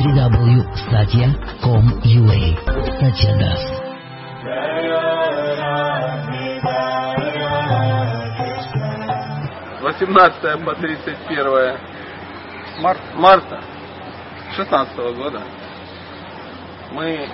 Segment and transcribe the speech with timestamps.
[0.00, 2.40] www.satya.com.ua
[3.00, 3.62] Satya Das.
[9.82, 11.76] 18 по 31
[12.80, 13.60] марта, марта
[14.56, 15.42] 16 года
[16.92, 17.28] мы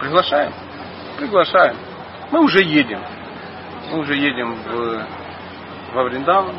[0.00, 0.52] приглашаем,
[1.16, 1.76] приглашаем.
[2.30, 3.00] Мы уже едем.
[3.90, 5.06] Мы уже едем в,
[5.94, 6.56] во Вриндаван.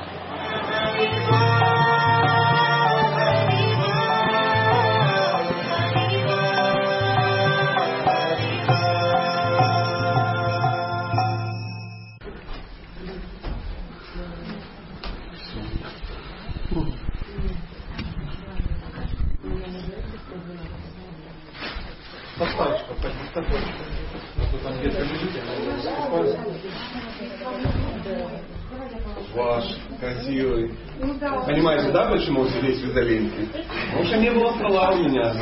[35.03, 35.33] Меня.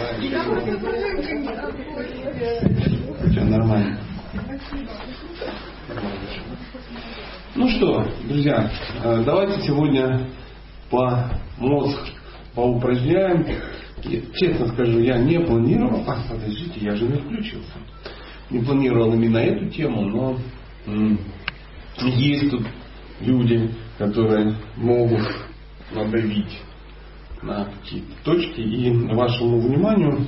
[3.31, 3.99] Все нормально.
[7.55, 8.71] Ну что, друзья,
[9.03, 10.27] э, давайте сегодня
[10.89, 11.97] по мозг
[12.55, 13.45] поупражняем.
[14.03, 16.03] И, честно скажу, я не планировал.
[16.07, 17.73] А, подождите, я же не включился.
[18.49, 20.37] Не планировал именно эту тему, но
[20.87, 21.19] м,
[22.01, 22.65] есть тут
[23.19, 25.27] люди, которые могут
[25.91, 26.61] надавить
[27.41, 28.61] на какие-то точки.
[28.61, 30.25] И вашему вниманию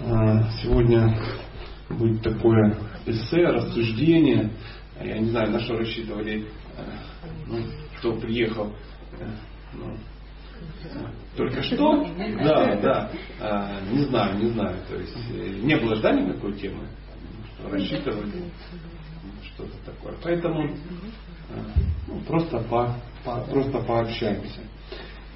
[0.00, 1.18] э, сегодня
[1.90, 4.50] будет такое эссе, рассуждение.
[5.00, 6.44] Я не знаю, на что рассчитывали,
[6.76, 6.82] э,
[7.46, 7.58] ну,
[7.98, 8.72] кто приехал.
[9.18, 9.26] э,
[9.74, 9.96] ну,
[11.36, 12.04] только что?
[12.44, 13.80] Да, да.
[13.90, 14.76] Не знаю, не знаю.
[14.88, 16.86] То есть не было ждания такой темы,
[17.68, 18.44] рассчитывали
[19.54, 20.14] что-то такое.
[20.22, 20.70] Поэтому
[22.06, 24.60] ну, просто, по, по, просто пообщаемся.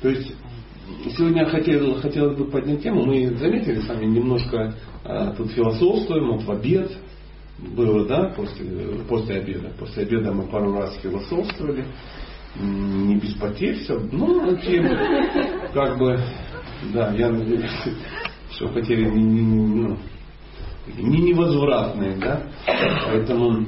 [0.02, 0.34] То есть
[1.16, 3.04] сегодня хотел, хотелось бы поднять тему.
[3.04, 6.92] Мы заметили с вами немножко а, тут философствуем, вот в обед
[7.58, 8.66] было, да, после,
[9.08, 9.72] после обеда.
[9.78, 11.86] После обеда мы пару раз философствовали
[12.58, 13.98] не без потерь все.
[14.12, 14.96] Ну, темы,
[15.74, 16.18] как бы,
[16.92, 17.70] да, я надеюсь,
[18.52, 19.98] что потери не, не, ну,
[20.96, 22.42] не невозвратные, да.
[23.06, 23.66] Поэтому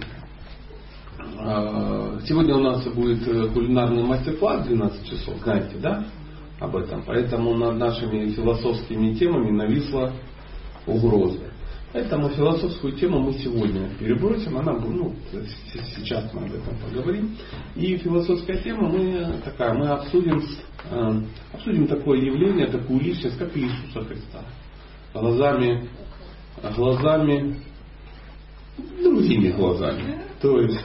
[1.19, 6.05] э, сегодня у нас будет кулинарный мастер-класс 12 часов, знаете, да,
[6.61, 7.03] об этом.
[7.07, 10.13] Поэтому над нашими философскими темами нависла
[10.87, 11.49] угроза.
[11.93, 15.15] Поэтому философскую тему мы сегодня перебросим, она ну,
[16.05, 17.35] сейчас мы об этом поговорим.
[17.77, 20.43] И философская тема мы такая, мы обсудим,
[20.91, 21.23] э,
[21.55, 24.45] обсудим такое явление, такую личность, как Иисуса Христа.
[25.15, 25.89] Глазами,
[26.77, 27.57] глазами,
[29.03, 30.21] другими глазами.
[30.43, 30.85] То есть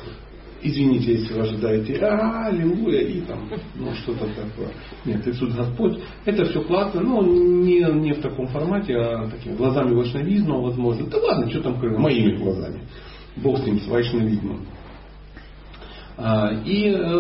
[0.64, 4.70] извините, если вы ожидаете, а, аллилуйя, и там, ну, что-то такое.
[5.06, 9.94] Нет, Иисус Господь, это все классно, но не, не в таком формате, а такими глазами
[9.94, 11.08] вайшнавизма, возможно.
[11.08, 12.82] Да ладно, что там, моими глазами.
[13.38, 14.66] Бог с ним, с вайшнавизмом.
[16.16, 17.20] А, и э,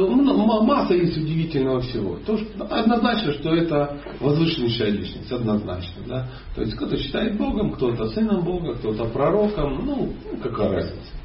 [0.61, 2.19] масса есть удивительного всего.
[2.25, 6.03] То, что, однозначно, что это возвышеннейшая личность, однозначно.
[6.07, 6.27] Да?
[6.55, 11.22] То есть кто-то считает Богом, кто-то сыном Бога, кто-то пророком, ну, какая разница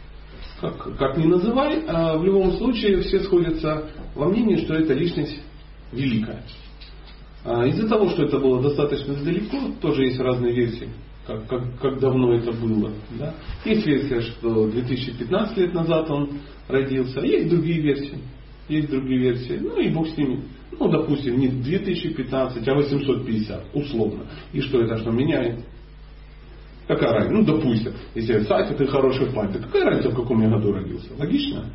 [0.61, 5.41] как, как ни называй, а в любом случае все сходятся во мнении, что эта личность
[5.93, 6.43] великая.
[7.45, 10.89] А из-за того, что это было достаточно далеко, тоже есть разные версии,
[11.27, 12.93] как, как, как давно это было.
[13.19, 13.35] Да?
[13.65, 18.19] Есть версия, что 2015 лет назад он родился, есть другие версии.
[18.69, 19.59] Есть другие версии.
[19.61, 20.45] Ну и бог с ними.
[20.79, 24.27] Ну, допустим, не 2015, а 850, условно.
[24.53, 25.65] И что это что меняет?
[26.89, 27.35] Какая разница?
[27.35, 31.11] Ну, допустим, если Сатя, ты хороший папа, какая разница, в каком я году родился?
[31.19, 31.67] Логично?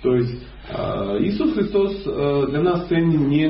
[0.00, 0.40] То есть
[0.70, 3.46] э, Иисус Христос э, для нас ценен не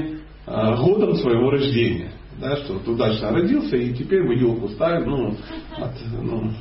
[0.46, 2.12] э, годом своего рождения.
[2.40, 5.36] Да, что вот удачно родился, и теперь мы елку ставим, ну,
[5.76, 6.52] от, ну,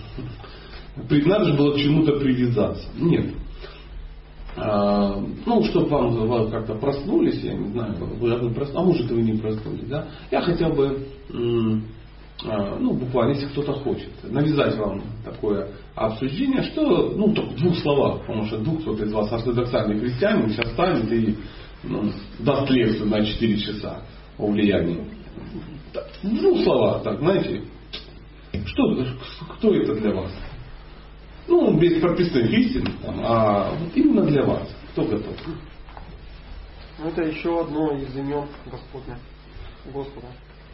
[1.26, 2.90] надо же было к чему-то привязаться.
[2.98, 3.28] Нет.
[4.58, 9.34] А, ну, чтобы вам, вы как-то проснулись, я не знаю, вы, а может вы не
[9.34, 10.08] проснулись, да?
[10.32, 11.80] Я хотел бы а,
[12.44, 18.22] ну, буквально, если кто-то хочет, навязать вам такое обсуждение, что, ну, только в двух словах,
[18.22, 21.36] потому что вдруг кто-то из вас ортодоксальный христианин сейчас станет и
[21.84, 24.02] ну, даст лекцию на 4 часа
[24.38, 25.04] о влиянии.
[26.22, 27.64] В двух словах, так, знаете,
[28.66, 29.06] что,
[29.56, 30.32] кто это для вас?
[31.48, 34.70] Ну, без прописных истин, там, а именно для вас.
[34.92, 35.36] Кто готов?
[37.04, 39.18] Это еще одно из имен Господня,
[39.92, 40.28] Господа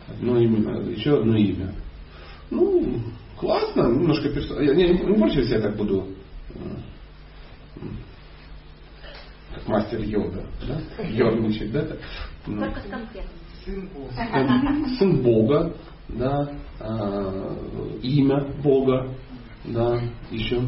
[0.08, 1.74] одно имя, еще одно имя.
[2.50, 3.00] Ну,
[3.38, 4.70] классно, немножко персонально.
[4.70, 6.08] Я не, не против, если я так буду
[6.56, 6.60] э,
[9.56, 11.04] как мастер йога, да?
[11.04, 11.86] Ерничать, да?
[12.46, 13.44] Только с конкретным.
[13.66, 14.88] Сын Бога.
[14.98, 15.74] Сын Бога.
[16.10, 17.56] да, а,
[18.02, 19.10] имя Бога,
[19.66, 20.02] да,
[20.32, 20.62] еще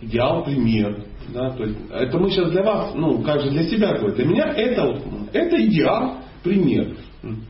[0.00, 1.04] идеал, пример.
[1.32, 4.14] Да, то есть, это мы сейчас для вас, ну, как же для себя говорим.
[4.14, 5.02] Для меня это,
[5.32, 6.96] это идеал, пример.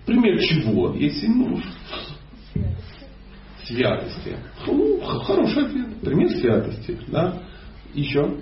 [0.07, 1.61] Пример чего, если ну,
[3.65, 4.37] святости.
[4.67, 6.01] Ну, хороший ответ.
[6.01, 6.99] Пример святости.
[7.09, 7.43] Да?
[7.93, 8.39] Еще.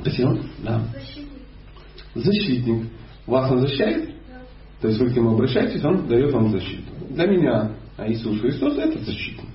[0.00, 0.38] Спасибо.
[0.58, 0.82] Да.
[0.94, 1.28] Защитник.
[2.14, 2.86] Защитник.
[3.26, 4.06] Вас он защищает?
[4.06, 4.40] Да.
[4.80, 6.92] То есть вы к нему обращаетесь, он дает вам защиту.
[7.10, 7.72] Для меня
[8.06, 9.48] Иисус Христос это защитник.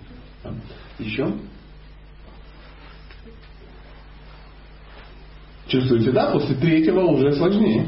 [0.43, 0.53] Да.
[0.99, 1.33] Еще.
[5.67, 6.31] Чувствуете, да?
[6.31, 7.85] После третьего уже сложнее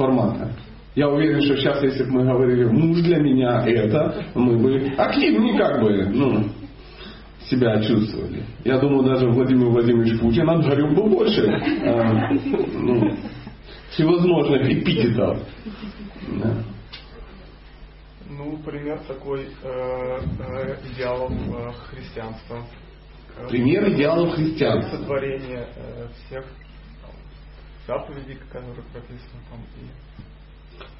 [0.00, 0.52] формата.
[0.94, 5.56] Я уверен, что сейчас, если бы мы говорили, муж для меня это, мы бы активнее
[5.56, 6.44] как бы, ну,
[7.48, 8.44] себя чувствовали.
[8.64, 12.38] Я думаю, даже Владимир Владимирович Путин отгорел бы больше э,
[12.74, 13.16] ну,
[13.90, 15.38] всевозможных эпитетов.
[16.42, 16.54] Да.
[18.28, 22.64] Ну, пример такой э, э, идеалов э, христианства.
[23.48, 24.98] Пример идеалов христианства.
[24.98, 26.44] Сотворение э, всех
[27.86, 29.60] заповедей, которые прописаны там.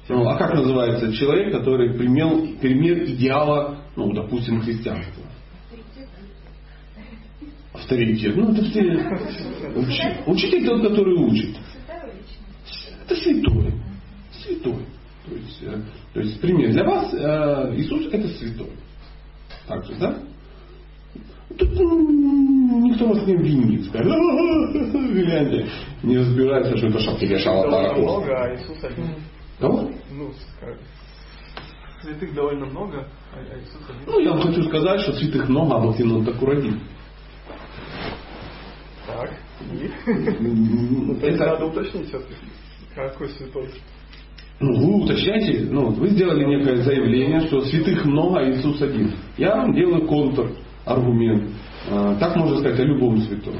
[0.09, 5.23] Ну, а как называется человек, который пример, пример идеала, ну, допустим, христианства?
[7.73, 8.35] Авторитет.
[8.35, 8.81] Ну, это все
[9.75, 10.23] учитель.
[10.27, 11.57] Учитель тот, который учит.
[13.05, 13.73] Это святой.
[14.43, 14.85] Святой.
[15.25, 15.81] То есть, э,
[16.13, 18.71] то есть пример для вас э, Иисус это святой.
[19.67, 20.17] Так же, да?
[21.57, 21.69] Тут
[23.01, 23.91] никто вас не обвинит.
[23.91, 25.67] Гляньте,
[26.03, 27.97] не разбирается, что это шапки шалатара.
[27.97, 29.15] Много, а Иисус один.
[29.59, 29.89] Кого?
[30.11, 30.31] Ну,
[32.01, 34.01] святых довольно много, а, Иисус один.
[34.07, 36.75] Ну, я вам хочу сказать, что святых много, а вот он так уродил.
[39.07, 39.31] Так,
[39.71, 39.89] и?
[40.39, 42.35] Ну, это надо уточнить все-таки,
[42.95, 43.69] какой святой.
[44.59, 49.11] Ну, вы уточняйте, ну, вы сделали некое заявление, что святых много, а Иисус один.
[49.37, 50.51] Я вам делаю контр
[50.85, 51.51] аргумент.
[51.89, 53.55] А, так можно сказать о любом святом.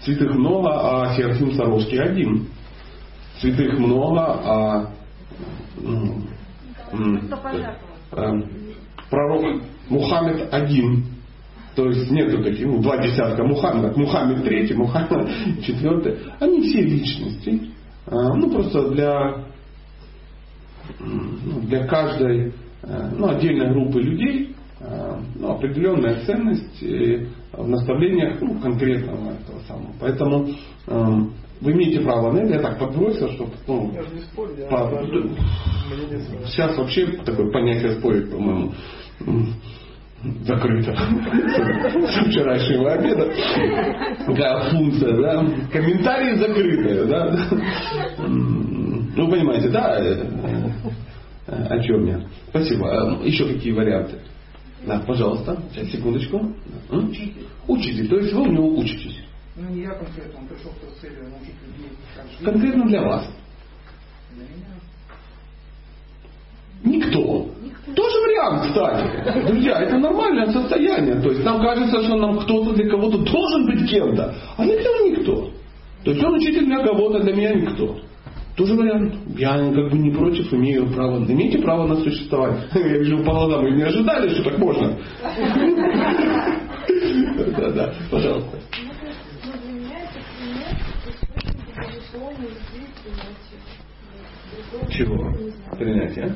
[0.00, 2.46] Святых много, а Серафим Саровский один.
[3.40, 4.90] Святых много, а
[8.12, 8.42] э,
[9.10, 11.04] пророк Мухаммед один.
[11.74, 15.28] То есть нету таких, ну, два десятка Мухаммед, Мухаммед третий, Мухаммед
[15.66, 16.18] четвертый.
[16.40, 17.70] Они все личности.
[18.06, 19.44] А, ну, просто для,
[20.98, 26.82] ну, для каждой э, ну, отдельной группы людей Э, ну, определенная ценность
[27.52, 29.92] в наставлениях ну, конкретного этого самого.
[30.00, 30.48] Поэтому
[30.86, 31.20] э,
[31.60, 34.66] вы имеете право на это, я так подбросил, чтобы ну, я же не спорю, я
[34.66, 34.90] по,
[36.46, 38.72] сейчас вообще такое понятие спорить, по-моему,
[40.44, 43.32] закрыто с вчерашнего обеда.
[44.26, 45.46] Какая функция, да?
[45.72, 47.48] Комментарии закрытые, да?
[48.18, 50.26] Ну, понимаете, да, э,
[51.46, 52.20] о чем я?
[52.50, 53.18] Спасибо.
[53.24, 54.16] Еще какие варианты?
[54.84, 55.56] Да, пожалуйста.
[55.72, 56.52] Сейчас, секундочку.
[56.90, 57.46] Учитель.
[57.66, 58.08] Учитель.
[58.08, 59.16] То есть вы у него учитесь.
[59.56, 61.90] Ну, не я конкретно, он пришел с целью научить людей.
[62.44, 63.26] Конкретно для вас.
[64.34, 64.74] Для меня.
[66.84, 67.48] Никто.
[67.62, 67.92] Никто.
[67.94, 69.46] Тоже вариант, кстати.
[69.46, 71.20] Друзья, это нормальное состояние.
[71.22, 74.34] То есть нам кажется, что нам кто-то для кого-то должен быть кем-то.
[74.56, 75.50] А для кого никто.
[76.04, 77.98] То есть он учитель для кого-то, для меня никто.
[78.56, 79.14] Тоже вариант.
[79.36, 81.18] Я как бы не против, имею право.
[81.18, 82.66] Имеете право на существовать.
[82.74, 84.96] Я вижу по глазам, вы не ожидали, что так можно.
[87.58, 88.58] Да, да, пожалуйста.
[94.90, 95.32] Чего?
[95.78, 96.34] Принятие.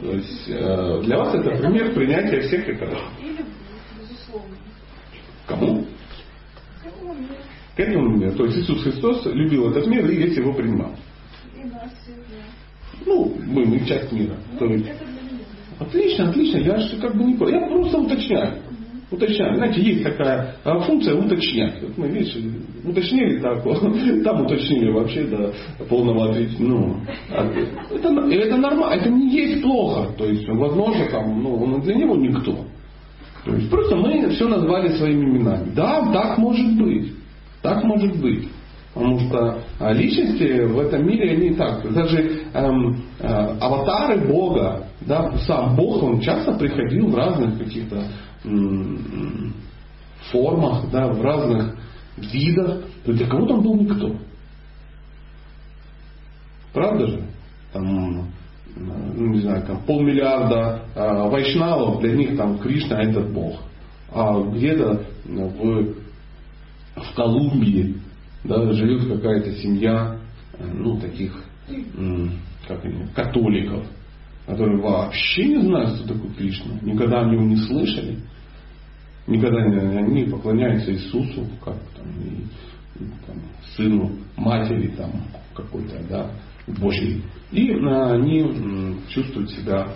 [0.00, 3.04] То есть э, для вас это пример принятия всех и хорошо.
[3.20, 3.44] Или
[3.98, 4.56] безусловно.
[5.46, 5.86] Кому?
[6.82, 8.32] к этому миру.
[8.32, 10.92] То есть Иисус Христос любил этот мир и весь его принимал.
[13.04, 14.34] Ну, мы, мы часть мира.
[14.52, 14.86] Ну, То есть,
[15.78, 16.58] отлично, отлично.
[16.58, 17.60] Я же как бы не понял.
[17.60, 18.54] Я просто уточняю.
[19.08, 19.54] Уточняю.
[19.56, 21.80] Знаете, есть такая а, функция уточнять.
[21.80, 22.36] Вот мы, видишь,
[22.84, 23.62] уточнили так,
[24.24, 25.54] там уточнили вообще до
[25.88, 26.54] полного ответа.
[26.58, 26.96] Ну,
[27.28, 30.12] это, это нормально, это не есть плохо.
[30.18, 32.66] То есть, возможно, там, ну, он для него никто.
[33.44, 35.70] То есть просто мы все назвали своими именами.
[35.72, 37.12] Да, так может быть.
[37.62, 38.48] Так может быть.
[38.96, 41.92] Потому что а, личности в этом мире они так.
[41.92, 43.26] Даже эм, э,
[43.60, 48.04] аватары Бога, да, сам Бог, он часто приходил в разных каких-то
[48.44, 49.52] м-
[50.32, 51.76] формах, да, в разных
[52.16, 52.84] видах.
[53.04, 54.16] То для кого-то он был никто.
[56.72, 57.22] Правда же?
[57.74, 58.24] Там,
[58.76, 63.60] ну, не знаю, там полмиллиарда э, вайшнавов, для них там Кришна это Бог.
[64.10, 66.05] А где-то в
[66.96, 67.96] в Колумбии
[68.44, 70.18] да, живет какая-то семья,
[70.58, 71.44] э, ну, таких
[72.66, 73.84] как они, католиков,
[74.46, 78.18] которые вообще не знают, кто такой Кришна, никогда о нем не слышали,
[79.26, 83.36] никогда не, они поклоняются Иисусу, как там, и, и, там,
[83.76, 85.10] сыну матери там
[85.54, 86.30] какой-то, да,
[86.66, 87.22] Божьей.
[87.52, 89.88] И а, они чувствуют себя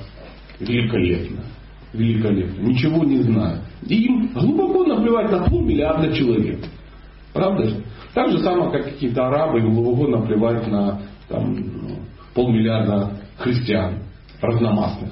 [0.58, 1.44] великолепно.
[1.92, 2.62] Великолепно.
[2.62, 3.62] Ничего не знают.
[3.86, 6.64] И им глубоко наплевать на полмиллиарда человек.
[7.32, 7.84] Правда же?
[8.14, 11.56] Так же самое, как какие-то арабы глубоко наплевать на там,
[12.34, 13.98] полмиллиарда христиан
[14.40, 15.10] разномастных.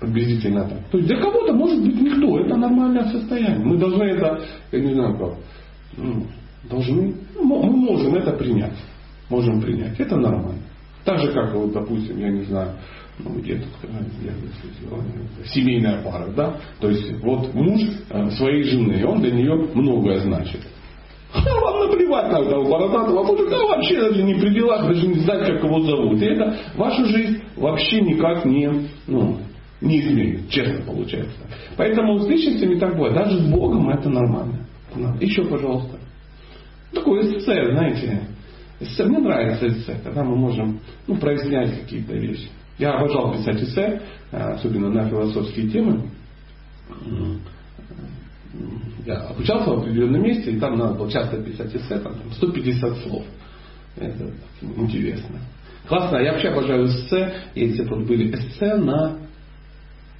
[0.00, 0.78] Приблизительно так.
[0.90, 2.38] То есть для кого-то может быть никто.
[2.40, 3.64] Это нормальное состояние.
[3.64, 4.40] Мы должны это,
[4.72, 5.34] я не знаю как,
[5.96, 6.26] ну,
[6.68, 8.76] должны, ну, мы можем это принять.
[9.30, 9.98] Можем принять.
[9.98, 10.62] Это нормально.
[11.04, 12.72] Так же, как, вот, допустим, я не знаю,
[13.18, 13.64] ну, где-то
[15.46, 16.56] семейная пара, да?
[16.80, 20.60] То есть вот муж э, своей жены, он для нее многое значит.
[21.34, 25.46] А вам наплевать на этого бородатого мужика, вообще даже не при делах, даже не знать,
[25.46, 26.22] как его зовут.
[26.22, 28.70] И это вашу жизнь вообще никак не,
[29.08, 29.38] ну,
[29.80, 31.36] не изменит, честно получается.
[31.76, 33.14] Поэтому с личностями так бывает.
[33.14, 34.66] Даже с Богом это нормально.
[35.20, 35.98] Еще, пожалуйста.
[36.92, 38.28] Такое эссе, знаете,
[38.78, 39.04] эссе.
[39.04, 42.48] Мне нравится эссе, когда мы можем ну, прояснять какие-то вещи.
[42.78, 44.00] Я обожал писать эссе,
[44.30, 46.08] особенно на философские темы.
[49.04, 53.24] Я обучался в определенном месте, и там надо было часто писать эссе, там 150 слов.
[53.96, 54.30] Это
[54.60, 55.40] интересно.
[55.86, 56.16] Классно.
[56.18, 59.18] Я вообще обожаю эссе, если бы были эссе на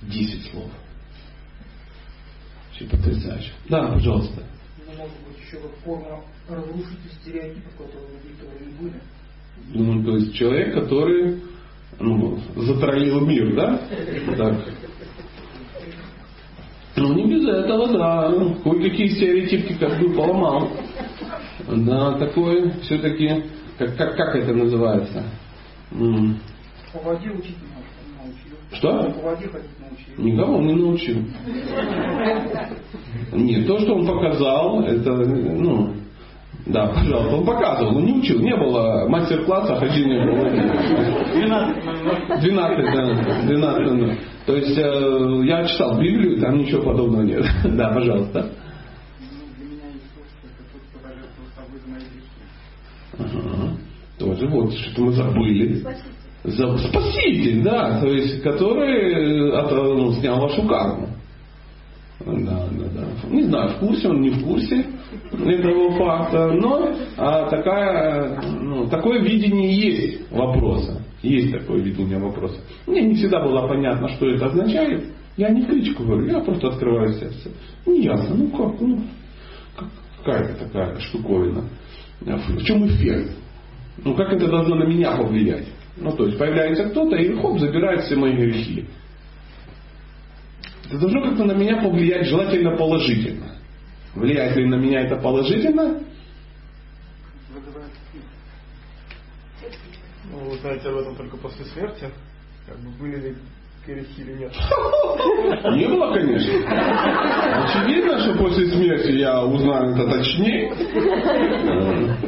[0.02, 0.70] 10 слов.
[2.68, 3.52] Вообще потрясающе.
[3.68, 4.42] Да, пожалуйста.
[4.86, 9.00] Ну, может быть, еще как форма разрушить стереотипы, которые этого не были.
[9.72, 11.40] Ну, то есть человек, который
[11.98, 13.80] ну, затроллил мир, да?
[14.36, 14.68] Так.
[16.96, 18.32] Ну, не без этого, да.
[18.62, 20.68] Кое-какие стереотипы как бы поломал.
[21.68, 23.44] Да, такое все-таки,
[23.78, 25.24] как, как, как это называется?
[25.90, 27.56] По воде учить
[28.24, 28.56] научил.
[28.72, 29.12] Что?
[29.12, 30.24] По воде ходить научил.
[30.24, 31.24] Никого не научил.
[33.32, 35.94] Нет, то, что он показал, это, ну,
[36.66, 38.40] да, пожалуйста, он показывал, но не учил.
[38.40, 40.48] Не было мастер-класса, хождения было.
[41.34, 43.42] 12 12, да.
[43.42, 44.14] 12 да.
[44.46, 47.44] То есть э, я читал Библию, там ничего подобного нет.
[47.64, 48.50] Да, пожалуйста.
[53.18, 53.76] Ага.
[54.18, 55.84] Тоже вот, что мы забыли.
[56.44, 61.08] Спаситель, да, то есть, который от, ну, снял вашу карму.
[62.20, 62.68] Да.
[63.34, 64.86] Не знаю, в курсе он, не в курсе
[65.32, 71.02] этого факта, но а, такая, ну, такое видение есть вопроса.
[71.20, 72.60] Есть такое видение вопроса.
[72.86, 75.04] Мне не всегда было понятно, что это означает.
[75.36, 77.50] Я не критику говорю, я просто открываю сердце.
[77.86, 79.02] Не ясно, ну как, ну,
[80.22, 81.64] какая-то такая штуковина.
[82.20, 83.32] В чем эффект?
[84.04, 85.66] Ну как это должно на меня повлиять?
[85.96, 88.84] Ну то есть появляется кто-то и хоп, забирает все мои грехи.
[90.86, 93.56] Это должно как-то на меня повлиять желательно положительно.
[94.14, 96.00] Влияет ли на меня это положительно?
[100.30, 102.08] Ну, вы знаете об этом только после смерти.
[102.66, 103.34] Как бы были ли
[103.86, 104.52] грехи или нет?
[105.76, 106.54] Не было, конечно.
[107.64, 110.72] Очевидно, что после смерти я узнаю это точнее.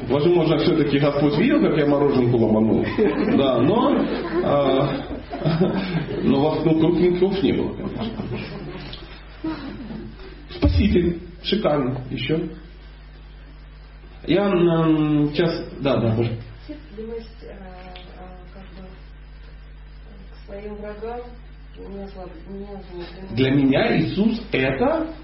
[0.09, 2.85] Возможно, все-таки Господь видел, как я мороженку ломанул.
[3.39, 4.05] Да, но,
[4.45, 4.89] а,
[6.23, 8.23] но во ну, крупных не было, конечно.
[10.51, 11.21] Спаситель.
[11.43, 12.01] Шикарно.
[12.11, 12.51] Еще.
[14.27, 14.51] Я
[15.33, 15.65] сейчас...
[15.81, 16.33] Да, да, боже.
[16.69, 16.73] Э,
[23.09, 25.15] э, для меня Иисус это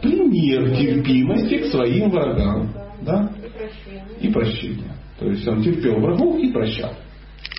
[0.00, 2.72] пример терпимости к своим врагам.
[3.02, 3.32] Да?
[3.36, 4.18] И прощение.
[4.20, 4.96] И прощение.
[5.18, 6.94] То есть он терпел врагов и прощал.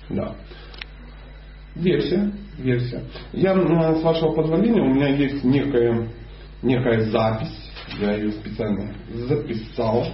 [0.08, 0.34] Да.
[1.74, 2.32] Версия.
[2.58, 3.02] Версия.
[3.32, 6.08] Я, с вашего позволения, у меня есть некая,
[6.62, 7.72] некая запись.
[8.00, 10.06] Я ее специально записал.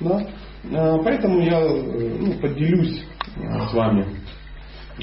[0.00, 0.26] Да?
[0.72, 3.02] А, поэтому я ну, поделюсь
[3.70, 4.06] с вами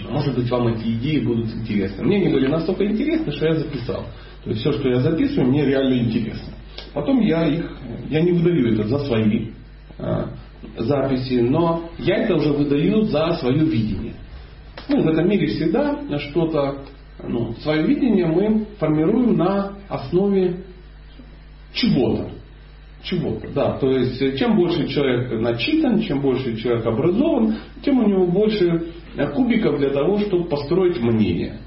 [0.10, 2.04] может быть, вам эти идеи будут интересны.
[2.04, 4.06] Мне они были настолько интересны, что я записал.
[4.44, 6.54] То есть все, что я записываю, мне реально интересно.
[6.94, 7.70] Потом я их,
[8.10, 9.50] я не выдаю это за свои
[9.98, 10.30] а,
[10.78, 14.14] записи, но я это уже выдаю за свое видение.
[14.90, 16.84] Ну, в этом мире всегда что-то,
[17.24, 20.64] ну, свое видение мы формируем на основе
[21.74, 22.30] чего-то.
[23.04, 23.78] Чего-то, да.
[23.80, 29.28] То есть, чем больше человек начитан, чем больше человек образован, тем у него больше Э,
[29.28, 31.58] кубиков для того, чтобы построить мнение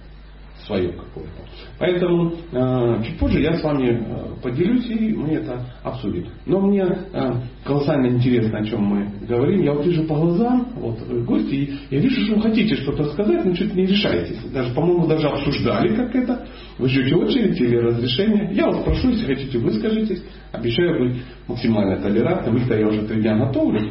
[0.66, 1.30] свое какое-то.
[1.78, 6.26] Поэтому э, чуть позже я с вами э, поделюсь и мы это обсудим.
[6.46, 7.32] Но мне э,
[7.64, 9.62] колоссально интересно, о чем мы говорим.
[9.62, 13.44] Я вот вижу по глазам, вот гости, и я вижу, что вы хотите что-то сказать,
[13.44, 14.38] но что-то не решаетесь.
[14.52, 16.46] Даже, по-моему, даже обсуждали как это.
[16.78, 18.50] Вы ждете очередь или разрешение.
[18.52, 20.22] Я вас прошу, если хотите, выскажитесь.
[20.52, 22.56] Обещаю быть максимально толерантным.
[22.56, 23.80] Их-то я уже три дня готовлю.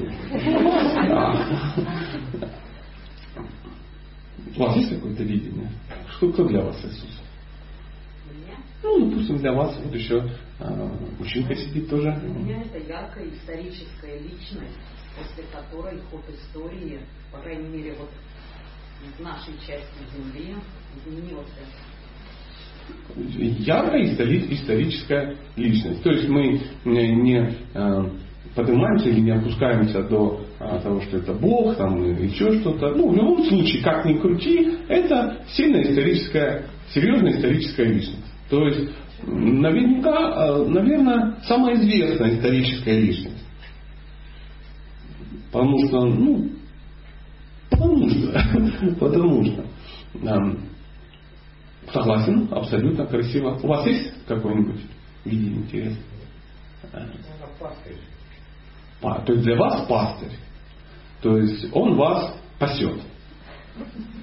[4.56, 5.68] У вас есть какое-то видение?
[6.24, 7.20] Что, кто для вас Иисус?
[8.82, 10.24] Ну, допустим, для вас вот еще
[10.60, 10.90] э,
[11.20, 12.18] мужчинка сидит тоже.
[12.22, 14.78] Для меня это яркая историческая личность,
[15.18, 17.02] после которой ход истории,
[17.32, 18.10] по крайней мере, вот
[19.18, 20.56] в нашей части Земли
[21.06, 21.60] изменился.
[23.16, 26.04] Яркая историческая личность.
[26.04, 28.10] То есть мы не э,
[28.56, 32.92] поднимаемся или не опускаемся до а, того, что это Бог там, или еще что-то.
[32.96, 38.26] Ну, в любом случае, как ни крути, это сильная историческая, серьезная историческая личность.
[38.50, 38.92] То есть,
[39.26, 43.44] наверняка, а, наверное, самая известная историческая личность.
[45.52, 46.50] Потому что, ну,
[47.70, 49.66] потому что, потому что.
[51.92, 53.60] Согласен, абсолютно красиво.
[53.62, 54.82] У вас есть какой-нибудь
[55.26, 56.04] видение интересное?
[59.04, 60.32] То есть для вас пастырь.
[61.22, 63.02] То есть он вас пасет.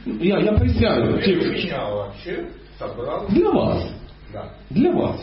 [0.07, 1.65] Я, я поясняю текст.
[1.65, 3.27] Меня вообще собрал.
[3.29, 3.93] Для вас.
[4.33, 4.55] Да.
[4.71, 5.21] Для вас.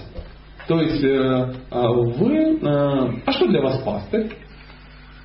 [0.68, 2.60] То есть э, а вы...
[2.62, 4.32] Э, а что для вас пастырь?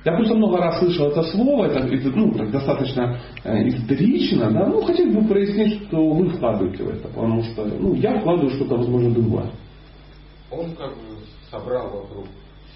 [0.05, 4.81] Я просто много раз слышал это слово, это ну, так достаточно э, исторично, да, ну
[4.81, 9.11] хотел бы прояснить, что вы вкладываете в это, потому что ну, я вкладываю что-то, возможно,
[9.11, 9.49] другое.
[10.51, 12.25] Он как бы собрал вокруг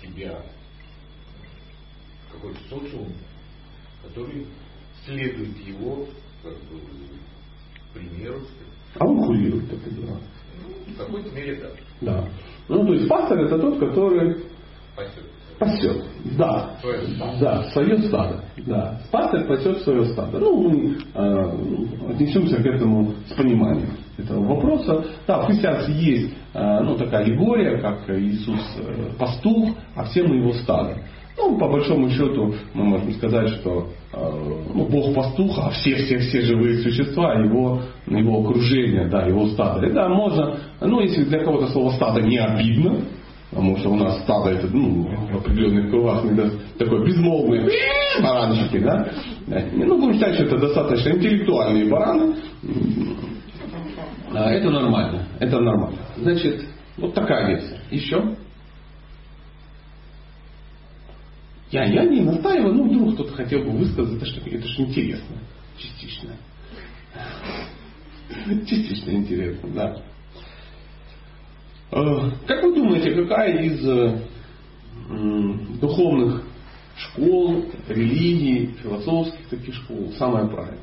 [0.01, 0.39] себя
[2.37, 3.07] какой-то социум,
[4.03, 4.45] который
[5.05, 6.05] следует его
[6.43, 6.79] как бы,
[7.93, 8.41] примеру.
[8.99, 10.17] А он курирует это дело.
[10.63, 11.69] Ну, в какой-то мере да.
[12.01, 12.29] Да.
[12.67, 14.43] Ну, то есть пастор это тот, который
[14.95, 15.23] Пасет.
[15.59, 16.03] пасет.
[16.37, 16.77] Да.
[16.81, 17.39] Свое стадо.
[17.39, 18.43] Да, свое стадо.
[18.65, 19.01] Да.
[19.11, 20.39] Пастор пасет свое стадо.
[20.39, 25.05] Ну, мы э, отнесемся к этому с пониманием этого вопроса.
[25.27, 30.37] Да, в христианстве есть э, ну, такая аллегория, как Иисус э, пастух, а все мы
[30.37, 30.97] его стадо.
[31.37, 34.17] Ну, по большому счету, мы можем сказать, что э,
[34.73, 39.85] ну, Бог пастух, а все-все-все живые существа, его, его окружение, да, его стадо.
[39.85, 43.01] И да, можно, ну, если для кого-то слово стадо не обидно,
[43.51, 46.23] потому что у нас стадо это ну, в определенных кругах
[46.79, 47.69] такой безмолвный
[48.21, 49.07] баранчики, да.
[49.73, 52.35] Ну, будем считать, что это достаточно интеллектуальные бараны.
[54.33, 55.97] Это нормально, это нормально.
[56.17, 56.65] Значит,
[56.97, 57.79] вот такая версия.
[57.91, 58.35] Еще?
[61.71, 65.37] Я, я не настаиваю, ну вдруг кто-то хотел бы высказать, это что это же интересно.
[65.77, 66.35] Частично.
[68.65, 70.01] Частично интересно, да.
[71.91, 74.21] Э, как вы думаете, какая из э,
[75.79, 76.43] духовных
[76.95, 80.79] школ, религий, философских таких школ самая правильная?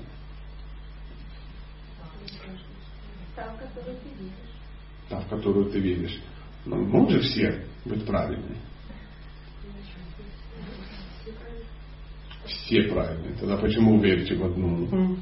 [3.35, 4.33] Та, в которую ты веришь.
[5.09, 6.20] Та, в которую ты веришь.
[6.66, 8.57] Ну, могут же все быть правильными.
[12.46, 13.35] Все правильные.
[13.40, 15.16] Тогда почему вы верите в одну?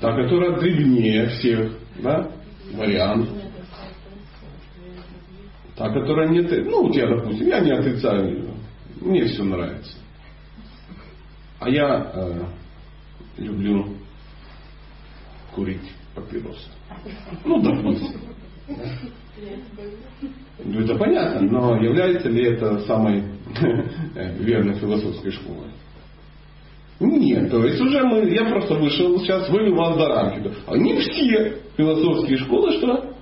[0.00, 2.30] Та, которая древнее всех, да?
[2.72, 3.28] Вариант.
[5.76, 6.64] Та, которая не ты.
[6.64, 8.54] Ну, у тебя, допустим, я не отрицаю.
[9.00, 9.96] Мне все нравится.
[11.60, 12.44] А я э,
[13.38, 13.96] люблю
[15.54, 16.68] курить папиросы.
[17.44, 18.20] Ну, допустим.
[20.64, 23.24] Ну, это понятно, но является ли это самой
[24.38, 25.70] верной философской школой?
[27.00, 30.52] Нет, то есть уже мы, я просто вышел, сейчас вывел вас до рамки.
[30.66, 33.14] Они все философские школы, что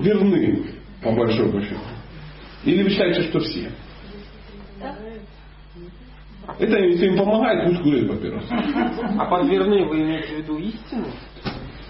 [0.00, 0.64] верны,
[1.02, 1.80] по большому счету.
[2.64, 3.70] Или вы считаете, что все?
[6.58, 8.48] Это если им помогает, пусть курят папиросы.
[8.50, 11.06] А под верны вы имеете в виду истину?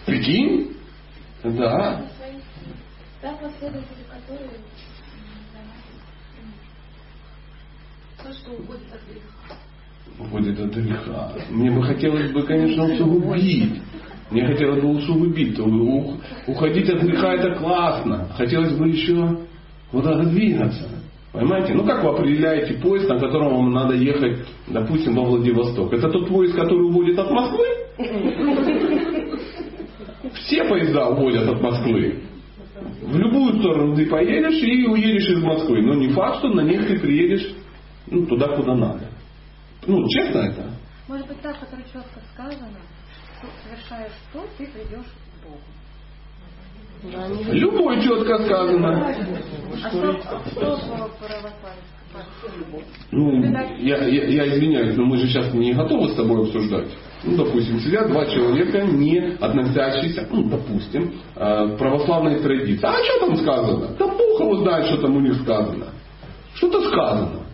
[0.06, 0.77] Прикинь?
[1.44, 2.02] Да.
[3.20, 4.04] Та последователи
[8.22, 9.56] то, что уходит от греха.
[10.18, 11.32] Уходит от греха.
[11.50, 13.80] Мне бы хотелось бы, конечно, усугубить.
[14.30, 15.58] Мне хотелось бы усугубить.
[16.46, 18.28] Уходить от греха это классно.
[18.36, 19.38] Хотелось бы еще
[19.90, 20.88] куда-то двигаться.
[21.32, 21.74] Понимаете?
[21.74, 25.92] Ну как вы определяете поезд, на котором вам надо ехать, допустим, во Владивосток?
[25.92, 27.66] Это тот поезд, который уводит от Москвы?
[30.34, 32.22] Все поезда уводят от Москвы.
[33.02, 35.82] В любую сторону ты поедешь и уедешь из Москвы.
[35.82, 37.54] Но не факт, что на них ты приедешь
[38.06, 39.08] ну, туда, куда надо.
[39.86, 40.70] Ну, честно это?
[41.06, 42.78] Может быть, так, которое четко сказано,
[43.38, 45.60] что совершаешь то, ты придешь к Богу.
[47.12, 49.06] Да, Любой четко сказано.
[49.06, 51.97] А что, что в православии?
[53.10, 53.42] Ну,
[53.78, 56.88] я, я, я извиняюсь, но мы же сейчас не готовы с тобой обсуждать.
[57.24, 62.84] Ну, допустим, сидят два человека, не относящиеся, ну, допустим, э, к православной традиции.
[62.84, 63.96] А что там сказано?
[63.98, 65.86] Да Бог его знает, что там у них сказано.
[66.54, 67.46] Что-то сказано.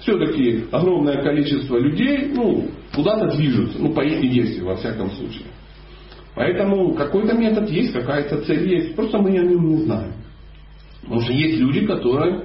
[0.00, 5.46] Все-таки огромное количество людей, ну, куда-то движутся, ну, по их версии, во всяком случае.
[6.34, 8.94] Поэтому какой-то метод есть, какая-то цель есть.
[8.94, 10.12] Просто мы о нем не знаем.
[11.02, 12.44] Потому что есть люди, которые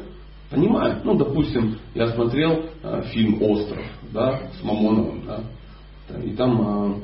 [0.54, 1.04] понимают.
[1.04, 5.24] Ну, допустим, я смотрел э, фильм «Остров» да, с Мамоновым.
[5.26, 7.00] Да, и там э,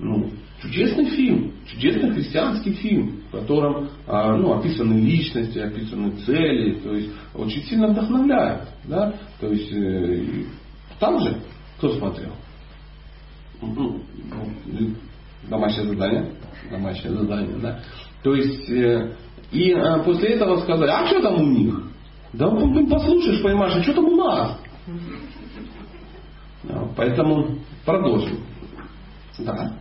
[0.00, 0.30] ну,
[0.62, 7.10] чудесный фильм, чудесный христианский фильм, в котором э, ну, описаны личности, описаны цели, то есть
[7.34, 8.68] очень сильно вдохновляет.
[8.84, 9.14] Да?
[9.40, 10.44] То есть э,
[10.98, 11.40] там же,
[11.78, 12.32] кто смотрел?
[13.60, 14.00] Ну,
[14.66, 14.94] ну,
[15.48, 16.32] домашнее задание,
[16.70, 17.80] домашнее задание, да.
[18.22, 19.14] То есть, э,
[19.52, 21.88] и э, после этого сказали, а что там у них?
[22.32, 24.58] Да блин, послушаешь, поймаешь, а что там у нас?
[26.96, 28.40] Поэтому продолжим.
[29.38, 29.72] Да.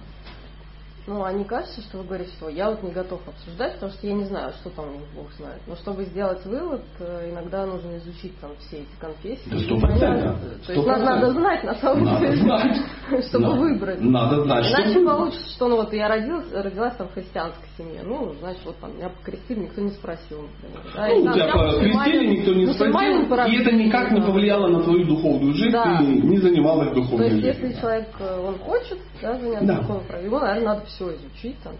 [1.08, 4.06] Ну, а не кажется, что вы говорите, что я вот не готов обсуждать, потому что
[4.08, 5.62] я не знаю, что там у них Бог знает.
[5.65, 9.50] Но чтобы сделать вывод, э, иногда нужно изучить там все эти конфессии.
[9.50, 10.36] Да сто процентов.
[10.65, 12.78] То есть надо, надо знать на самом Надо деле, знать.
[13.30, 13.60] чтобы Надо.
[13.62, 14.02] выбрать.
[14.02, 18.02] Надо знать, Иначе что получится, что ну вот я родилась, родилась там в христианской семье.
[18.04, 20.93] Ну, значит, вот там меня покрестили, никто не спросил, например.
[20.93, 25.06] Да, Ну, тебя я покрестили, никто не спросил, и это никак не повлияло на твою
[25.06, 26.00] духовную жизнь, Да.
[26.00, 27.67] ты не занималась То духовной есть, жизнью.
[27.70, 29.77] если человек, э, он хочет да, заняться Да.
[29.84, 31.73] практикой, его, наверное, надо все изучить, там,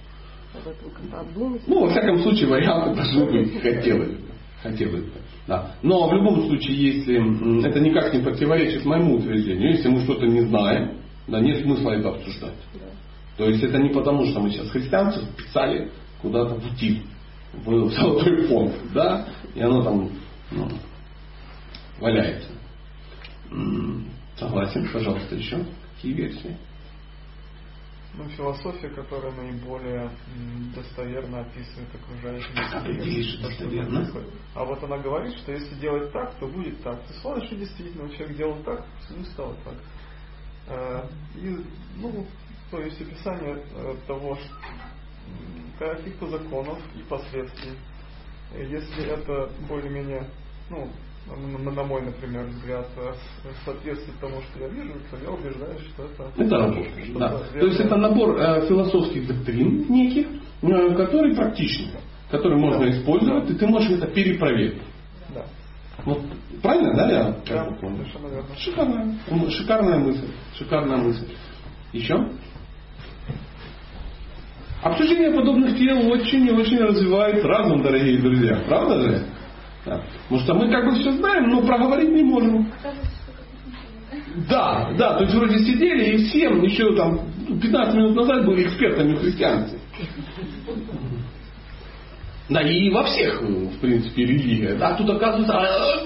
[0.54, 1.62] об этом как-то обдумать.
[1.68, 3.62] Ну, во всяком случае, варианты должны быть.
[3.62, 4.28] Хотелось бы.
[4.64, 5.12] Хотелось бы.
[5.48, 5.72] Да.
[5.82, 10.42] Но в любом случае, если это никак не противоречит моему утверждению, если мы что-то не
[10.42, 10.98] знаем,
[11.28, 12.56] да, нет смысла это обсуждать.
[12.74, 12.80] Да.
[13.38, 17.04] То есть это не потому, что мы сейчас христианцев писали куда-то в утиль,
[17.54, 20.10] в золотой фонд, да, и оно там
[20.52, 20.68] ну,
[22.00, 22.50] валяется.
[24.38, 25.60] Согласен, пожалуйста, еще
[25.96, 26.58] какие версии?
[28.18, 30.10] Ну, философия, которая наиболее
[30.74, 34.12] достоверно описывает окружающий достоверно?
[34.56, 37.00] А вот она говорит, что если делать так, то будет так.
[37.08, 38.84] Ты смотришь, и действительно, человек делал так,
[39.16, 39.76] не стало так.
[40.68, 41.64] Э, И,
[41.98, 42.26] ну,
[42.72, 44.38] то есть описание э, того,
[45.78, 47.78] каких-то законов и последствий.
[48.54, 50.28] Э, Если это более-менее,
[50.72, 50.90] ну,
[51.36, 53.14] на, мой, например, взгляд, э,
[53.66, 56.32] соответствует тому, что я вижу, то я убеждаюсь, что это...
[56.38, 57.06] Это работает.
[57.06, 57.60] что-то Да.
[57.60, 60.28] То есть это набор э, философских доктрин неких,
[60.62, 61.92] э, которые практичны,
[62.32, 62.92] которые можно Да.
[62.92, 63.54] использовать, Да.
[63.54, 64.82] и ты можешь это перепроверить.
[65.34, 65.46] Да.
[66.06, 66.22] Вот
[66.62, 67.98] правильно, да, я Да, как понял?
[67.98, 68.56] совершенно верно.
[68.58, 69.16] Шикарная,
[69.50, 71.28] шикарная мысль, шикарная мысль.
[71.92, 72.16] Еще?
[74.84, 78.64] Обсуждение подобных тем очень и очень развивает разум, дорогие друзья.
[78.68, 79.26] Правда же?
[79.88, 80.02] Да.
[80.24, 82.70] Потому что мы как бы все знаем, но проговорить не можем.
[84.50, 87.22] Да, да, то есть вроде сидели и всем еще там
[87.62, 89.80] 15 минут назад были экспертами в христианстве.
[92.50, 94.78] Да, и во всех, в принципе, религиях.
[94.78, 96.00] Да, тут оказывается, а,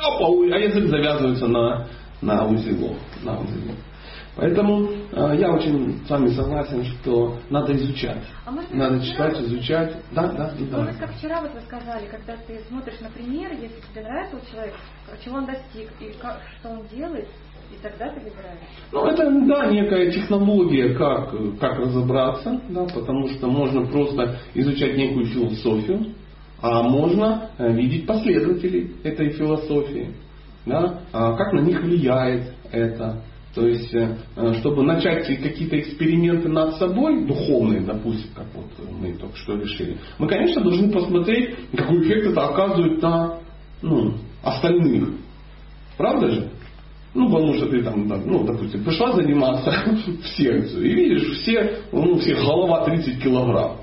[0.00, 1.86] опа, а язык завязывается на,
[2.20, 2.98] на узелок.
[3.22, 3.76] На узелок.
[4.38, 8.22] Поэтому э, я очень с вами согласен, что надо изучать.
[8.46, 9.96] А может Надо вчера читать, вот- изучать.
[10.12, 11.06] Да, да, Может да.
[11.06, 14.74] как вчера вот вы сказали, когда ты смотришь на пример, если тебе нравится вот человек,
[15.24, 17.26] чего он достиг и как, что он делает,
[17.72, 18.60] и тогда ты выбираешь.
[18.92, 25.26] Ну, это, да, некая технология, как, как разобраться, да, потому что можно просто изучать некую
[25.26, 26.14] философию,
[26.62, 30.14] а можно э, видеть последователей этой философии,
[30.64, 33.20] да, а как на них влияет это.
[33.58, 38.66] То есть, э, э, чтобы начать какие-то эксперименты над собой, духовные, допустим, как вот
[39.00, 43.40] мы только что решили, мы, конечно, должны посмотреть, какой эффект это оказывает на
[43.82, 45.08] ну, остальных.
[45.96, 46.50] Правда же?
[47.14, 49.72] Ну, потому что ты там, ну, допустим, пришла заниматься
[50.22, 53.78] в секцию и видишь, все, ну, у всех голова 30 килограмм.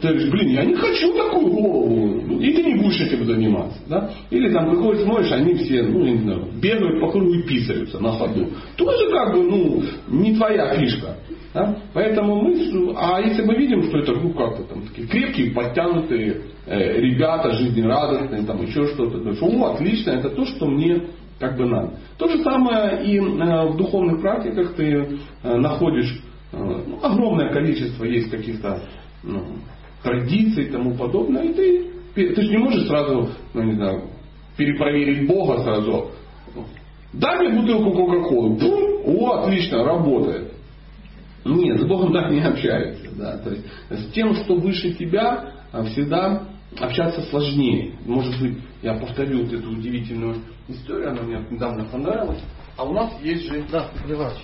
[0.00, 2.38] Ты говоришь, блин, я не хочу такую голову.
[2.40, 3.78] И ты не будешь этим заниматься.
[3.88, 4.10] Да?
[4.30, 8.12] Или там приходишь, смотришь, они все, ну, не знаю, бегают по кругу и писаются на
[8.12, 8.48] ходу.
[8.76, 11.16] Тоже как бы, ну, не твоя фишка.
[11.54, 11.76] Да?
[11.92, 17.00] Поэтому мы, а если мы видим, что это, ну, как-то там такие крепкие, подтянутые э,
[17.00, 21.02] ребята, жизнерадостные, там еще что-то, то есть, о, отлично, это то, что мне
[21.42, 21.94] как бы надо.
[22.18, 26.22] То же самое и э, в духовных практиках ты э, находишь
[26.52, 28.80] э, ну, огромное количество есть каких-то
[29.22, 29.44] ну,
[30.02, 31.52] традиций и тому подобное, и
[32.14, 34.10] ты, ты же не можешь сразу, ну не знаю,
[34.56, 36.10] перепроверить Бога сразу.
[37.12, 38.58] Дай мне бутылку Кока-Колы.
[39.04, 40.52] О, отлично, работает.
[41.44, 43.10] Нет, с Богом так не общается.
[43.16, 43.38] Да?
[43.38, 46.48] То есть с тем, что выше тебя, а, всегда
[46.80, 47.94] общаться сложнее.
[48.06, 50.36] Может быть, я повторю вот эту удивительную
[50.68, 52.40] историю, она мне недавно понравилась.
[52.76, 53.64] А у нас есть же...
[53.70, 54.34] Да, Левач.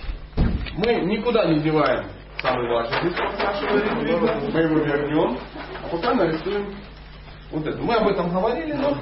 [0.75, 2.05] Мы никуда не деваем
[2.41, 3.11] самый важный.
[4.51, 5.39] Мы его вернем,
[5.83, 6.75] а пока нарисуем
[7.51, 7.81] вот это.
[7.81, 8.97] Мы об этом говорили, но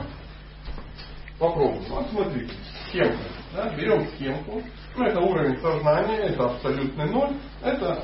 [1.39, 1.83] попробуем.
[1.89, 2.53] Вот смотрите,
[2.87, 3.17] схемка.
[3.53, 3.69] Да?
[3.75, 4.61] Берем схемку.
[4.95, 7.33] Ну, это уровень сознания, это абсолютный ноль.
[7.61, 8.03] Это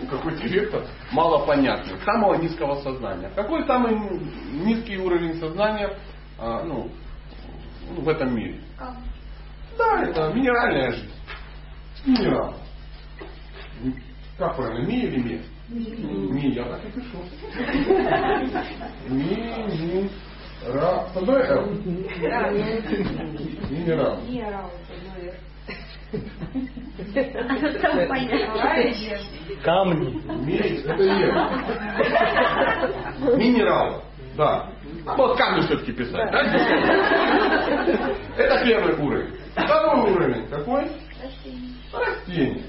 [0.00, 3.30] ну, какой-то вектор малопонятный, самого низкого сознания.
[3.34, 3.94] Какой самый
[4.52, 5.96] низкий уровень сознания
[6.38, 6.90] а, ну,
[7.96, 8.60] в этом мире?
[9.76, 11.12] Да, это минеральная жизнь.
[12.06, 12.54] Минерал.
[14.38, 15.40] Как правильно, ми или ми?
[16.30, 17.18] Ми, я так и пишу.
[19.08, 19.24] Ми,
[19.68, 20.08] ми,
[20.74, 21.04] ра.
[21.14, 21.62] С одной Р?
[23.70, 24.18] Минерал.
[27.82, 28.60] Там понятно.
[29.62, 30.20] Камни.
[30.46, 31.32] Ми, это Е.
[33.36, 34.02] Минерал.
[34.36, 34.68] Да.
[35.06, 36.30] А вот камни все-таки писать.
[36.32, 36.40] Да?
[38.36, 39.30] Это первый уровень.
[39.52, 40.84] Второй уровень какой?
[41.92, 42.64] Растение.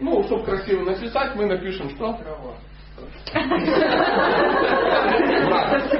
[0.00, 2.14] Ну, чтобы красиво написать, мы напишем что?
[2.14, 2.54] Трава.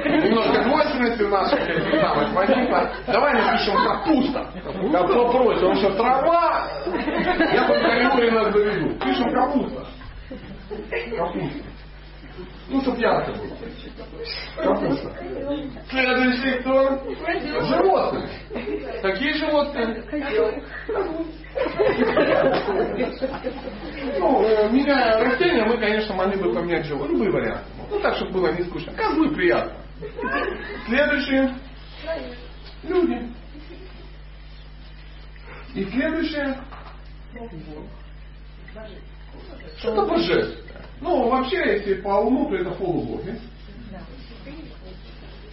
[0.05, 1.59] Немножко двойственности в наших
[2.01, 2.91] самых возникла.
[3.07, 4.47] Давай напишем капуста.
[4.91, 6.67] Как попросим, он что трава,
[7.53, 8.89] я только Юрина заведу.
[8.99, 9.85] Пишем капуста.
[11.17, 11.70] Капуста.
[12.71, 13.57] Ну, чтоб ярко было.
[14.55, 15.13] Капуста.
[15.89, 17.03] Следующий кто?
[17.65, 18.29] Животные.
[19.01, 20.03] Какие животные?
[24.19, 27.11] Ну, э, меняя растения, мы, конечно, могли бы поменять животные.
[27.11, 27.65] Любые варианты.
[27.89, 28.93] Ну, так, чтобы было не скучно.
[28.93, 29.73] Козлы приятно.
[30.87, 31.55] Следующие.
[32.83, 33.29] Люди.
[35.75, 36.57] И следующее.
[39.77, 40.70] Что-то божественное.
[41.01, 43.39] Ну, вообще, если по уму, то это полубоги.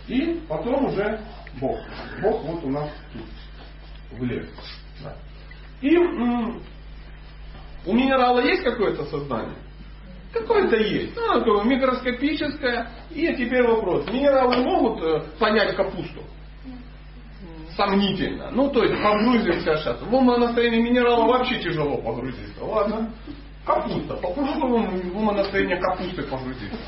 [0.07, 1.21] И потом уже
[1.61, 1.79] Бог.
[2.23, 4.47] Бог вот у нас тут, влез.
[5.03, 5.17] Да.
[5.81, 6.63] И м,
[7.87, 9.57] у минерала есть какое-то сознание?
[10.33, 11.17] Какое-то есть.
[11.17, 12.91] Ну, такое микроскопическое.
[13.11, 14.07] И теперь вопрос.
[14.09, 16.23] Минералы могут э, понять капусту?
[17.77, 18.51] Сомнительно.
[18.51, 20.03] Ну, то есть погрузимся сейчас.
[20.03, 22.63] В умонастроение минерала вообще тяжело погрузиться.
[22.65, 23.11] Ладно.
[23.69, 24.15] Капуста.
[24.15, 26.79] Попробуем в умонастроение капусты погрузиться.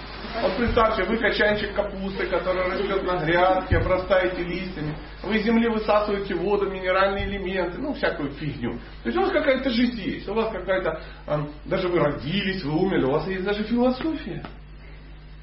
[0.40, 4.96] Вот представьте, вы качанчик капусты, который растет на грядке, обрастаете листьями.
[5.22, 8.78] Вы из земли высасываете воду, минеральные элементы, ну, всякую фигню.
[9.02, 12.72] То есть у вас какая-то жизнь есть, у вас какая-то, э, даже вы родились, вы
[12.72, 14.42] умерли, у вас есть даже философия.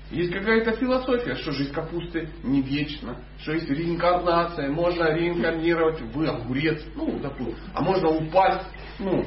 [0.10, 6.82] Есть какая-то философия, что жизнь капусты не вечна, что есть реинкарнация, можно реинкарнировать, вы огурец,
[6.95, 8.65] ну, допустим, а можно упасть,
[8.97, 9.23] ну,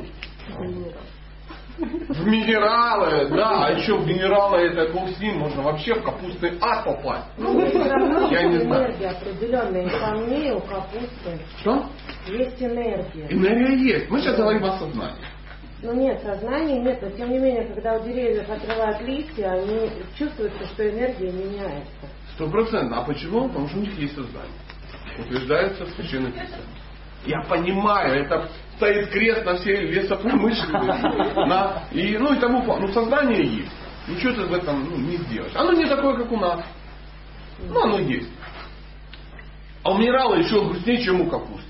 [1.80, 7.26] в минералы, да, а еще в минералы это ним, можно вообще в капустный ад попасть.
[7.38, 7.58] Ну,
[8.30, 8.86] Я не знаю.
[8.86, 9.86] энергия определенная.
[9.86, 11.86] И камней, у капусты Что?
[12.26, 13.26] есть энергия.
[13.30, 14.10] Энергия есть.
[14.10, 15.24] Мы сейчас говорим о сознании.
[15.82, 20.66] Ну нет, сознания нет, но тем не менее, когда у деревьев отрывают листья, они чувствуется,
[20.66, 22.06] что энергия меняется.
[22.34, 22.98] Сто процентов.
[22.98, 23.48] А почему?
[23.48, 24.52] Потому что у них есть сознание.
[25.18, 26.34] Утверждается в Писании.
[27.24, 28.48] Я понимаю, это
[28.80, 31.36] стоит крест на всей лесопромышленности.
[31.36, 32.62] На, и, ну и тому.
[32.64, 33.72] Ну сознание есть.
[34.08, 35.52] Ничего ты в этом ну, не сделаешь.
[35.54, 36.64] Оно не такое, как у нас.
[37.68, 38.30] Ну оно есть.
[39.82, 41.68] А у минерала еще грустнее, чем у капусты.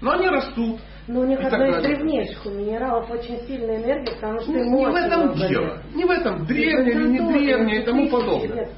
[0.00, 0.80] Но они растут.
[1.06, 4.86] Но у них одна из древнейших у минералов очень сильная энергия, потому что Ну, не
[4.86, 5.82] в этом дело.
[5.94, 6.46] Не в этом.
[6.46, 8.68] Древнее или не древнее и тому подобное.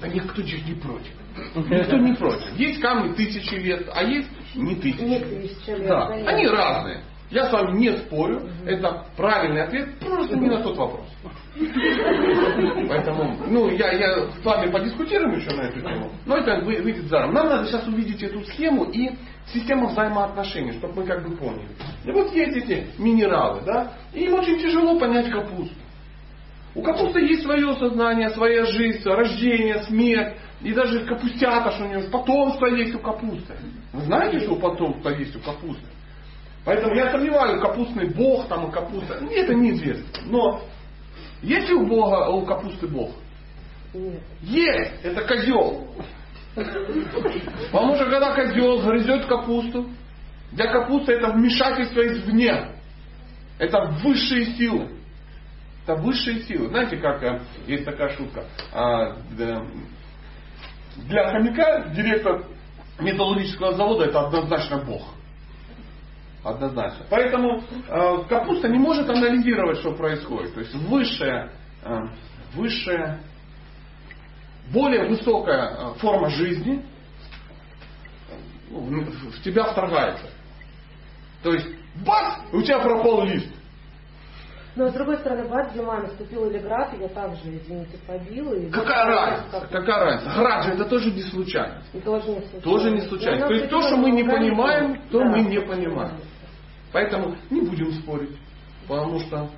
[0.00, 1.12] Да никто же не против.
[1.54, 2.52] Никто не против.
[2.56, 5.00] Есть камни тысячи лет, а есть не тысячи.
[5.00, 5.88] Не лет.
[5.88, 7.00] Да, они разные.
[7.30, 11.06] Я с вами не спорю, это правильный ответ, просто не на тот вопрос.
[12.88, 17.10] Поэтому, ну, я, я с вами подискутируем еще на эту тему, но это вы- выйдет
[17.10, 17.34] рамки.
[17.34, 19.10] Нам надо сейчас увидеть эту схему и
[19.52, 21.68] систему взаимоотношений, чтобы мы как бы поняли.
[22.04, 25.74] И вот есть эти минералы, да, и им очень тяжело понять капусту.
[26.74, 30.36] У капусты есть свое сознание, своя жизнь, рождение, смерть.
[30.62, 33.54] И даже капустята, что у нее потомство есть у капусты.
[33.92, 35.86] Вы знаете, что потомство есть у капусты?
[36.64, 39.18] Поэтому я сомневаюсь, капустный бог там и капуста.
[39.20, 40.06] Мне это неизвестно.
[40.26, 40.62] Но
[41.42, 43.10] есть ли у Бога, у капусты бог?
[44.42, 44.92] Есть!
[45.02, 45.88] Это козел.
[46.54, 49.88] Потому что когда козел грызет капусту,
[50.52, 52.68] для капусты это вмешательство извне.
[53.58, 54.88] Это высшие силы.
[55.84, 56.68] Это высшие силы.
[56.68, 58.44] Знаете, как э, есть такая шутка.
[60.96, 62.44] Для хомяка директор
[62.98, 65.02] металлургического завода это однозначно бог.
[66.44, 67.06] Однозначно.
[67.08, 70.54] Поэтому э, капуста не может анализировать, что происходит.
[70.54, 71.52] То есть высшая,
[71.84, 72.00] э,
[72.54, 73.20] высшая,
[74.72, 76.84] более высокая э, форма жизни
[78.70, 80.30] ну, в, в тебя вторгается.
[81.42, 81.66] То есть,
[82.04, 83.48] бац, у тебя пропал лист.
[84.74, 88.54] Но с другой стороны, бац, зима наступила или град, я также, извините, побила.
[88.54, 89.68] И Какая разница?
[89.70, 90.34] Какая разница?
[90.34, 91.82] Град же это тоже не случайно.
[91.92, 92.62] И тоже не случайно.
[92.62, 93.46] Тоже не случайно.
[93.46, 96.16] То есть то, что мы не понимаем, то мы не понимаем.
[96.90, 98.36] Поэтому не будем спорить.
[98.88, 99.48] Потому что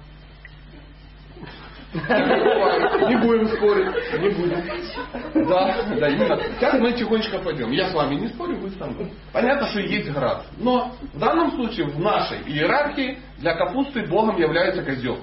[1.95, 3.87] не будем спорить,
[4.21, 5.49] не будем.
[5.49, 6.41] Да, да, именно.
[6.57, 7.71] Сейчас мы тихонечко пойдем.
[7.71, 9.13] Я с вами не спорю, вы со мной.
[9.33, 10.45] Понятно, что есть град.
[10.59, 15.19] Но в данном случае в нашей иерархии для капусты Богом является козел.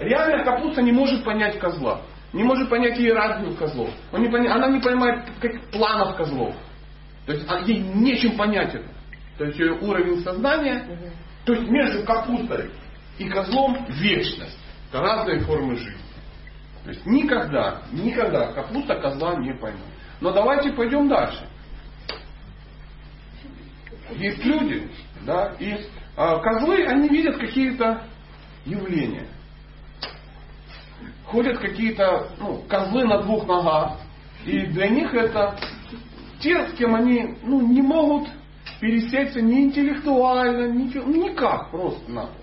[0.00, 2.00] Реально капуста не может понять козла.
[2.32, 3.90] Не может понять иерархию козлов.
[4.10, 4.48] Он не пони...
[4.48, 6.56] Она не понимает как планов козлов.
[7.26, 8.88] То есть а ей нечем понять это.
[9.38, 10.98] То есть ее уровень сознания,
[11.44, 12.70] то есть между капустой
[13.18, 14.58] и козлом вечность.
[14.92, 15.96] Это разные формы жизни.
[16.84, 19.80] То есть никогда, никогда капуста козла не поймет.
[20.20, 21.48] Но давайте пойдем дальше.
[24.10, 24.90] Есть люди,
[25.22, 28.02] да, и а, козлы, они видят какие-то
[28.66, 29.28] явления.
[31.24, 33.98] Ходят какие-то ну, козлы на двух ногах.
[34.44, 35.56] И для них это
[36.38, 38.28] те, с кем они ну, не могут
[38.78, 42.41] пересечься ни интеллектуально, ничего, ну, никак просто-напросто.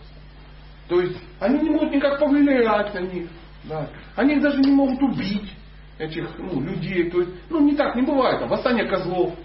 [0.89, 3.30] То есть они не могут никак повлиять на них.
[3.63, 3.88] Да.
[4.15, 5.54] Они даже не могут убить
[5.99, 7.12] этих ну, людей.
[7.12, 8.39] То есть, ну, не так не бывает.
[8.39, 9.36] Там, восстание козлов.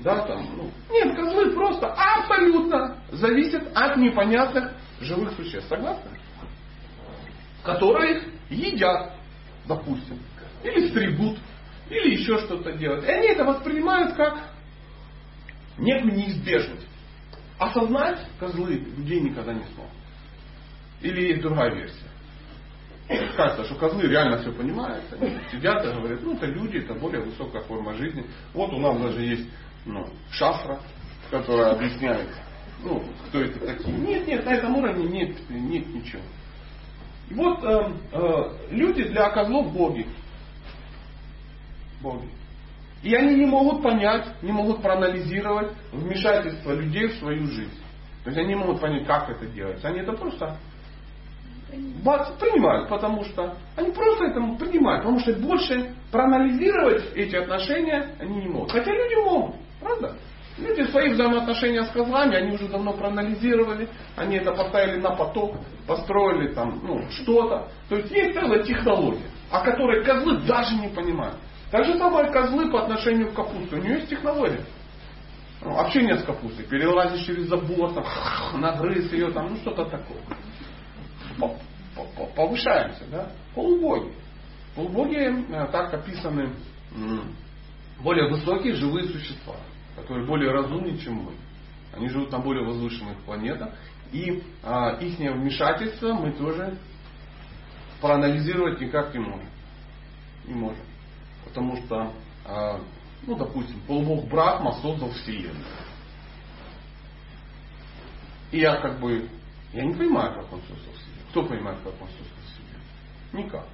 [0.00, 0.70] Да, там, ну.
[0.90, 5.68] Нет, козлы просто абсолютно зависят от непонятных живых существ.
[5.68, 6.10] Согласны?
[7.64, 9.14] Которые их едят,
[9.66, 10.18] допустим.
[10.62, 11.38] Или стригут.
[11.88, 13.04] Или еще что-то делают.
[13.04, 14.50] И они это воспринимают как
[15.78, 16.86] некую неизбежность.
[17.58, 19.99] Осознать козлы людей никогда не смогут.
[21.02, 22.10] Или есть другая версия.
[23.36, 25.04] Кажется, что козлы реально все понимают.
[25.18, 28.24] Они сидят и говорят, ну это люди, это более высокая форма жизни.
[28.54, 29.48] Вот у нас даже есть
[29.84, 30.80] ну, шафра,
[31.30, 32.28] которая объясняет,
[32.82, 33.96] ну, кто это такие.
[33.96, 36.22] Нет, нет, на этом уровне нет, нет ничего.
[37.30, 40.06] И вот э, э, люди для козлов боги.
[42.00, 42.28] Боги.
[43.02, 47.78] И они не могут понять, не могут проанализировать вмешательство людей в свою жизнь.
[48.24, 49.88] То есть они не могут понять, как это делается.
[49.88, 50.58] Они это просто
[52.02, 58.42] бац, принимают, потому что они просто это принимают, потому что больше проанализировать эти отношения они
[58.42, 58.72] не могут.
[58.72, 60.16] Хотя люди могут, правда?
[60.58, 65.56] Люди свои взаимоотношения с козлами, они уже давно проанализировали, они это поставили на поток,
[65.86, 67.68] построили там ну, что-то.
[67.88, 71.36] То есть есть целая технология, о которой козлы даже не понимают.
[71.70, 73.76] Так же самое козлы по отношению к капусте.
[73.76, 74.64] У нее есть технология.
[75.62, 76.64] Ну, общение с капустой.
[76.64, 78.04] Перелазишь через забор, там,
[78.60, 80.18] нагрыз ее, там, ну что-то такое.
[82.36, 83.32] Повышаемся, да?
[83.54, 84.12] Полубоги.
[84.74, 86.52] Полубоги э, так описаны
[88.02, 89.56] более высокие живые существа,
[89.96, 91.32] которые более разумны, чем мы.
[91.92, 93.74] Они живут на более возвышенных планетах.
[94.12, 96.76] И а, их вмешательство мы тоже
[98.00, 99.48] проанализировать никак не можем.
[100.46, 100.84] Не можем.
[101.44, 102.12] Потому что,
[102.44, 102.80] а,
[103.26, 105.64] ну, допустим, полубог Брахма создал Вселенную.
[108.50, 109.28] И я как бы,
[109.72, 111.09] я не понимаю, как он создал Вселенную.
[111.30, 113.46] Кто понимает, как он создал Вселенную?
[113.46, 113.66] Никак.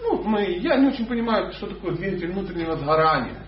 [0.00, 3.42] Ну, мы, я не очень понимаю, что такое двигатель внутреннего сгорания.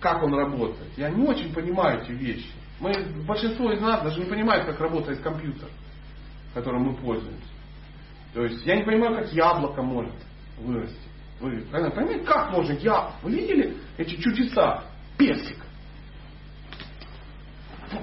[0.00, 0.90] Как он работает.
[0.96, 2.50] Я не очень понимаю эти вещи.
[2.78, 2.92] Мы,
[3.26, 5.68] большинство из нас даже не понимает, как работает компьютер,
[6.54, 7.48] которым мы пользуемся.
[8.32, 10.14] То есть я не понимаю, как яблоко может
[10.58, 10.96] вырасти.
[11.40, 12.72] Вы понимаете, как можно?
[12.74, 14.84] Я, вы видели эти чудеса?
[15.18, 15.56] Персик.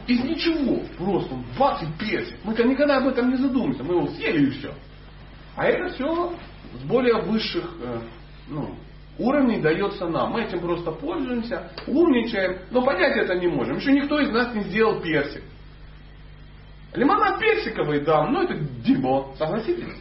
[0.07, 0.81] Из ничего.
[0.97, 2.35] Просто бац и персик.
[2.43, 3.83] Мы-то никогда об этом не задумываемся.
[3.83, 4.73] Мы его съели и все.
[5.55, 6.33] А это все
[6.73, 7.99] с более высших э,
[8.49, 8.75] ну,
[9.17, 10.31] уровней дается нам.
[10.31, 13.77] Мы этим просто пользуемся, умничаем, но понять это не можем.
[13.77, 15.43] Еще никто из нас не сделал персик.
[16.93, 19.93] Лимонад персиковый, да, но это дерьмо, согласитесь?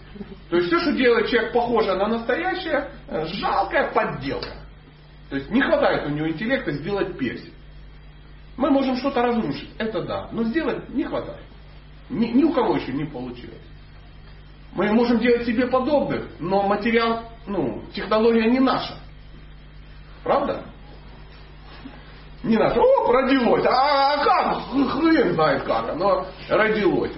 [0.48, 4.54] То есть все, что делает человек похоже на настоящее, э, жалкая подделка.
[5.28, 7.52] То есть не хватает у него интеллекта сделать персик.
[8.56, 11.44] Мы можем что-то разрушить, это да, но сделать не хватает.
[12.08, 13.60] Ни, ни у кого еще не получилось.
[14.72, 18.94] Мы можем делать себе подобных, но материал, ну, технология не наша.
[20.22, 20.64] Правда?
[22.42, 22.80] Не наша.
[22.80, 23.64] О, родилось.
[23.66, 24.90] А как?
[24.90, 27.12] Хрен знает как оно родилось.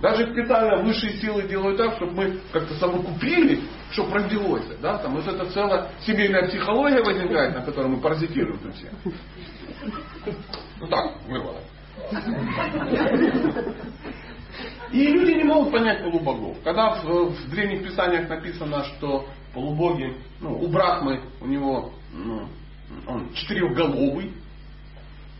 [0.00, 3.60] Даже специально высшие силы делают так, чтобы мы как-то совокупились,
[3.92, 4.64] чтобы родилось.
[4.80, 4.98] Да?
[4.98, 8.90] Там вот это целая семейная психология возникает, на которой мы паразитируем все.
[10.82, 11.60] Ну так, вырвало.
[14.90, 16.58] И люди не могут понять полубогов.
[16.64, 22.48] Когда в, в древних писаниях написано, что полубоги, ну, у Брахмы, у него, ну,
[23.06, 24.32] он четырехголовый,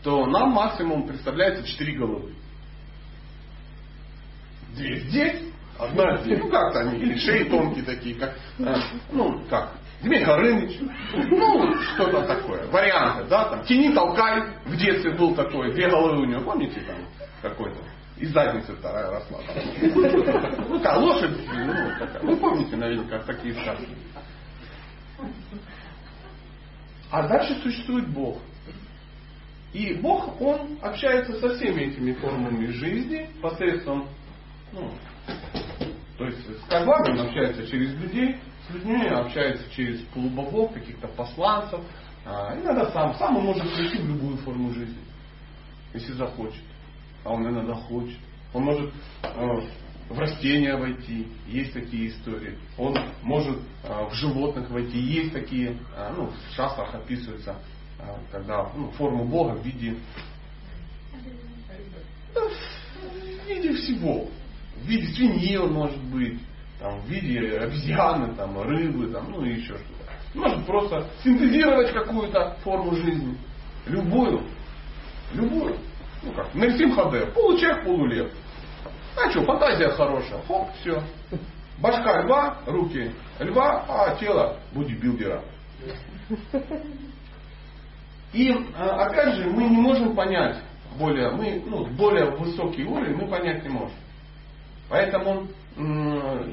[0.05, 2.35] то нам максимум представляется четыре головы.
[4.77, 5.43] Две здесь,
[5.77, 6.39] одна здесь.
[6.39, 8.75] Ну как-то они, или шеи тонкие такие, как, э,
[9.11, 10.81] ну как, Дмитрий Горыныч,
[11.31, 16.25] ну, что-то такое, варианты, да, там, тяни, толкай, в детстве был такой, две головы у
[16.25, 16.97] него, помните, там,
[17.41, 17.79] какой-то,
[18.17, 19.39] и задница вторая росла.
[20.69, 23.89] Ну, как лошадь, ну, такая, вы помните, наверняка, такие сказки.
[27.11, 28.39] А дальше существует Бог.
[29.73, 34.09] И Бог, Он общается со всеми этими формами жизни посредством,
[34.73, 34.91] ну,
[36.19, 38.39] то есть с он общается через людей,
[38.73, 41.81] людьми общается через полубогов, каких-то посланцев.
[42.25, 45.03] А, иногда сам, сам он может прийти в любую форму жизни,
[45.95, 46.63] если захочет.
[47.25, 48.19] А он иногда хочет.
[48.53, 48.93] Он может
[49.23, 49.61] э,
[50.09, 52.59] в растения войти, есть такие истории.
[52.77, 57.57] Он может э, в животных войти, есть такие, э, ну, в шастрах описывается,
[57.99, 59.97] э, когда ну, форму Бога в виде,
[62.35, 64.29] да, в виде всего.
[64.77, 66.41] В виде свиньи он может быть,
[66.83, 70.13] там, в виде обезьяны, там, рыбы, там, ну и еще что-то.
[70.35, 73.39] Может просто синтезировать какую-то форму жизни.
[73.87, 74.43] Любую.
[75.33, 75.77] Любую.
[76.25, 78.33] Ну как, Нельсим Хадер, получай полулев.
[79.17, 80.43] А что, фантазия хорошая.
[80.49, 81.01] Хоп, все.
[81.79, 85.43] Башка льва, руки льва, а тело бодибилдера.
[88.33, 90.57] И а, опять же, мы не можем понять
[90.99, 93.97] более, мы, ну, более высокий уровень мы понять не можем.
[94.89, 95.49] Поэтому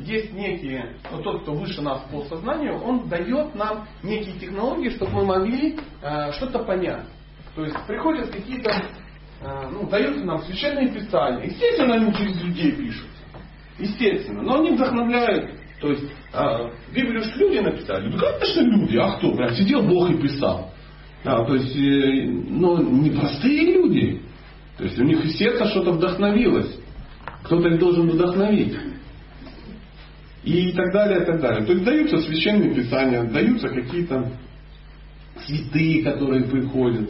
[0.06, 5.12] есть некие, вот тот, кто выше нас по сознанию, он дает нам некие технологии, чтобы
[5.12, 7.06] мы могли э, что-то понять.
[7.56, 8.72] То есть приходят какие-то,
[9.42, 11.46] э, ну, дают нам священные писания.
[11.46, 13.10] Естественно, они через людей пишут.
[13.78, 14.42] Естественно.
[14.42, 15.60] Но они вдохновляют.
[15.82, 18.10] То есть э, Библию же люди написали.
[18.10, 18.98] Ну, конечно, люди.
[18.98, 19.34] А кто?
[19.34, 20.72] Прям сидел Бог и писал.
[21.26, 24.22] А, то есть, э, но не простые люди.
[24.78, 26.80] То есть у них и сердце что-то вдохновилось.
[27.44, 28.78] Кто-то их должен вдохновить.
[30.44, 31.66] И так далее, и так далее.
[31.66, 34.32] То есть даются священные писания, даются какие-то
[35.46, 37.10] святые, которые приходят.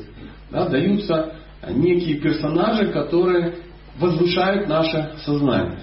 [0.51, 1.35] Да, даются
[1.69, 3.55] некие персонажи, которые
[3.97, 5.79] возвышают наше сознание.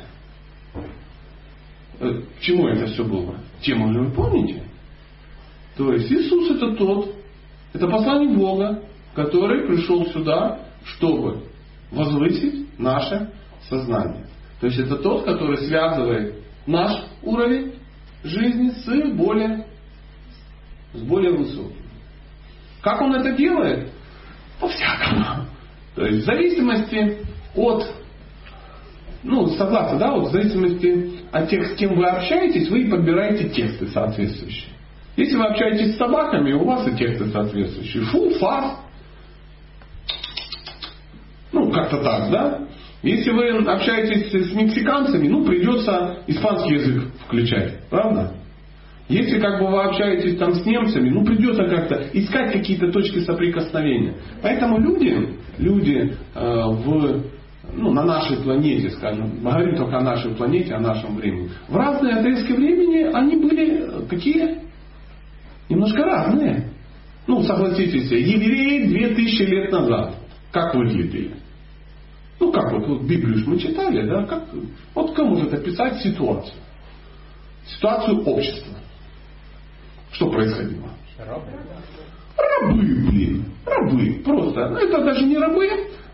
[2.00, 3.36] Э, к чему это все было?
[3.60, 4.62] Тему же вы помните?
[5.76, 7.14] То есть Иисус это тот,
[7.72, 8.82] это посланник Бога,
[9.14, 11.44] который пришел сюда, чтобы
[11.90, 13.30] возвысить наше
[13.68, 14.26] сознание.
[14.60, 17.74] То есть это тот, который связывает наш уровень
[18.24, 19.66] жизни с более,
[20.92, 21.76] с более высоким.
[22.82, 23.90] Как он это делает?
[24.60, 25.46] По-всякому.
[25.94, 27.18] То есть в зависимости
[27.54, 27.86] от,
[29.22, 33.88] ну, согласно, да, вот в зависимости от тех, с кем вы общаетесь, вы подбираете тексты
[33.88, 34.72] соответствующие.
[35.16, 38.04] Если вы общаетесь с собаками, у вас и тексты соответствующие.
[38.04, 38.78] Фу, фас.
[41.52, 42.68] Ну, как-то так, да?
[43.06, 47.88] Если вы общаетесь с мексиканцами, ну, придется испанский язык включать.
[47.88, 48.32] Правда?
[49.08, 54.14] Если как бы вы общаетесь там с немцами, ну придется как-то искать какие-то точки соприкосновения.
[54.42, 57.22] Поэтому люди, люди э, в,
[57.72, 61.76] ну, на нашей планете, скажем, мы говорим только о нашей планете, о нашем времени, в
[61.76, 64.62] разные отрезки времени они были какие?
[65.68, 66.72] Немножко разные.
[67.28, 70.16] Ну, согласитесь, евреи 2000 лет назад,
[70.50, 71.45] как выглядели?
[72.38, 74.24] Ну как вот, вот Библию мы читали, да?
[74.24, 74.44] Как,
[74.94, 76.54] вот кто может описать ситуацию?
[77.66, 78.74] Ситуацию общества.
[80.12, 80.88] Что происходило?
[81.18, 81.46] Рабы.
[82.36, 83.44] Рабы, блин.
[83.64, 84.22] Рабы.
[84.24, 84.68] Просто.
[84.68, 85.68] Ну, это даже не рабы.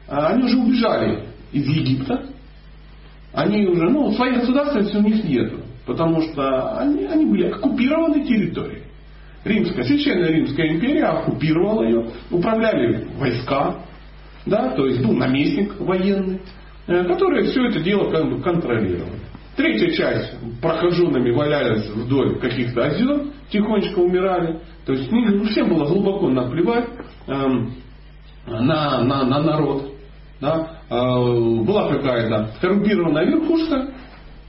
[0.08, 2.26] А они уже убежали из Египта.
[3.32, 5.60] Они уже, ну, своей государственности у них нету.
[5.86, 8.82] Потому что они, они были оккупированы территорией.
[9.44, 13.76] Римская, священная Римская империя оккупировала ее, управляли войска,
[14.46, 16.40] да, то есть был наместник военный,
[16.86, 19.10] э, который все это дело как бы контролировал.
[19.56, 24.60] Третья часть прохоженными валялись вдоль каких-то озер, тихонечко умирали.
[24.86, 26.88] То есть ну, всем было глубоко наплевать
[27.28, 27.74] эм,
[28.46, 29.92] на, на, на народ.
[30.40, 30.80] Да?
[30.88, 30.94] Э,
[31.64, 33.90] была какая-то коррумпированная верхушка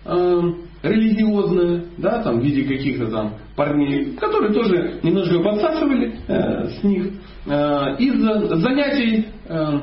[0.05, 0.41] э,
[0.83, 7.13] религиозная, да, там, в виде каких-то там парней, которые тоже немножко подсасывали э, с них.
[7.47, 8.19] Э, из
[8.61, 9.79] занятий э,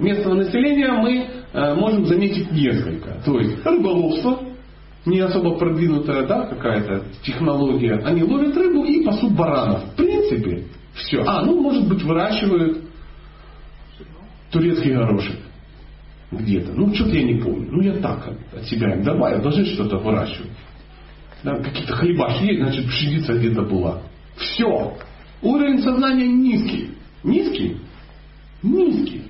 [0.00, 3.22] местного населения мы э, можем заметить несколько.
[3.24, 4.40] То есть рыболовство,
[5.06, 7.94] не особо продвинутая да, какая-то технология.
[8.04, 9.92] Они ловят рыбу и пасут баранов.
[9.92, 10.64] В принципе,
[10.94, 11.22] все.
[11.24, 12.78] А, ну, может быть, выращивают
[14.50, 15.36] турецкий горошек.
[16.38, 16.72] Где-то.
[16.72, 17.68] Ну, что-то я не помню.
[17.70, 20.50] Ну, я так от себя им добавил, должны что-то выращивать.
[21.42, 24.02] Да, какие-то хлебашки есть, значит, пшеница где-то была.
[24.36, 24.96] Все.
[25.42, 26.90] Уровень сознания низкий.
[27.24, 27.76] Низкий?
[28.62, 29.22] Низкий.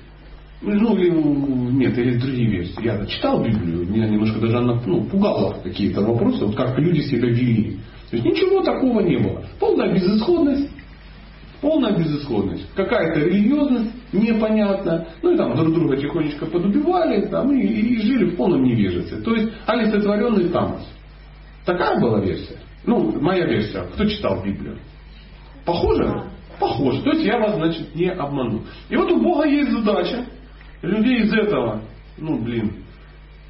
[0.61, 2.84] Ну, или, нет, или другие версии.
[2.84, 7.28] Я читал Библию, меня немножко даже она ну, пугала какие-то вопросы, вот как люди себя
[7.28, 7.78] вели.
[8.11, 9.44] То есть ничего такого не было.
[9.59, 10.70] Полная безысходность,
[11.61, 12.64] полная безысходность.
[12.76, 15.09] Какая-то религиозность непонятна.
[15.23, 19.19] Ну и там друг друга тихонечко подубивали там, и, и жили в полном невежестве.
[19.19, 20.87] То есть олицетворенный тамос.
[21.65, 22.57] Такая была версия.
[22.85, 23.83] Ну, моя версия.
[23.95, 24.79] Кто читал Библию?
[25.65, 26.25] Похоже?
[26.59, 27.03] Похоже.
[27.03, 28.63] То есть я вас, значит, не обману.
[28.89, 30.27] И вот у Бога есть задача
[30.83, 31.83] людей из этого,
[32.19, 32.85] ну, блин,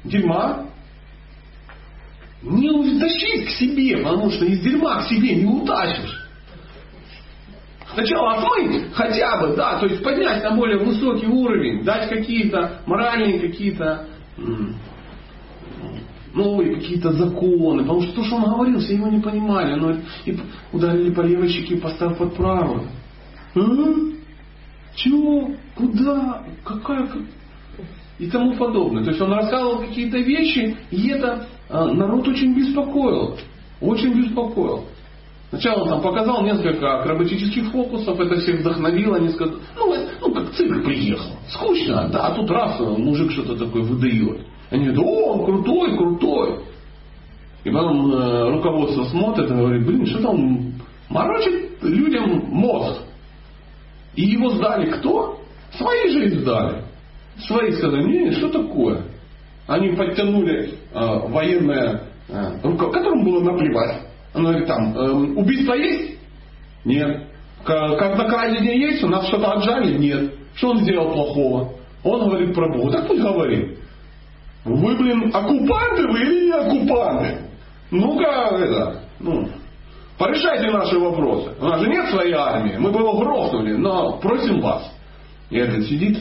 [0.03, 0.67] дерьма
[2.43, 6.22] не утащить к себе, потому что из дерьма к себе не утащишь.
[7.93, 13.39] Сначала отмыть хотя бы, да, то есть поднять на более высокий уровень, дать какие-то моральные
[13.39, 14.07] какие-то
[16.33, 19.75] новые какие-то законы, потому что то, что он говорил, все его не понимали.
[19.75, 20.37] Но и
[20.71, 22.87] ударили по левой щеке, поставив под правую.
[23.55, 23.59] А?
[24.95, 25.51] Чего?
[25.75, 26.43] Куда?
[26.63, 27.07] Какая?
[28.19, 29.03] И тому подобное.
[29.03, 33.37] То есть он рассказывал какие-то вещи, и это а, народ очень беспокоил.
[33.81, 34.85] Очень беспокоил.
[35.53, 40.83] Сначала он там показал несколько акробатических фокусов, это всех вдохновило, сказали, ну, ну как цирк
[40.83, 41.33] приехал.
[41.47, 44.47] Скучно, да, а тут раз мужик что-то такое выдает.
[44.71, 46.59] Они говорят, о, он крутой, крутой.
[47.65, 50.73] И потом э, руководство смотрит и говорит, блин, что там
[51.09, 53.01] морочит людям мозг.
[54.15, 55.39] И его сдали кто?
[55.77, 56.83] Свои же и сдали.
[57.45, 59.03] Свои сказали, не, что такое?
[59.67, 64.12] Они подтянули э, военное э, руководство, которому было наплевать.
[64.33, 66.17] Оно говорит, там, э, убийство есть?
[66.85, 67.27] Нет.
[67.63, 69.97] Когда крадение есть, у нас что-то отжали?
[69.97, 70.33] Нет.
[70.55, 71.73] Что он сделал плохого?
[72.03, 72.91] Он говорит про Бога.
[72.91, 73.79] Так пусть говорит.
[74.65, 77.41] Вы, блин, оккупанты вы или не оккупанты?
[77.91, 79.47] Ну-ка, это, ну,
[80.17, 81.51] порешайте наши вопросы.
[81.59, 84.91] У нас же нет своей армии, мы бы его грохнули, но просим вас.
[85.49, 86.17] И этот сидит,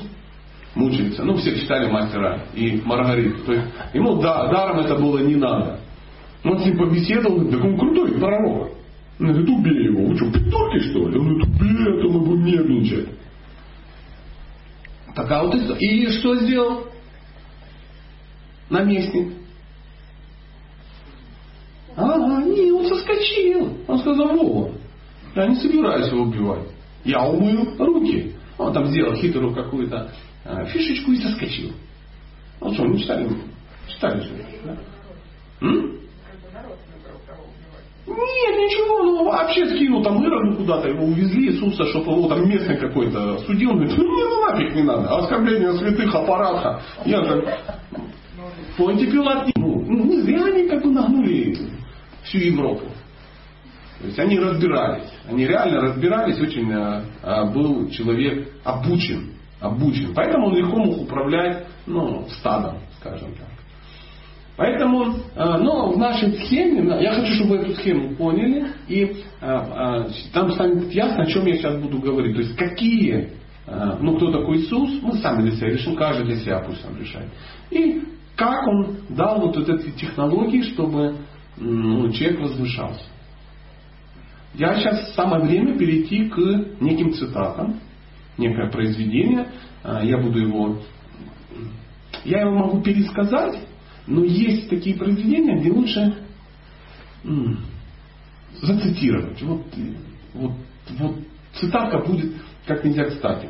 [0.74, 1.24] мучается.
[1.24, 3.44] Ну, все читали мастера и Маргариту.
[3.44, 5.78] То есть ему да, даром это было не надо.
[6.44, 8.72] Он с ним побеседовал, говорит, так он крутой пророк.
[9.20, 10.06] Он говорит, убей его.
[10.06, 11.18] Вы что, придурки что ли?
[11.18, 13.08] Он говорит, убей, а то мы будем нервничать.
[15.14, 15.78] Такая вот история.
[15.78, 16.92] И что сделал?
[18.72, 19.34] наместник.
[21.94, 23.76] Ага, не, он соскочил.
[23.86, 24.72] Он сказал, Вова,
[25.36, 26.68] я не собираюсь его убивать.
[27.04, 28.34] Я умою руки.
[28.58, 30.10] Он там сделал хитрую какую-то
[30.44, 31.72] а, фишечку и соскочил.
[32.60, 33.28] Ну что, не читали?
[33.88, 34.46] Читали же.
[34.64, 34.78] Да?
[38.04, 42.76] Нет, ничего, ну вообще скинул там Ироду куда-то, его увезли Иисуса, чтобы его там местный
[42.76, 43.70] какой-то судил.
[43.70, 46.82] Он говорит, ну не, ну нафиг не надо, оскорбление святых аппарата.
[47.04, 47.44] Я же
[48.76, 51.56] Понти Пилат, ну, ну, не зря они как бы нагнули
[52.24, 52.86] всю Европу.
[54.00, 55.08] То есть они разбирались.
[55.28, 59.34] Они реально разбирались, очень а, был человек обучен.
[59.60, 60.12] обучен.
[60.14, 63.51] Поэтому он легко мог управлять ну, стадом, скажем так.
[64.62, 70.04] Поэтому, а, но в нашей схеме, я хочу, чтобы вы эту схему поняли, и а,
[70.04, 72.36] а, там станет ясно, о чем я сейчас буду говорить.
[72.36, 73.30] То есть какие,
[73.66, 76.96] а, ну кто такой Иисус, мы сами для себя решим, каждый для себя пусть сам
[76.96, 77.26] решает.
[77.72, 78.04] И
[78.36, 81.16] как он дал вот, эти технологии, чтобы
[81.56, 83.06] ну, человек возвышался.
[84.54, 86.38] Я сейчас самое время перейти к
[86.80, 87.80] неким цитатам,
[88.38, 89.48] некое произведение.
[89.82, 90.78] А, я буду его,
[92.24, 93.56] я его могу пересказать,
[94.06, 96.16] но есть такие произведения, где лучше
[97.24, 97.64] м,
[98.60, 99.40] зацитировать.
[99.42, 99.66] Вот,
[100.34, 100.52] вот,
[100.90, 101.16] вот
[101.54, 102.32] цитатка будет
[102.66, 103.48] как нельзя кстати.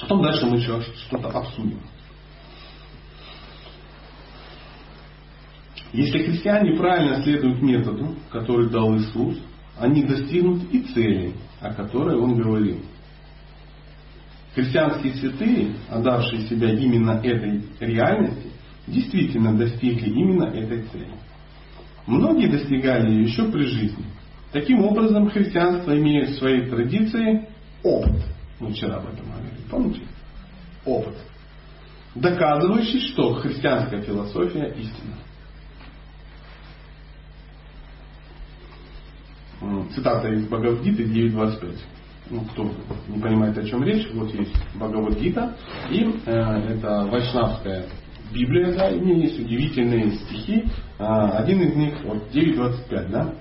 [0.00, 1.80] Потом дальше мы еще что-то обсудим.
[5.92, 9.38] Если христиане правильно следуют методу, который дал Иисус,
[9.78, 12.80] они достигнут и цели, о которой Он говорил.
[14.54, 18.43] Христианские святые, отдавшие себя именно этой реальности,
[18.86, 21.08] действительно достигли именно этой цели.
[22.06, 24.04] Многие достигали ее еще при жизни.
[24.52, 27.48] Таким образом, христианство имеет в своей традиции
[27.82, 28.22] опыт.
[28.60, 30.00] Мы вчера об этом говорили, помните?
[30.84, 31.16] Опыт.
[32.14, 35.16] Доказывающий, что христианская философия истинна.
[39.94, 41.78] цитата из Бхагавадгиты 9.25.
[42.30, 42.70] Ну, кто
[43.08, 45.56] не понимает, о чем речь, вот есть Бхагавадгита,
[45.90, 47.86] и э, это вайшнавская
[48.32, 50.64] Библия, да, и в ней есть удивительные стихи.
[50.98, 51.04] Э,
[51.38, 53.34] один из них, вот 9.25, да,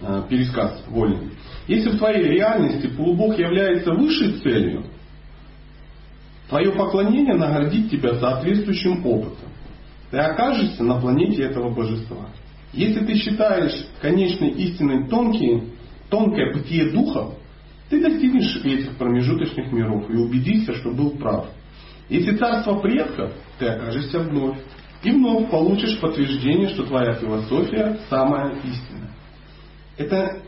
[0.00, 1.30] э, пересказ вольный.
[1.68, 4.84] Если в твоей реальности полубог является высшей целью,
[6.52, 9.48] Твое поклонение наградит тебя соответствующим опытом.
[10.10, 12.28] Ты окажешься на планете этого божества.
[12.74, 15.68] Если ты считаешь конечной истиной тонкие,
[16.10, 17.36] тонкое бытие духов,
[17.88, 21.46] ты достигнешь этих промежуточных миров и убедишься, что был прав.
[22.08, 24.58] Если царство предков, ты окажешься вновь.
[25.02, 29.10] И вновь получишь подтверждение, что твоя философия самая истинная.
[29.96, 30.42] Это,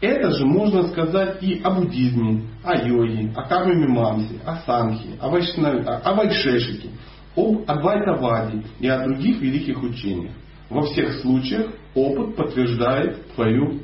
[0.00, 5.28] это же можно сказать и о буддизме, о йоге, о карме мимамсе, о санхе, о,
[5.28, 6.88] вайшнаве, о вайшешике,
[7.36, 10.32] об адвайтаваде и о других великих учениях.
[10.70, 13.80] Во всех случаях опыт подтверждает твою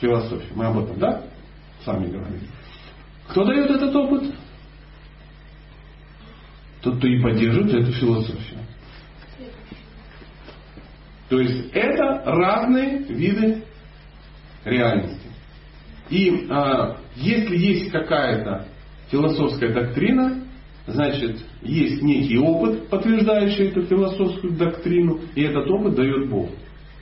[0.00, 0.52] философию.
[0.54, 1.22] Мы об этом, да?
[1.84, 2.48] Сами говорили.
[3.28, 4.34] Кто дает этот опыт?
[6.86, 8.60] Тот, кто и поддерживает эту философию.
[11.28, 13.64] То есть это разные виды
[14.64, 15.28] реальности.
[16.10, 18.68] И а, если есть какая-то
[19.10, 20.44] философская доктрина,
[20.86, 26.50] значит, есть некий опыт, подтверждающий эту философскую доктрину, и этот опыт дает Бог.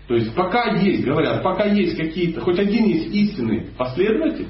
[0.09, 4.49] То есть пока есть, говорят, пока есть какие-то, хоть один есть истинный последователь,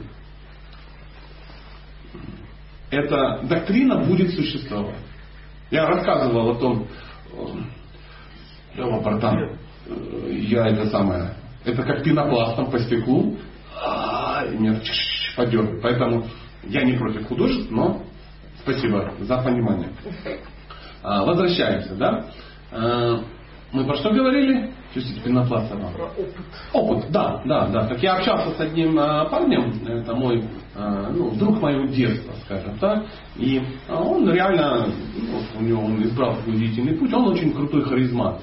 [2.93, 4.95] эта доктрина будет существовать.
[5.75, 6.87] Я рассказывал о том,
[8.77, 9.59] Лева Бартан,
[10.31, 13.37] я это самое, это как пенопластом по стеклу,
[13.85, 14.81] а, и меня
[15.37, 15.83] подергивает.
[15.83, 16.29] Поэтому
[16.63, 18.05] я не против художеств, но
[18.63, 19.89] спасибо за понимание.
[21.03, 22.25] А, возвращаемся, да?
[23.75, 24.71] А, мы про что говорили?
[24.95, 25.93] Чувствуете пенопласта вам?
[25.95, 26.35] Про опыт.
[26.73, 27.87] Опыт, да, да, да.
[27.89, 30.45] Так я общался с одним парнем, это мой,
[30.75, 33.05] ну, друг моего детства, скажем так.
[33.37, 38.41] И он реально, ну, у него он избрал такой длительный путь, он очень крутой харизмат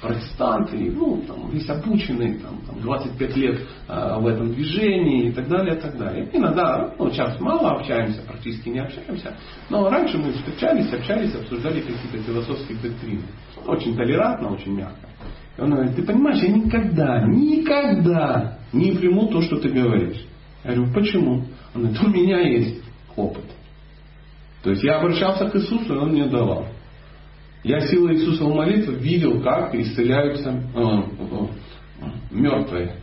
[0.00, 5.48] протестанты, ну, там, весь обученный, там, там, 25 лет э, в этом движении и так
[5.48, 6.28] далее, и так далее.
[6.32, 9.36] Иногда, ну, сейчас мало общаемся, практически не общаемся,
[9.70, 13.22] но раньше мы встречались, общались, обсуждали какие-то философские доктрины.
[13.66, 15.08] Очень толерантно, очень мягко.
[15.56, 20.24] И он говорит, ты понимаешь, я никогда, никогда не приму то, что ты говоришь.
[20.64, 21.44] Я говорю, почему?
[21.74, 22.82] Он говорит, у меня есть
[23.16, 23.44] опыт.
[24.62, 26.66] То есть я обращался к Иисусу, и он мне давал.
[27.64, 32.96] Я силой Иисуса в молитве видел, как исцеляются э, э, мертвые,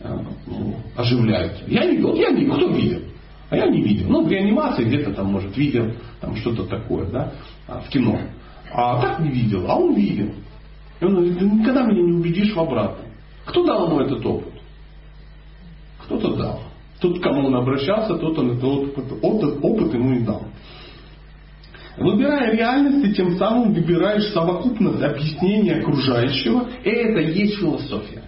[0.00, 0.18] э,
[0.96, 1.64] оживляются.
[1.66, 3.00] Я не видел, я не видел, кто видел?
[3.50, 4.08] А я не видел.
[4.08, 7.32] Ну, в реанимации где-то там, может, видел там что-то такое, да,
[7.66, 8.18] в кино.
[8.72, 10.32] А так не видел, а он видел.
[11.00, 13.06] И он говорит, ты никогда меня не убедишь в обратном.
[13.44, 14.52] Кто дал ему этот опыт?
[16.04, 16.60] Кто-то дал.
[17.00, 20.44] Тот, кому он обращался, тот он этот опыт, опыт ему и дал.
[21.96, 28.22] Выбирая реальность, ты тем самым выбираешь совокупность объяснения окружающего, и это есть философия.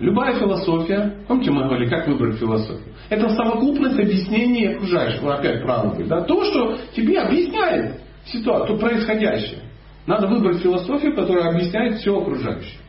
[0.00, 2.94] Любая философия, помните мы говорили, как выбрать философию?
[3.10, 6.22] Это совокупность объяснений окружающего, опять быть, да?
[6.22, 9.60] То, что тебе объясняет ситуацию, происходящее.
[10.06, 12.80] Надо выбрать философию, которая объясняет все окружающее.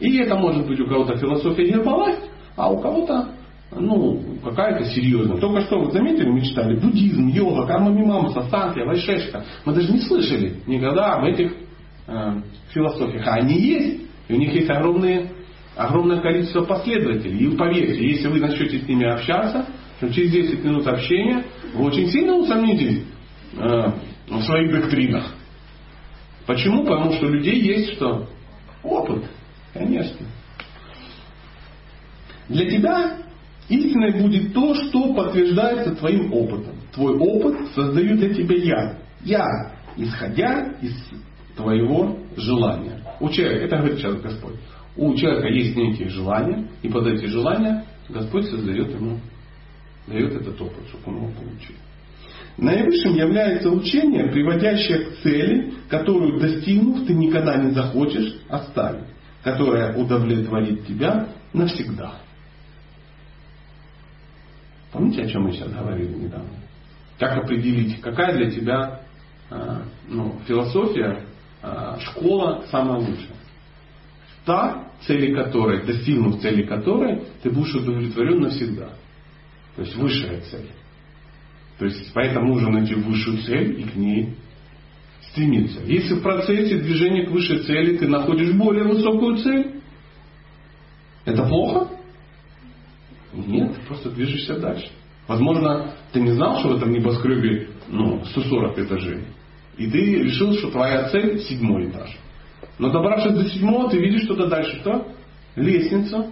[0.00, 2.18] И это может быть у кого-то философия Гербалайф,
[2.56, 3.28] а у кого-то
[3.72, 5.38] ну, какая-то серьезная.
[5.38, 9.44] Только что, вы заметили, мы читали буддизм, йога, карма мимамса, санхья, вайшешка.
[9.64, 11.52] Мы даже не слышали никогда об этих
[12.08, 12.40] э,
[12.70, 13.26] философиях.
[13.26, 14.00] А они есть.
[14.28, 15.30] И у них есть огромные,
[15.76, 17.46] огромное количество последователей.
[17.46, 19.66] И поверьте, если вы начнете с ними общаться,
[20.00, 21.44] то через 10 минут общения
[21.74, 23.04] вы очень сильно усомнитесь
[23.56, 23.92] э,
[24.28, 25.32] в своих доктринах.
[26.46, 26.82] Почему?
[26.84, 28.26] Потому что у людей есть что?
[28.82, 29.24] Опыт.
[29.74, 30.26] Конечно.
[32.48, 33.29] Для тебя
[33.70, 36.74] Истиной будет то, что подтверждается твоим опытом.
[36.92, 38.98] Твой опыт создаю для тебя я.
[39.24, 39.46] Я,
[39.96, 40.92] исходя из
[41.56, 43.00] твоего желания.
[43.20, 44.56] У человека, это говорит сейчас Господь.
[44.96, 49.20] У человека есть некие желания, и под эти желания Господь создает ему,
[50.08, 51.76] дает этот опыт, чтобы он его получил.
[52.56, 59.06] Наивысшим является учение, приводящее к цели, которую достигнув, ты никогда не захочешь оставить,
[59.44, 62.14] которая удовлетворит тебя навсегда.
[64.92, 66.50] Помните, о чем мы сейчас говорили недавно?
[67.18, 69.02] Как определить, какая для тебя
[69.50, 71.24] а, ну, философия,
[71.62, 73.36] а, школа самая лучшая?
[74.44, 78.90] Та, цели которой, достигнув цели которой, ты будешь удовлетворен навсегда.
[79.76, 80.70] То есть высшая цель.
[81.78, 84.34] То есть поэтому нужно найти высшую цель и к ней
[85.30, 85.80] стремиться.
[85.84, 89.80] Если в процессе движения к высшей цели ты находишь более высокую цель,
[91.24, 91.99] это плохо?
[93.32, 94.90] Нет, ты просто движешься дальше.
[95.26, 99.24] Возможно, ты не знал, что в этом небоскребе ну, 140 этажей.
[99.76, 102.10] И ты решил, что твоя цель седьмой этаж.
[102.78, 104.78] Но добравшись до седьмого, ты видишь что-то дальше.
[104.80, 105.12] Что?
[105.54, 106.30] Лестница.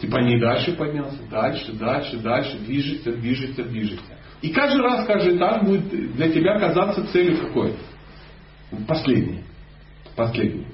[0.00, 1.18] Ты по ней дальше поднялся.
[1.30, 2.58] Дальше, дальше, дальше.
[2.58, 4.18] Движешься, движешься, движешься.
[4.40, 7.74] И каждый раз, каждый этаж будет для тебя казаться целью какой?
[8.88, 9.44] Последний.
[10.16, 10.66] Последний.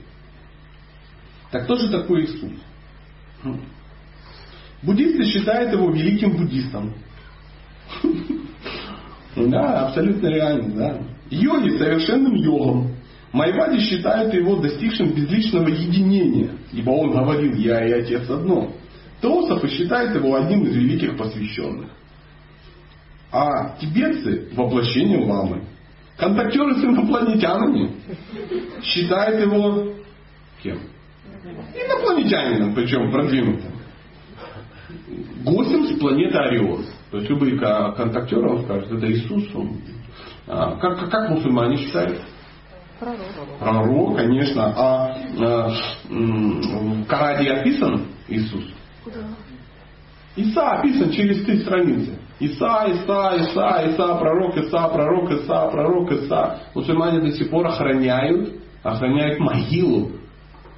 [1.51, 2.53] Так кто же такой Иисус?
[4.83, 6.95] Буддисты считают его великим буддистом.
[9.37, 10.99] Да, абсолютно реально, да.
[11.31, 12.93] Йоги совершенным йогом.
[13.33, 18.73] Майвади считают его достигшим безличного единения, ибо он говорил «Я и Отец одно».
[19.21, 21.91] Теософы считают его одним из великих посвященных.
[23.33, 25.65] А тибетцы– воплощение ламы.
[26.17, 27.93] Контактеры с инопланетянами
[28.83, 29.93] считают его
[30.63, 30.79] кем?
[31.75, 33.76] Инопланетянином, причем продвинутым.
[35.45, 36.85] Гостем с планеты Орион.
[37.11, 39.55] То есть любые контактеры, он скажет, это Иисус.
[39.55, 39.79] Он,
[40.47, 42.21] а, как, как мусульмане считают?
[42.99, 43.19] Пророк.
[43.61, 44.73] Пророк, конечно.
[44.77, 45.69] А, а
[46.09, 48.65] в Кораде описан Иисус?
[49.07, 49.21] Да.
[50.37, 52.19] Иса описан через три страницы.
[52.39, 56.61] Иса, Иса, Иса, Иса, пророк, Иса, пророк, Иса, пророк, Иса.
[56.75, 60.13] Мусульмане до сих пор охраняют, охраняют могилу,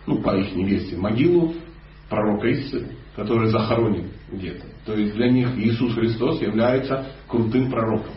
[0.07, 1.55] ну, по их версии, могилу
[2.09, 2.87] пророка Исы,
[3.19, 4.65] который захоронен где-то.
[4.87, 8.13] То есть для них Иисус Христос является крутым пророком.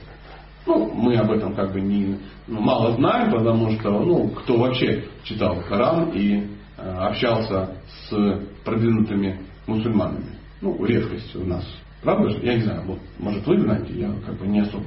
[0.68, 5.06] Ну, мы об этом как бы не, ну, мало знаем, потому что, ну, кто вообще
[5.24, 6.46] читал Коран и
[6.78, 10.38] э, общался с продвинутыми мусульманами.
[10.62, 11.66] Ну, редкость у нас.
[12.04, 12.40] Правда же?
[12.44, 14.86] Я не знаю, вот, может вы знаете, я как бы не особо.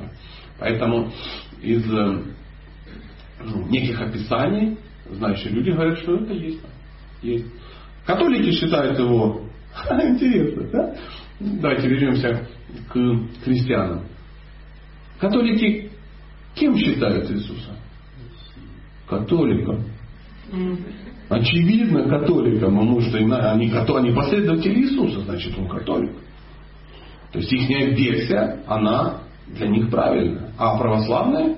[0.60, 1.10] Поэтому
[1.60, 2.22] из э,
[3.42, 4.78] ну, неких описаний
[5.10, 6.60] знающие люди говорят, что это есть.
[7.20, 7.46] есть.
[8.06, 9.43] Католики считают его
[9.90, 10.94] интересно, да?
[11.40, 12.46] Давайте вернемся
[12.88, 12.94] к
[13.44, 14.02] христианам.
[15.18, 15.90] Католики
[16.54, 17.70] кем считают Иисуса?
[19.08, 19.84] Католиком.
[21.28, 26.12] Очевидно католиком, потому что они, они последователи Иисуса, значит он католик.
[27.32, 30.52] То есть их версия, она для них правильная.
[30.56, 31.56] А православная?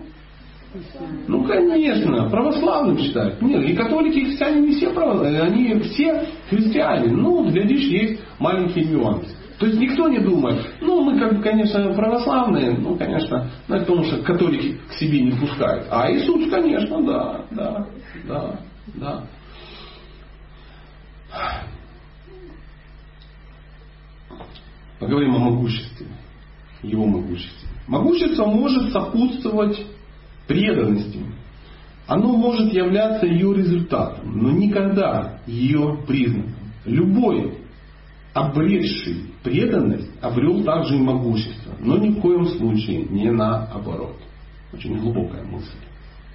[1.29, 3.41] Ну, конечно, православным считают.
[3.43, 7.13] Нет, и католики, и христиане не все православные, они все христиане.
[7.13, 9.37] Ну, глядишь, есть маленький нюанс.
[9.59, 14.05] То есть никто не думает, ну мы как бы, конечно, православные, ну, конечно, ну, потому
[14.05, 15.87] что католики к себе не пускают.
[15.91, 17.87] А Иисус, конечно, да, да,
[18.29, 18.61] да,
[18.95, 19.25] да.
[24.99, 26.07] Поговорим о могуществе,
[26.83, 27.69] его могуществе.
[27.87, 29.87] Могущество может сопутствовать
[30.47, 31.21] преданности.
[32.07, 36.55] Оно может являться ее результатом, но никогда ее признаком.
[36.85, 37.59] Любой
[38.33, 44.17] обретший преданность обрел также и могущество, но ни в коем случае не наоборот.
[44.73, 45.79] Очень глубокая мысль.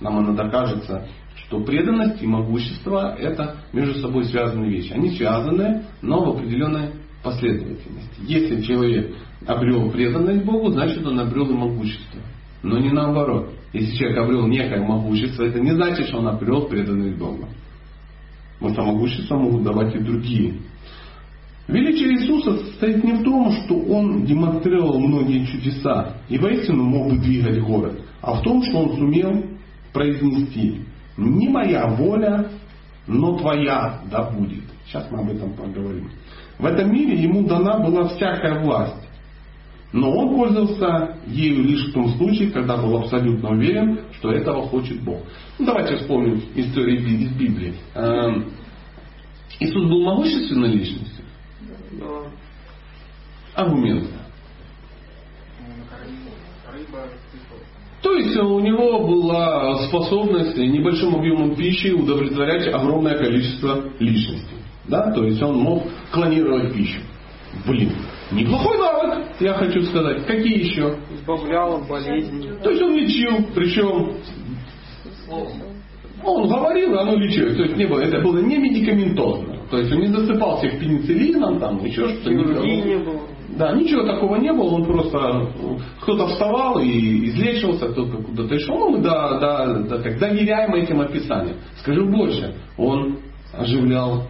[0.01, 4.91] Нам иногда кажется, что преданность и могущество это между собой связанные вещи.
[4.91, 6.91] Они связаны, но в определенной
[7.24, 8.16] последовательности.
[8.22, 12.20] Если человек обрел преданность Богу, значит он обрел и могущество.
[12.64, 13.53] Но не наоборот.
[13.74, 17.47] Если человек обрел некое могущество, это не значит, что он обрел преданность Богу.
[18.59, 20.55] Потому что могущество могут давать и другие
[21.72, 27.17] Величие Иисуса состоит не в том, что Он демонстрировал многие чудеса и воистину мог бы
[27.19, 29.45] двигать город, а в том, что Он сумел
[29.93, 30.82] произнести
[31.17, 32.49] «Не моя воля,
[33.07, 34.63] но твоя да будет».
[34.86, 36.09] Сейчас мы об этом поговорим.
[36.59, 39.01] В этом мире Ему дана была всякая власть.
[39.94, 45.02] Но он пользовался ею лишь в том случае, когда был абсолютно уверен, что этого хочет
[45.02, 45.22] Бог.
[45.60, 47.74] Ну, давайте вспомним историю из Библии.
[47.94, 48.52] Эм,
[49.60, 51.26] Иисус был могущественной личностью
[53.54, 54.08] аргументы.
[58.02, 64.58] То есть у него была способность небольшим объемом пищи удовлетворять огромное количество личностей.
[64.88, 65.12] Да?
[65.12, 67.00] То есть он мог клонировать пищу.
[67.66, 67.91] Блин,
[68.32, 70.26] неплохой навык, я хочу сказать.
[70.26, 70.95] Какие еще?
[71.14, 72.52] Избавлял от болезней.
[72.64, 74.16] То есть он лечил, причем
[76.24, 77.56] он говорил, оно лечилось.
[77.56, 79.58] То есть не было, это было не медикаментозно.
[79.70, 82.30] То есть он не засыпал всех пенициллином, там, еще что-то.
[82.32, 83.22] не было.
[83.58, 85.49] Да, ничего такого не было, он просто
[86.02, 88.91] кто-то вставал и излечивался, кто-то куда-то шел.
[88.91, 91.58] Ну, да, да, да, как доверяем этим описаниям.
[91.82, 93.18] Скажу больше, он
[93.54, 94.24] оживлял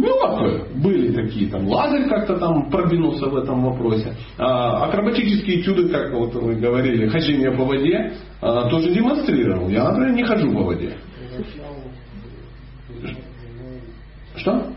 [0.00, 0.64] мертвые.
[0.74, 4.14] Были такие, там Лазарь как-то там продвинулся в этом вопросе.
[4.38, 9.68] А, акробатические чуды, как вот вы говорили, хождение по воде, а, тоже демонстрировал.
[9.68, 10.96] Я, например, не хожу по воде.
[14.36, 14.72] Что?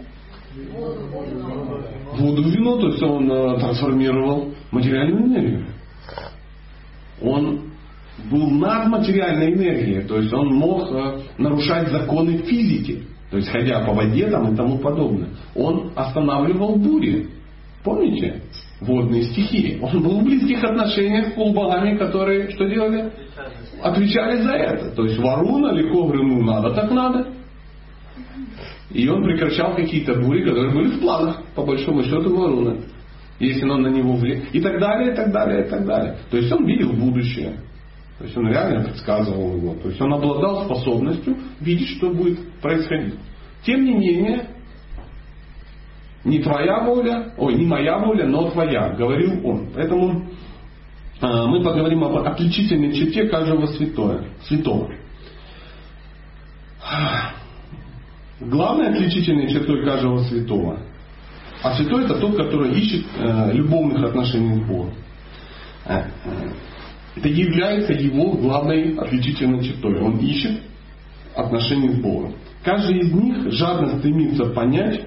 [2.17, 3.27] воду в вино, то есть он
[3.59, 5.65] трансформировал материальную энергию.
[7.21, 7.71] Он
[8.31, 10.89] был над материальной энергией, то есть он мог
[11.37, 15.29] нарушать законы физики, то есть ходя по воде там и тому подобное.
[15.55, 17.29] Он останавливал бури.
[17.83, 18.41] Помните?
[18.81, 19.79] водные стихии.
[19.81, 23.11] Он был в близких отношениях с полубогами, которые что делали?
[23.81, 24.91] Отвечали за это.
[24.91, 27.27] То есть Варуна легко говорил, ну надо так надо.
[28.91, 32.77] И он прекращал какие-то бури, которые были в планах, по большому счету, Варуна.
[33.39, 34.53] Если он на него влияет.
[34.53, 36.17] И так далее, и так далее, и так далее.
[36.29, 37.59] То есть он видел будущее.
[38.19, 39.75] То есть он реально предсказывал его.
[39.75, 43.15] То есть он обладал способностью видеть, что будет происходить.
[43.65, 44.49] Тем не менее,
[46.25, 49.69] не твоя воля, ой, не моя воля, но твоя, говорил он.
[49.73, 50.25] Поэтому
[51.21, 54.25] э, мы поговорим об отличительной черте каждого святого.
[54.43, 54.91] святого.
[58.41, 60.79] Главной отличительной чертой каждого святого.
[61.63, 64.93] А святой это тот, который ищет э, любовных отношений с Богом.
[67.19, 69.99] Это является его главной отличительной чертой.
[69.99, 70.61] Он ищет
[71.35, 72.35] отношения с Богом.
[72.63, 75.01] Каждый из них жадно стремится понять,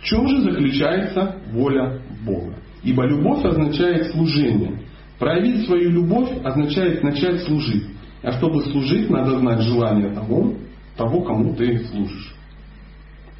[0.00, 2.54] в чем же заключается воля Бога.
[2.84, 4.82] Ибо любовь означает служение.
[5.18, 7.84] Проявить свою любовь означает начать служить.
[8.22, 10.54] А чтобы служить, надо знать желание того,
[10.96, 12.32] того кому ты служишь.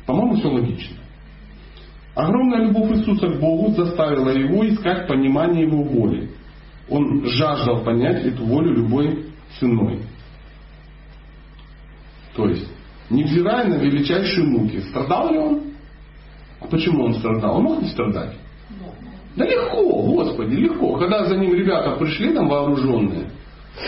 [0.05, 0.97] По-моему, все логично.
[2.17, 6.31] Огромная любовь Иисуса к Богу заставила его искать понимание его воли.
[6.91, 9.27] Он жаждал понять эту волю любой
[9.59, 10.01] ценой.
[12.35, 12.69] То есть,
[13.09, 15.61] невзирая на величайшие муки, страдал ли он?
[16.61, 17.59] А почему он страдал?
[17.59, 18.37] Он мог не страдать?
[19.37, 20.99] Да легко, Господи, легко.
[20.99, 23.31] Когда за ним ребята пришли там вооруженные,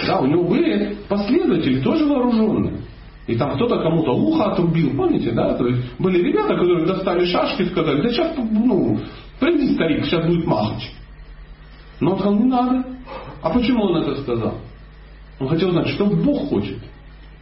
[0.06, 2.78] да, у него были последователи тоже вооруженные.
[3.26, 5.54] И там кто-то кому-то ухо отрубил, помните, да?
[5.54, 8.98] То есть были ребята, которые достали шашки и сказали, да сейчас, ну,
[9.38, 10.90] приди старик, сейчас будет махач.
[12.00, 12.84] Но он сказал, не надо.
[13.42, 14.58] А почему он это сказал?
[15.40, 16.78] Он хотел знать, что Бог хочет.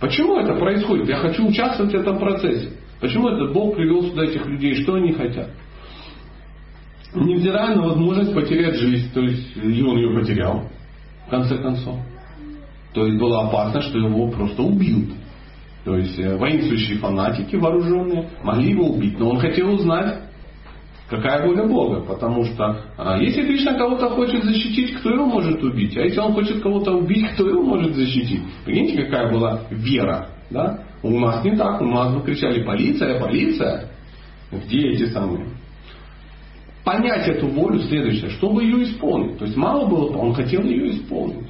[0.00, 1.08] Почему это происходит?
[1.08, 2.70] Я хочу участвовать в этом процессе.
[3.00, 4.74] Почему этот Бог привел сюда этих людей?
[4.82, 5.50] Что они хотят?
[7.14, 10.68] Невзирая на возможность потерять жизнь, то есть и он ее потерял,
[11.26, 11.98] в конце концов.
[12.94, 15.10] То есть было опасно, что его просто убьют.
[15.84, 19.18] То есть э, воинствующие фанатики вооруженные могли его убить.
[19.18, 20.20] Но он хотел узнать,
[21.10, 22.00] какая воля Бога.
[22.00, 25.96] Потому что а, если Кришна кого-то хочет защитить, кто его может убить?
[25.96, 28.42] А если он хочет кого-то убить, кто его может защитить?
[28.64, 30.28] Прикиньте, какая была вера.
[30.50, 30.84] Да?
[31.02, 31.80] У нас не так.
[31.80, 33.90] У нас бы кричали полиция, полиция.
[34.52, 35.48] Где эти самые?
[36.84, 39.38] Понять эту волю следующее, чтобы ее исполнить.
[39.38, 41.46] То есть мало было, он хотел ее исполнить.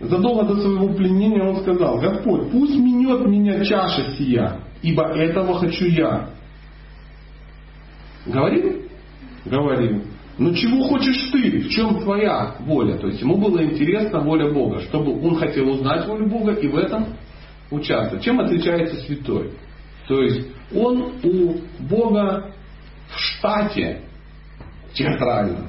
[0.00, 5.84] Задолго до своего пленения он сказал, Господь, пусть минет меня чаша сия, ибо этого хочу
[5.84, 6.30] я.
[8.26, 8.82] Говорил?
[9.44, 10.02] Говорил.
[10.38, 11.60] Но чего хочешь ты?
[11.60, 12.96] В чем твоя воля?
[12.96, 16.76] То есть ему было интересна воля Бога, чтобы он хотел узнать волю Бога и в
[16.76, 17.08] этом
[17.70, 18.24] участвовать.
[18.24, 19.50] Чем отличается святой?
[20.08, 22.52] То есть он у Бога
[23.08, 24.02] в штате
[24.94, 25.68] театральном.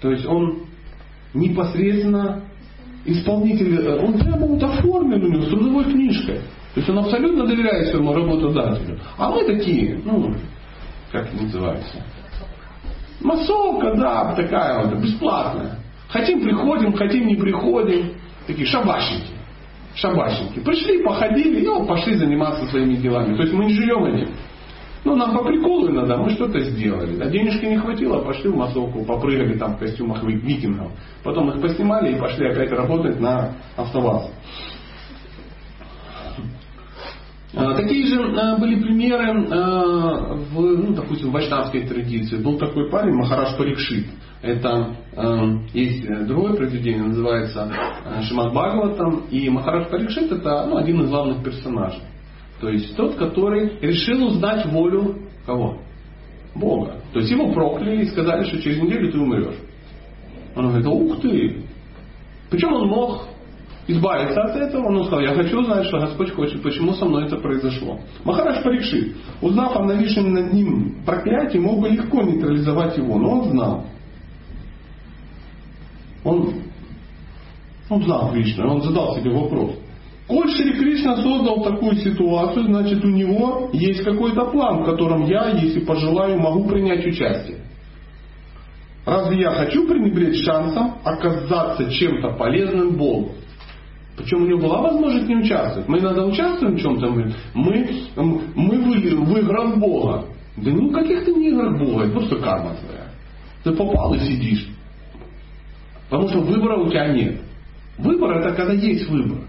[0.00, 0.66] То есть он
[1.34, 2.44] непосредственно
[3.04, 6.40] исполнитель, э, он прямо вот оформлен у него с трудовой книжкой.
[6.74, 8.98] То есть он абсолютно доверяет своему работодателю.
[9.16, 10.34] А мы такие, ну,
[11.22, 12.02] как называется?
[13.20, 15.78] Массовка, да, такая вот, бесплатная.
[16.08, 18.12] Хотим приходим, хотим не приходим.
[18.46, 19.32] Такие шабашники.
[19.94, 20.60] Шабашники.
[20.60, 23.34] Пришли, походили, и вот пошли заниматься своими делами.
[23.36, 24.34] То есть мы не живем этим.
[25.04, 27.20] Ну, нам по приколу иногда мы что-то сделали.
[27.20, 30.90] А денежки не хватило, пошли в массовку, попрыгали там в костюмах викингов.
[31.22, 34.30] Потом их поснимали и пошли опять работать на АвтоВАЗ.
[37.56, 42.36] А, такие же а, были примеры а, в, ну, допустим, в вайшнавской традиции.
[42.36, 44.08] Был такой парень Махараш Парикшит.
[44.42, 44.94] Это
[45.72, 47.72] есть другое произведение, называется
[48.28, 49.24] Шимат Бхагаватам.
[49.30, 52.02] И Махараш Парикшит это ну, один из главных персонажей.
[52.60, 55.78] То есть тот, который решил узнать волю кого?
[56.54, 57.00] Бога.
[57.12, 59.56] То есть его прокляли и сказали, что через неделю ты умрешь.
[60.54, 61.62] Он говорит, ух ты.
[62.50, 63.28] Причем он мог
[63.86, 64.86] избавиться от этого.
[64.86, 68.00] Он сказал, я хочу узнать, что Господь хочет, почему со мной это произошло.
[68.24, 73.50] Махараш Парикши, узнав о нависшем над ним проклятии, мог бы легко нейтрализовать его, но он
[73.50, 73.84] знал.
[76.24, 76.54] Он,
[77.88, 79.72] он знал Кришну, он задал себе вопрос.
[80.26, 85.50] Коль Шри Кришна создал такую ситуацию, значит у него есть какой-то план, в котором я,
[85.50, 87.58] если пожелаю, могу принять участие.
[89.04, 93.34] Разве я хочу пренебречь шансом оказаться чем-то полезным Богу?
[94.16, 95.88] Причем у него была возможность не участвовать.
[95.88, 100.24] Мы иногда участвуем в чем-то, мы, мы, мы в играх Бога.
[100.56, 103.10] Да ну каких ты не играх Бога, это просто карма твоя.
[103.62, 104.68] Ты попал и сидишь.
[106.08, 107.40] Потому что выбора у тебя нет.
[107.98, 109.40] Выбор это когда есть выбор.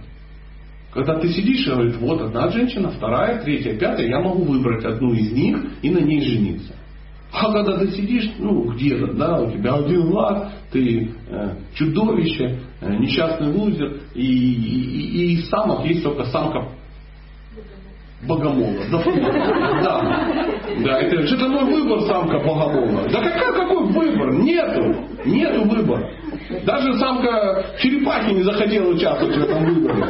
[0.93, 5.13] Когда ты сидишь и говоришь, вот одна женщина, вторая, третья, пятая, я могу выбрать одну
[5.13, 6.73] из них и на ней жениться.
[7.31, 13.51] А когда ты сидишь, ну, где-то, да, у тебя один глаз, ты э, чудовище, несчастный
[13.51, 16.67] лузер, и, и, и, и самок есть только самка
[18.23, 18.83] богомола.
[18.91, 19.03] Да,
[19.83, 20.35] да,
[20.83, 23.07] да это, это мой выбор, самка богомола.
[23.09, 24.33] Да какой, какой выбор?
[24.33, 26.09] Нету, нету выбора.
[26.65, 30.05] Даже самка черепахи не захотела участвовать в этом выборе.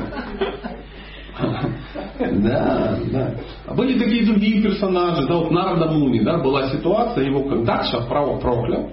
[2.20, 3.36] Да, да.
[3.68, 5.28] А были такие другие персонажи.
[5.28, 8.90] Да, вот Нарада Муни, да, была ситуация, его как Дакша право проклял.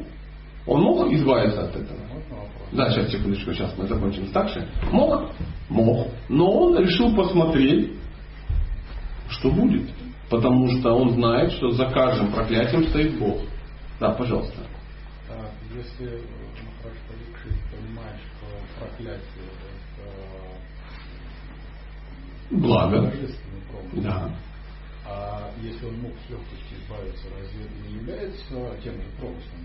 [0.66, 2.03] Он мог избавиться от этого?
[2.74, 4.64] Да, сейчас, секундочку, сейчас мы закончим с Дакшей.
[4.90, 5.30] Мог?
[5.68, 6.08] Мог.
[6.28, 7.92] Но он решил посмотреть,
[9.28, 9.88] что будет.
[10.28, 13.38] Потому что он знает, что за каждым проклятием стоит Бог.
[14.00, 14.58] Да, пожалуйста.
[15.30, 16.20] А если
[16.64, 18.46] Махарадж Парикшит понимает, что
[18.80, 20.54] проклятие это
[22.50, 23.12] Благо.
[23.92, 24.30] Да.
[25.06, 29.63] а если он мог с легкостью избавиться, разве это не является тем же промыслом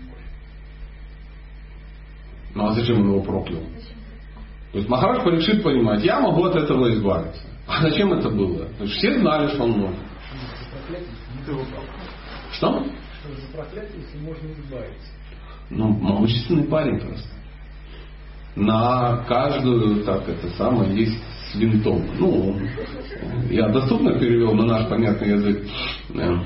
[2.54, 3.62] Ну а зачем он его проклял?
[4.72, 7.42] То есть Махарадж решит понимать, я могу от этого избавиться.
[7.66, 8.66] А зачем это было?
[8.78, 9.98] То есть все знали, что он может.
[12.52, 12.84] Что?
[12.84, 15.12] Что за проклятие, если можно избавиться?
[15.70, 17.28] Ну, могущественный парень просто.
[18.56, 21.18] На каждую, так это самое, есть
[21.50, 22.04] с винтом.
[22.18, 22.56] Ну,
[23.48, 25.66] я доступно перевел на наш понятный язык
[26.14, 26.38] э,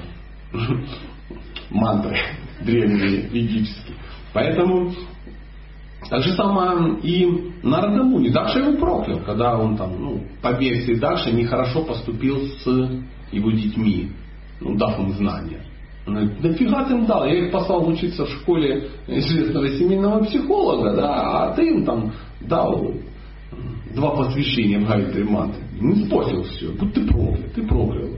[1.71, 2.19] мантры
[2.61, 3.97] древние, ведические.
[4.33, 4.93] Поэтому
[6.09, 8.29] так же самое и Нарада Муни.
[8.29, 12.67] Дакша его проклял, когда он там, ну, по версии Дакша нехорошо поступил с
[13.33, 14.11] его детьми,
[14.61, 15.61] ну, дав им знания.
[16.07, 20.23] Он говорит, да фига ты им дал, я их послал учиться в школе известного семейного
[20.25, 22.93] психолога, да, а ты им там дал
[23.95, 25.61] два посвящения в Гайдри Манты.
[25.81, 28.09] Не испортил все, будь ты проклял, ты проклял.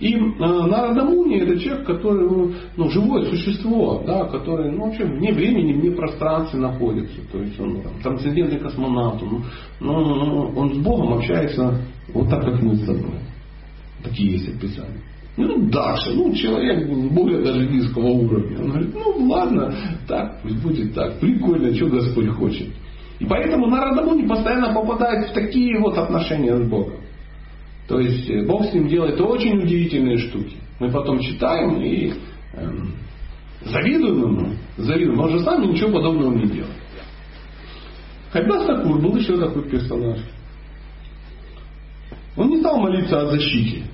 [0.00, 5.32] И э, Нарада это человек, который, ну, ну, живое существо, да, который, ну, вообще вне
[5.32, 7.20] времени, вне пространстве находится.
[7.32, 9.42] То есть он там, трансцендентный космонавт, ну,
[9.80, 11.80] ну, ну, он с Богом общается
[12.12, 13.18] вот так, как мы с тобой.
[14.04, 15.02] Такие есть описания.
[15.36, 18.58] Ну, Даша, ну, человек более даже низкого уровня.
[18.60, 19.74] Он говорит, ну, ладно,
[20.06, 21.18] так, пусть будет так.
[21.18, 22.68] Прикольно, что Господь хочет.
[23.18, 26.94] И поэтому Нарада постоянно попадает в такие вот отношения с Богом.
[27.88, 30.56] То есть э, Бог с ним делает очень удивительные штуки.
[30.78, 32.12] Мы потом читаем и
[32.52, 32.94] эм,
[33.64, 35.18] завидуем ему, завидуем.
[35.18, 36.68] Он же сам ничего подобного не делал.
[38.30, 40.18] Хайбас Такур был еще такой персонаж.
[42.36, 43.84] Он не стал молиться о защите.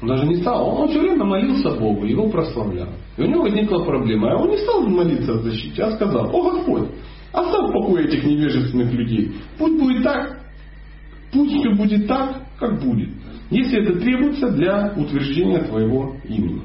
[0.00, 0.68] Он даже не стал.
[0.68, 2.90] Он все время молился Богу, его прославлял.
[3.16, 4.32] И у него возникла проблема.
[4.32, 6.90] А он не стал молиться о защите, а сказал, о Господь,
[7.32, 9.32] оставь в покое этих невежественных людей.
[9.58, 10.43] Пусть будет так,
[11.34, 13.10] Пусть все будет так, как будет,
[13.50, 16.62] если это требуется для утверждения твоего имени.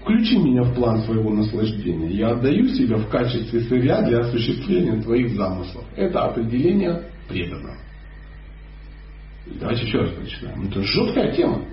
[0.00, 2.08] Включи меня в план своего наслаждения.
[2.08, 5.84] Я отдаю себя в качестве сырья для осуществления твоих замыслов.
[5.94, 7.76] Это определение преданного.
[9.60, 10.62] Давайте еще раз прочитаем.
[10.64, 11.64] Это жуткая тема.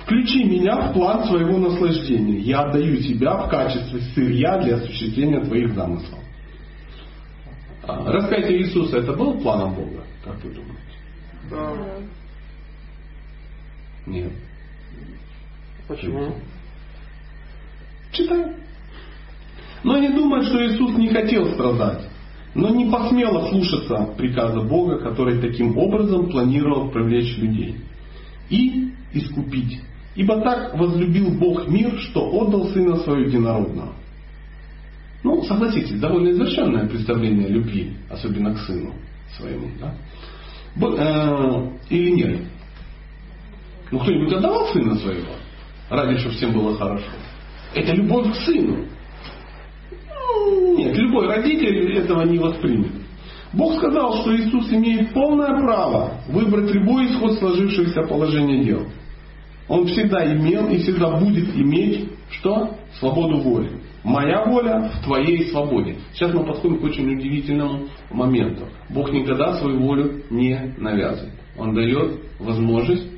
[0.00, 2.38] Включи меня в план своего наслаждения.
[2.40, 6.19] Я отдаю тебя в качестве сырья для осуществления твоих замыслов.
[7.82, 10.80] А, раскрытие Иисуса это был планом Бога, как вы думаете?
[11.50, 11.72] Да.
[14.06, 14.32] Нет.
[15.88, 16.34] Почему?
[18.12, 18.54] Читай.
[19.82, 22.06] Но не думай, что Иисус не хотел страдать,
[22.54, 27.76] но не посмело слушаться приказа Бога, который таким образом планировал привлечь людей
[28.50, 29.80] и искупить.
[30.14, 33.94] Ибо так возлюбил Бог мир, что отдал Сына Своего Единородного.
[35.22, 38.94] Ну, согласитесь, довольно изощренное представление любви, особенно к сыну
[39.36, 39.68] своему.
[39.78, 39.94] Да?
[40.76, 42.40] Э, или нет?
[43.90, 45.32] Ну, кто-нибудь отдавал сына своего?
[45.90, 47.10] Ради, чтобы всем было хорошо.
[47.74, 48.86] Это любовь к сыну.
[49.90, 52.92] Ну, нет, любой родитель этого не воспримет.
[53.52, 58.86] Бог сказал, что Иисус имеет полное право выбрать любой исход сложившегося положения дел.
[59.68, 62.76] Он всегда имел и всегда будет иметь что?
[62.98, 63.79] Свободу воли.
[64.02, 65.96] Моя воля в твоей свободе.
[66.12, 68.66] Сейчас мы подходим к очень удивительному моменту.
[68.88, 71.34] Бог никогда свою волю не навязывает.
[71.58, 73.08] Он дает возможность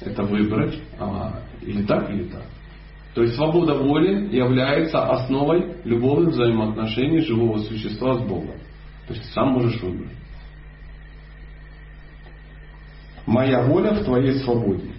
[0.00, 2.44] это выбрать а, или так, или так.
[3.14, 8.58] То есть свобода воли является основой любовных взаимоотношений живого существа с Богом.
[9.08, 10.12] То есть сам можешь выбрать.
[13.24, 14.90] Моя воля в твоей свободе.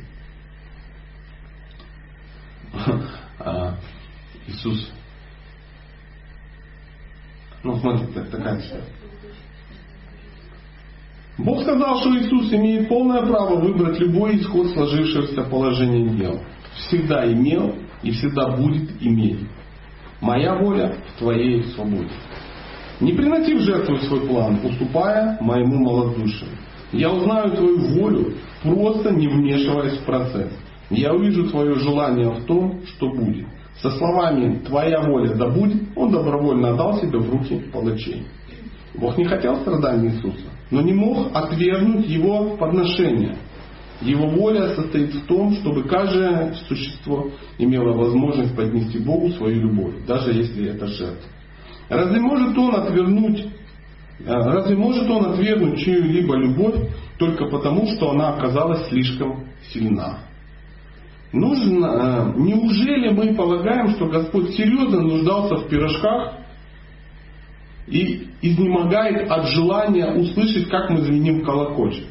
[4.48, 4.89] Иисус.
[7.64, 8.98] Ну, смотрите, такая ситуация.
[11.38, 16.41] Бог сказал, что Иисус имеет полное право выбрать любой исход сложившегося положения дел.
[16.76, 19.39] Всегда имел и всегда будет иметь.
[20.20, 22.10] Моя воля в твоей свободе.
[23.00, 26.50] Не приноси в жертву свой план, уступая моему малодушию.
[26.91, 28.34] Я узнаю твою волю,
[28.64, 30.52] просто не вмешиваясь в процесс.
[30.89, 33.45] Я увижу твое желание в том, что будет.
[33.82, 38.25] Со словами «Твоя воля да будет» он добровольно отдал себя в руки палачей.
[38.95, 43.36] Бог не хотел страданий Иисуса, но не мог отвергнуть его подношение.
[44.01, 50.34] Его воля состоит в том, чтобы каждое существо имело возможность поднести Богу свою любовь, даже
[50.34, 51.30] если это жертва.
[51.89, 53.45] Разве может он отвернуть,
[54.19, 56.75] э, разве может он отвергнуть чью-либо любовь
[57.17, 60.26] только потому, что она оказалась слишком сильна?
[61.34, 66.36] Нужно, э, неужели мы полагаем, что Господь серьезно нуждался в пирожках
[67.88, 72.05] и изнемогает от желания услышать, как мы звеним колокольчик?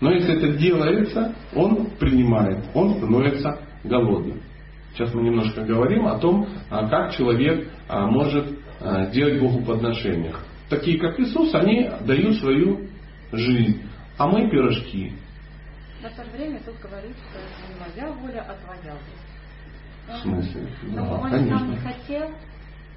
[0.00, 4.42] Но если это делается, он принимает, он становится голодным.
[4.92, 8.46] Сейчас мы немножко говорим о том, а, как человек а, может
[9.12, 10.32] делать Богу подношения.
[10.68, 12.86] Такие, как Иисус, они дают свою
[13.32, 13.82] жизнь,
[14.16, 15.14] а мы пирожки.
[16.02, 20.18] Но в то же время Иисус говорит, что это не моя воля, а твоя воля.
[20.18, 20.68] В смысле?
[20.94, 21.58] Да, он конечно.
[21.58, 22.30] сам не хотел,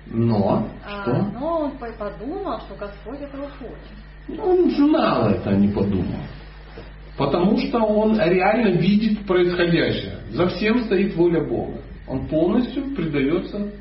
[0.08, 1.14] Но, а, что?
[1.14, 4.40] но он подумал, что Господь этого хочет.
[4.40, 6.22] Он знал это, а не подумал.
[7.18, 10.20] Потому что он реально видит происходящее.
[10.32, 11.82] За всем стоит воля Бога.
[12.08, 13.72] Он полностью предается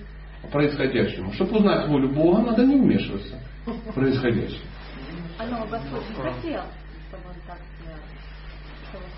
[0.50, 1.32] происходящему.
[1.34, 4.60] Чтобы узнать волю Бога, надо не вмешиваться в происходящее.
[5.38, 6.62] А но Господь не хотел,
[7.08, 7.98] чтобы он так сделал.
[8.88, 9.09] Чтобы служить.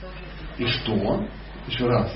[0.58, 1.26] И что?
[1.68, 2.12] Еще раз.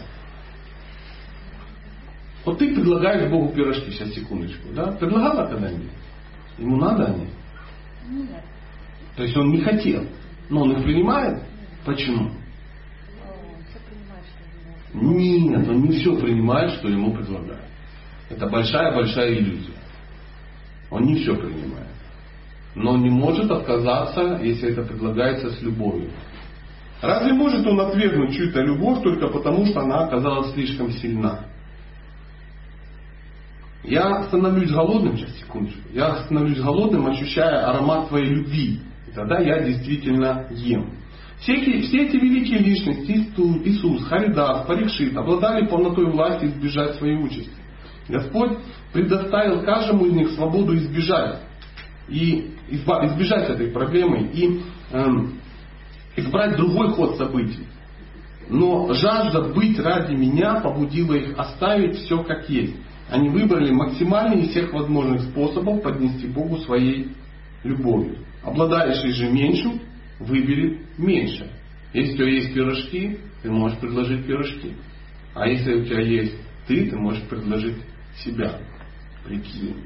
[2.44, 4.92] Вот ты предлагаешь Богу пирожки, сейчас секундочку, да?
[4.92, 5.90] Предлагала когда-нибудь?
[6.58, 7.26] Ему надо они?
[8.08, 8.42] Нет.
[9.16, 10.06] То есть он не хотел,
[10.48, 11.42] но он их принимает?
[11.84, 12.30] Почему?
[14.92, 17.64] Нет, он не все принимает, что ему предлагают.
[18.30, 19.74] Это большая-большая иллюзия.
[20.90, 21.88] Он не все принимает.
[22.74, 26.10] Но он не может отказаться, если это предлагается с любовью.
[27.02, 31.46] Разве может он отвергнуть чью-то любовь только потому, что она оказалась слишком сильна?
[33.84, 38.80] Я становлюсь голодным, сейчас секундочку, я становлюсь голодным, ощущая аромат твоей любви.
[39.06, 40.90] И тогда я действительно ем.
[41.40, 47.50] Все эти, все эти великие личности, Иисус, Харидас, Парикшит, обладали полнотой власти избежать своей участи.
[48.08, 48.58] Господь
[48.92, 51.40] предоставил каждому из них свободу избежать
[52.08, 55.40] и избежать этой проблемы и эм,
[56.16, 57.66] избрать другой ход событий.
[58.48, 62.76] Но жажда быть ради меня побудила их оставить все как есть.
[63.08, 67.12] Они выбрали максимальный из всех возможных способов поднести Богу своей
[67.62, 68.18] любовью.
[68.42, 69.80] Обладающий же меньшим
[70.18, 71.50] выберет меньше.
[71.92, 74.74] Если у тебя есть пирожки, ты можешь предложить пирожки.
[75.34, 76.34] А если у тебя есть
[76.66, 77.76] ты, ты можешь предложить
[78.24, 78.58] себя.
[79.24, 79.84] Прикинь.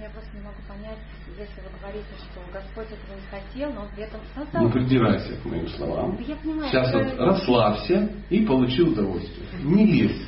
[0.00, 0.98] Я просто не могу понять,
[1.42, 4.64] если вы говорите, что Господь этого не хотел, но он при этом создал.
[4.64, 6.16] Не придирайся к моим словам.
[6.16, 9.46] Да я понимаю, Сейчас что- вот расслабься и получи удовольствие.
[9.62, 10.26] Не лезь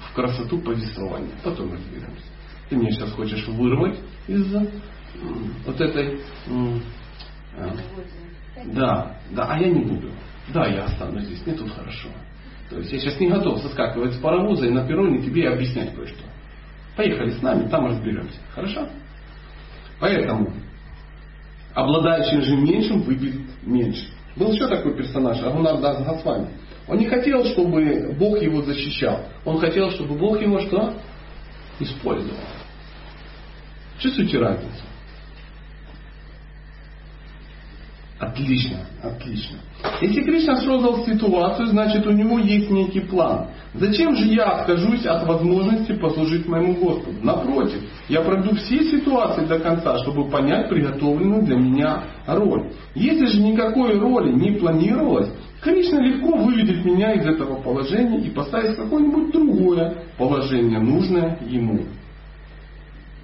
[0.00, 1.34] в красоту повествования.
[1.44, 2.24] Потом разберемся.
[2.68, 4.68] Ты меня сейчас хочешь вырвать из м,
[5.66, 6.20] вот этой...
[7.56, 7.70] а,
[8.66, 10.10] да, да, а я не буду.
[10.52, 12.08] Да, я останусь здесь, мне тут хорошо.
[12.70, 16.22] То есть я сейчас не готов соскакивать с паровоза и на перроне тебе объяснять кое-что.
[16.96, 18.38] Поехали с нами, там разберемся.
[18.54, 18.88] Хорошо?
[20.00, 20.52] Поэтому
[21.74, 24.08] обладающий же меньшим выберет меньше.
[24.36, 26.48] Был еще такой персонаж, Агунар Дас Госвами.
[26.86, 29.26] Он не хотел, чтобы Бог его защищал.
[29.44, 30.94] Он хотел, чтобы Бог его что?
[31.80, 32.38] Использовал.
[33.98, 34.87] Чувствуете разницу?
[38.18, 39.58] Отлично, отлично.
[40.00, 43.50] Если Кришна создал ситуацию, значит у него есть некий план.
[43.74, 47.16] Зачем же я откажусь от возможности послужить моему Господу?
[47.22, 52.72] Напротив, я пройду все ситуации до конца, чтобы понять приготовленную для меня роль.
[52.96, 55.30] Если же никакой роли не планировалось,
[55.60, 61.84] Кришна легко выведет меня из этого положения и поставит какое-нибудь другое положение, нужное ему.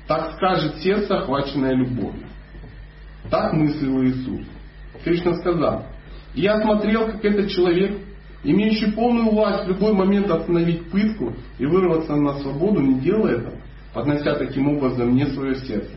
[0.07, 2.27] Так скажет сердце, охваченное любовью.
[3.29, 4.43] Так мыслил Иисус.
[5.03, 5.87] Кришна сказал,
[6.35, 7.99] я смотрел, как этот человек,
[8.43, 13.55] имеющий полную власть в любой момент остановить пытку и вырваться на свободу, не делая этого,
[13.93, 15.91] поднося таким образом мне свое сердце.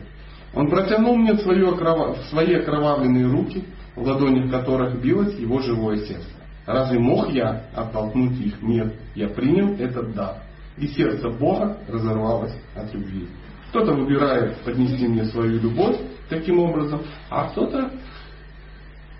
[0.54, 2.16] Он протянул мне свое окрова...
[2.30, 3.64] свои окровавленные руки,
[3.94, 6.26] в ладонях которых билось его живое сердце.
[6.66, 8.62] Разве мог я оттолкнуть их?
[8.62, 10.36] Нет, я принял этот дар.
[10.76, 13.26] И сердце Бога разорвалось от любви.
[13.70, 15.96] Кто-то выбирает поднести мне свою любовь
[16.28, 17.90] таким образом, а кто-то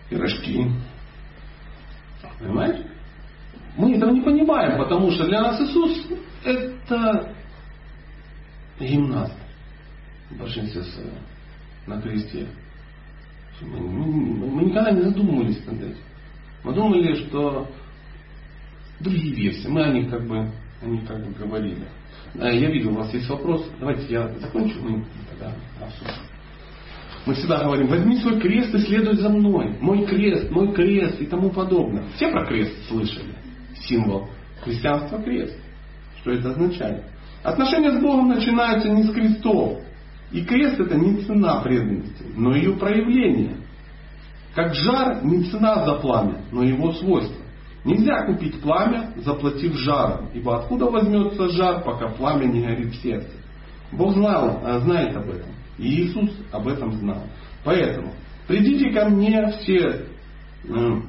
[0.09, 0.71] пирожки.
[2.39, 2.87] Понимаете?
[3.77, 6.07] Мы этого не понимаем, потому что для нас Иисус
[6.45, 7.33] это
[8.81, 9.35] гимнаст
[10.31, 11.15] в большинстве своем
[11.87, 12.47] на кресте.
[13.61, 15.97] Мы, мы, мы никогда не задумывались над этим.
[16.65, 17.69] Мы думали, что
[19.01, 20.51] другие версии, мы о них как бы,
[20.83, 21.89] о них как бы говорили.
[22.35, 23.65] Я видел, у вас есть вопрос.
[23.81, 26.28] Давайте я закончу, мы тогда обсудим.
[27.29, 29.77] Мы всегда говорим, возьми свой крест и следуй за мной.
[29.83, 32.05] Мой крест, мой крест и тому подобное.
[32.15, 33.35] Все про крест слышали?
[33.81, 34.31] Символ
[34.63, 35.55] христианства крест.
[36.23, 37.05] Что это означает?
[37.43, 39.81] Отношения с Богом начинаются не с крестов.
[40.33, 43.59] И крест это не цена преданности, но ее проявление.
[44.55, 47.45] Как жар не цена за пламя, но его свойство.
[47.85, 53.29] Нельзя купить пламя, заплатив жаром, ибо откуда возьмется жар, пока пламя не горит в сердце.
[53.93, 55.58] Бог знал, э, знает об этом.
[55.79, 57.23] Иисус об этом знал.
[57.65, 58.13] Поэтому
[58.47, 60.07] придите ко мне все,
[60.65, 61.01] э,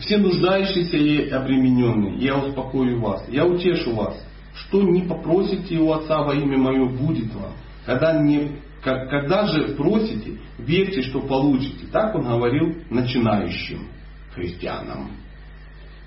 [0.00, 2.16] все нуждающиеся и обремененные.
[2.16, 3.24] Я успокою вас.
[3.28, 4.22] Я утешу вас.
[4.54, 7.52] Что не попросите у Отца во имя Мое, будет вам.
[7.84, 11.86] Когда не когда же просите, верьте, что получите.
[11.90, 13.88] Так он говорил начинающим
[14.32, 15.10] христианам.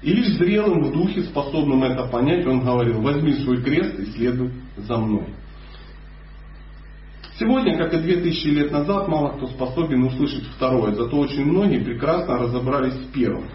[0.02, 4.52] И лишь зрелым в духе, способным это понять, он говорил, возьми свой крест и следуй
[4.78, 5.28] за мной.
[7.38, 11.80] Сегодня, как и две тысячи лет назад, мало кто способен услышать второе, зато очень многие
[11.80, 13.46] прекрасно разобрались в первом.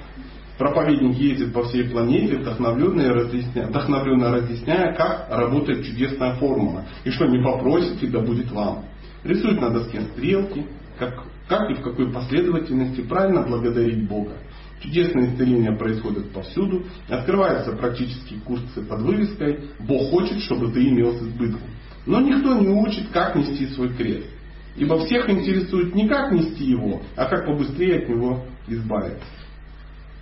[0.58, 6.84] Проповедник ездит по всей планете, вдохновленный разъясняя, вдохновленно разъясняя, как работает чудесная формула.
[7.04, 8.84] И что не попросите, да будет вам.
[9.24, 10.64] Рисует на доске стрелки,
[10.98, 14.36] как, как и в какой последовательности правильно благодарить Бога.
[14.80, 16.84] Чудесные исцеления происходят повсюду.
[17.08, 21.62] Открываются практические курсы под вывеской «Бог хочет, чтобы ты имел с избытком».
[22.06, 24.28] Но никто не учит, как нести свой крест.
[24.76, 29.24] Ибо всех интересует не как нести его, а как побыстрее от него избавиться.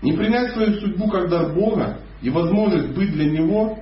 [0.03, 3.79] Не принять свою судьбу как дар Бога и возможность быть для Него,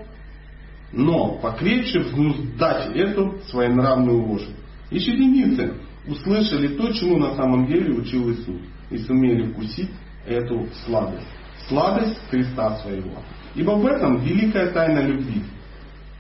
[0.93, 4.57] но покрепче взнуздать эту своенравную лошадь.
[4.91, 5.75] Лишь единицы
[6.07, 8.61] услышали то, чему на самом деле учил Иисус,
[8.91, 9.91] и сумели вкусить
[10.27, 11.27] эту сладость.
[11.69, 13.23] Сладость креста своего.
[13.55, 15.43] Ибо в этом великая тайна любви.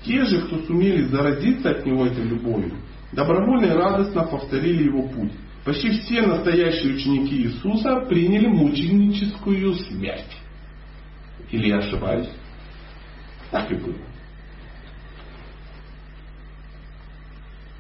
[0.02, 2.76] Те же, кто сумели заразиться от него этой любовью,
[3.12, 5.32] добровольно и радостно повторили его путь.
[5.64, 10.36] Почти все настоящие ученики Иисуса приняли мученическую смерть.
[11.50, 12.30] Или я ошибаюсь?
[13.50, 14.09] Так и было.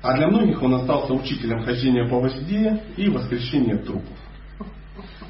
[0.02, 4.16] А для многих он остался учителем хождения по воде и воскрешения трупов.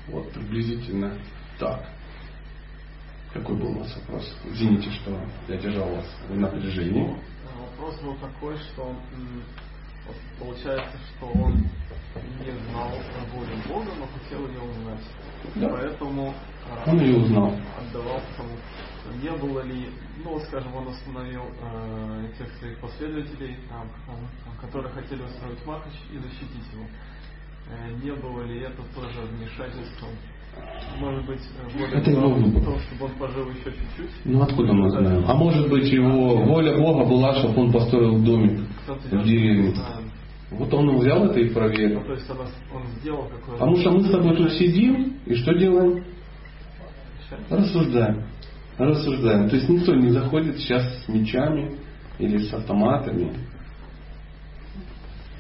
[0.09, 1.13] Вот приблизительно
[1.59, 1.89] так.
[3.33, 4.37] Какой был у вас вопрос?
[4.53, 5.19] Извините, что
[5.49, 7.17] я держал вас в напряжении.
[7.59, 8.95] Вопрос был такой, что
[10.39, 11.69] получается, что он
[12.41, 12.91] не знал
[13.35, 15.05] волю Бога, но хотел ее узнать.
[15.57, 15.69] Да.
[15.69, 16.35] Поэтому
[16.87, 17.55] он ее узнал.
[17.79, 18.57] отдавал тому.
[19.23, 19.91] Не было ли,
[20.25, 23.89] ну, скажем, он остановил э, тех своих последователей, там,
[24.61, 26.87] которые хотели устроить Махач и защитить его.
[27.71, 30.11] Э, не было ли это тоже вмешательством
[30.99, 31.41] может быть,
[31.75, 34.11] воля это его в том, чтобы он пожил еще чуть-чуть.
[34.25, 35.25] Ну откуда мы знаем?
[35.27, 39.75] А может быть его воля Бога была, чтобы он построил домик в деревне.
[40.51, 42.01] Вот он взял это и проверил.
[42.01, 43.53] Ну, то есть он сделал какое-то...
[43.53, 46.05] Потому что мы с тобой тут сидим и что делаем?
[47.49, 48.25] Рассуждаем.
[48.77, 49.49] Рассуждаем.
[49.49, 51.77] То есть никто не заходит сейчас с мечами
[52.19, 53.33] или с автоматами.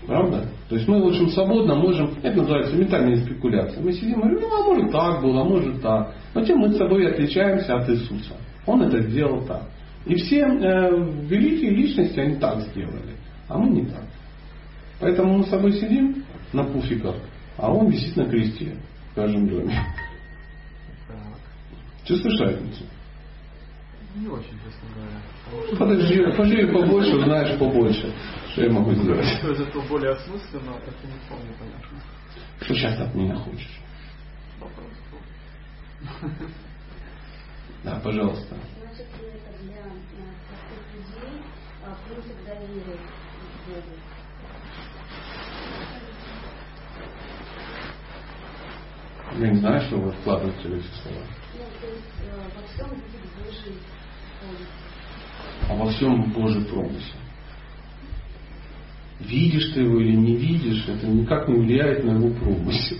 [0.06, 0.48] Правда?
[0.68, 3.82] То есть мы очень свободно можем, это называется ментальная спекуляция.
[3.82, 6.14] Мы сидим и говорим, ну а может так было, а может так.
[6.34, 8.34] Но тем мы с собой отличаемся от Иисуса.
[8.66, 9.62] Он это сделал так.
[10.06, 10.90] И все э,
[11.28, 13.16] великие личности, они так сделали,
[13.48, 14.04] а мы не так.
[14.98, 17.16] Поэтому мы с собой сидим на пуфиках,
[17.58, 18.76] а он висит на кресте
[19.12, 19.74] в каждом доме.
[22.04, 22.84] Чувствуешь разницу?
[24.16, 25.78] Не очень, честно говоря.
[25.78, 28.12] Подожди, поживи побольше, узнаешь побольше.
[28.52, 29.24] Что я могу сделать?
[29.38, 32.00] Что это более осмысленно, это не вполне понятно.
[32.60, 33.80] Что сейчас от меня хочешь?
[37.82, 38.56] Да, пожалуйста.
[38.78, 41.42] Значит, это для простых людей
[42.06, 43.96] принцип доверия к Богу.
[49.38, 51.22] Я не знаю, что вы вкладываете в эти слова.
[51.54, 53.78] Ну, то есть э, во всем будет Божий
[54.40, 54.66] помысел.
[55.68, 57.16] А всем Божий промысел.
[59.20, 62.96] Видишь ты его или не видишь, это никак не влияет на его промысел.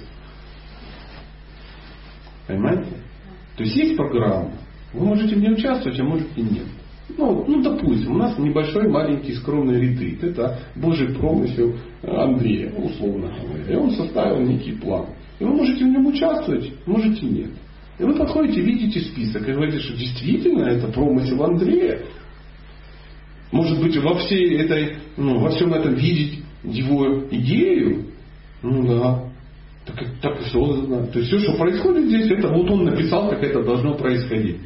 [2.47, 2.91] Понимаете?
[3.57, 4.53] То есть есть программа.
[4.93, 6.67] Вы можете в ней участвовать, а можете нет.
[7.17, 10.23] Ну, ну, допустим, у нас небольшой маленький скромный ретрит.
[10.23, 13.73] Это Божий промысел Андрея, условно говоря.
[13.73, 15.07] И он составил некий план.
[15.39, 17.51] И вы можете в нем участвовать, можете нет.
[18.01, 22.01] И вы подходите, видите список и говорите, что действительно это промысел Андрея.
[23.53, 28.07] Может быть, во всей этой, ну, во всем этом видеть его идею?
[28.63, 29.25] Ну да.
[29.85, 31.09] Так, так и создано.
[31.09, 34.57] То есть все, что происходит здесь, это вот он написал, как это должно происходить.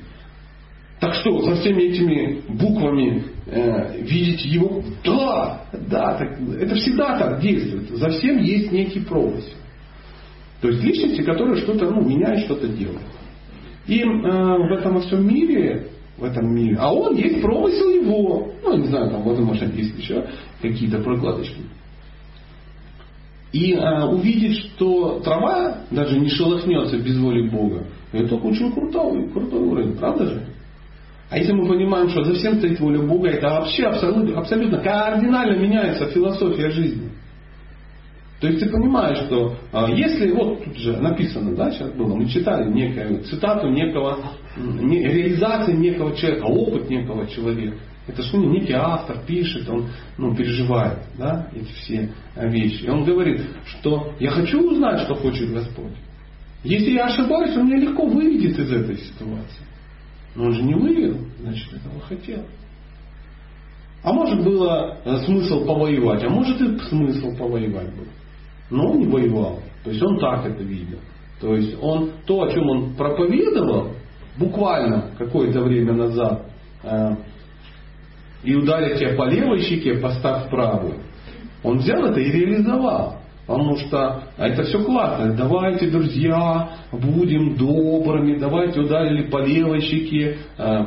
[1.00, 4.80] Так что, со всеми этими буквами э, видеть его?
[5.02, 7.88] Да, да, так, это всегда так действует.
[7.90, 9.54] За всем есть некий промысел.
[10.60, 13.02] То есть личности, которые что-то ну, меняют, что-то делают.
[13.86, 18.52] И э, в этом во всем мире, в этом мире, а он есть промысел его.
[18.62, 20.26] Ну, не знаю, там, возможно, есть еще
[20.62, 21.62] какие-то прокладочки.
[23.52, 29.60] И э, увидеть, что трава даже не шелохнется без воли Бога, это очень крутой, крутой
[29.60, 30.46] уровень, правда же?
[31.30, 35.58] А если мы понимаем, что за всем стоит воля Бога, это вообще абсолютно, абсолютно кардинально
[35.58, 37.10] меняется философия жизни.
[38.40, 42.26] То есть ты понимаешь, что а, если, вот тут же написано, да, сейчас было, мы
[42.28, 44.18] читали некую цитату некого,
[44.56, 47.76] не, реализации некого человека, опыт некого человека.
[48.06, 49.86] Это что не некий автор пишет, он
[50.18, 52.84] ну, переживает да, эти все вещи.
[52.84, 55.94] И он говорит, что я хочу узнать, что хочет Господь.
[56.64, 59.64] Если я ошибаюсь, он меня легко выведет из этой ситуации.
[60.34, 62.42] Но он же не вывел, значит, этого хотел.
[64.02, 68.06] А может было э, смысл повоевать, а может и смысл повоевать был.
[68.70, 69.60] Но он не воевал.
[69.84, 70.98] То есть он так это видел.
[71.40, 73.90] То есть он то, о чем он проповедовал,
[74.38, 76.46] буквально какое-то время назад,
[76.82, 77.16] э,
[78.42, 80.94] и ударить тебя по левой щеке, поставь правую.
[81.62, 83.18] Он взял это и реализовал.
[83.46, 85.34] Потому что это все классно.
[85.34, 90.84] Давайте, друзья, будем добрыми, давайте ударили по левой щеке, э,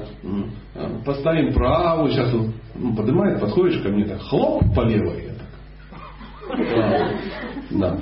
[0.73, 2.11] э, поставим правую.
[2.11, 5.25] Сейчас он ну, поднимает, подходишь ко мне так, хлоп по левой.
[5.25, 5.33] Я
[6.57, 7.11] так.
[7.71, 7.99] Да.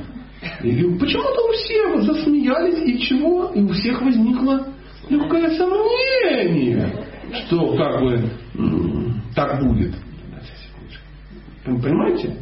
[0.61, 3.51] И почему-то у всех засмеялись, и чего?
[3.53, 4.67] И у всех возникло
[5.09, 8.29] легкое сомнение, что как бы
[9.35, 9.95] так будет.
[11.63, 12.37] Понимаете?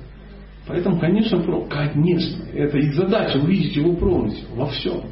[0.68, 5.12] Поэтому, конечно, про, конечно, это их задача увидеть его промысел во всем.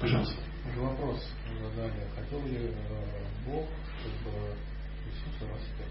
[0.00, 0.36] Пожалуйста.
[0.78, 1.26] Вопрос
[1.76, 1.92] задали.
[2.14, 2.72] Хотел ли э,
[3.46, 3.64] Бог,
[4.00, 4.36] чтобы
[5.06, 5.86] Иисуса распят?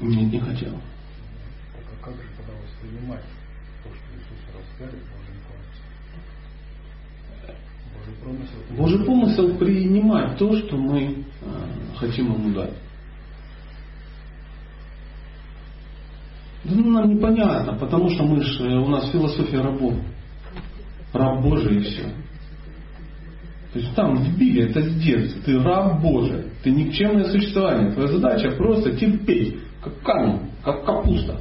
[0.00, 0.72] Нет, не хотел.
[0.72, 2.28] Так а как же
[2.80, 3.24] тогда воспринимать
[3.82, 5.00] то, что Иисуса распяли
[7.96, 8.76] Божий промысел?
[8.76, 12.74] Божий помысел принимать то, что мы э, хотим ему дать.
[16.64, 19.94] Да ну, нам непонятно, потому что мы же, у нас философия рабов.
[21.12, 22.02] Раб Божий и все.
[23.72, 25.42] То есть там в Библии это с детства.
[25.44, 26.44] Ты раб Божий.
[26.62, 27.92] Ты никчемное существование.
[27.92, 31.40] Твоя задача просто терпеть, как камень, как капуста.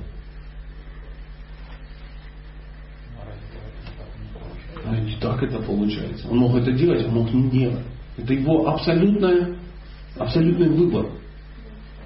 [4.90, 6.28] А не так это получается.
[6.30, 7.86] Он мог это делать, а мог не делать.
[8.18, 9.56] Это его абсолютная,
[10.18, 11.08] абсолютный выбор.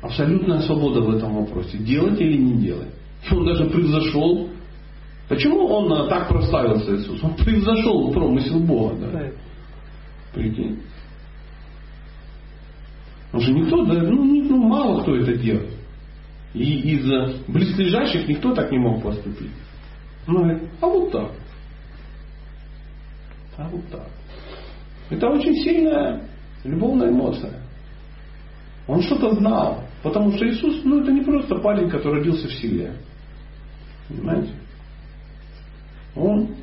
[0.01, 1.77] Абсолютная свобода в этом вопросе.
[1.77, 2.89] Делать или не делать.
[3.31, 4.49] Он даже превзошел.
[5.29, 7.23] Почему он а, так прославился Иисус?
[7.23, 8.97] Он превзошел промысел Бога.
[8.99, 9.31] Да?
[10.33, 10.79] Прикинь.
[13.27, 15.69] Потому что никто, да, ну, ну мало кто это делает.
[16.53, 19.51] И из близлежащих никто так не мог поступить.
[20.27, 21.31] Ну, а вот так.
[23.61, 24.07] А вот так.
[25.09, 26.23] Это очень сильная
[26.63, 27.61] любовная эмоция.
[28.87, 29.83] Он что-то знал.
[30.03, 32.95] Потому что Иисус, ну это не просто парень, который родился в селе.
[34.07, 34.53] Понимаете?
[36.15, 36.55] Он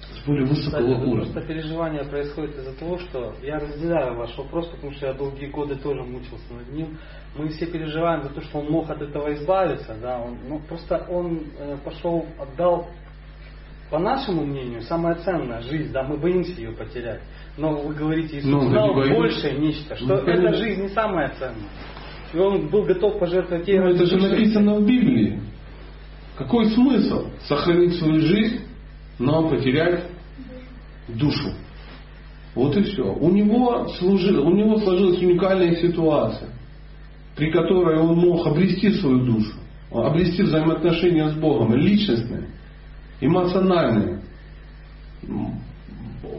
[0.00, 1.32] с более высокого Кстати, уровня.
[1.32, 5.76] Просто переживание происходит из-за того, что я разделяю ваш вопрос, потому что я долгие годы
[5.76, 6.98] тоже мучился над ним.
[7.36, 11.06] Мы все переживаем за то, что он мог от этого избавиться, да, он, ну, просто
[11.08, 12.88] он э, пошел, отдал,
[13.90, 17.20] по нашему мнению, самое ценное жизнь, да, мы боимся ее потерять.
[17.58, 19.16] Но вы говорите, Иисус Ну, дал не боитесь.
[19.16, 21.68] больше нечто, что Ну, эта жизнь не самая ценная.
[22.32, 25.40] И он был готов пожертвовать ей Ну, ради это же написано в Библии.
[26.38, 28.60] Какой смысл сохранить свою жизнь,
[29.18, 30.04] но потерять
[31.08, 31.50] душу?
[32.54, 33.02] Вот и все.
[33.12, 36.50] У него, служил, у него сложилась уникальная ситуация,
[37.36, 39.54] при которой он мог обрести свою душу,
[39.90, 42.48] обрести взаимоотношения с Богом, личностные,
[43.20, 44.20] эмоциональные,
[45.22, 45.60] м,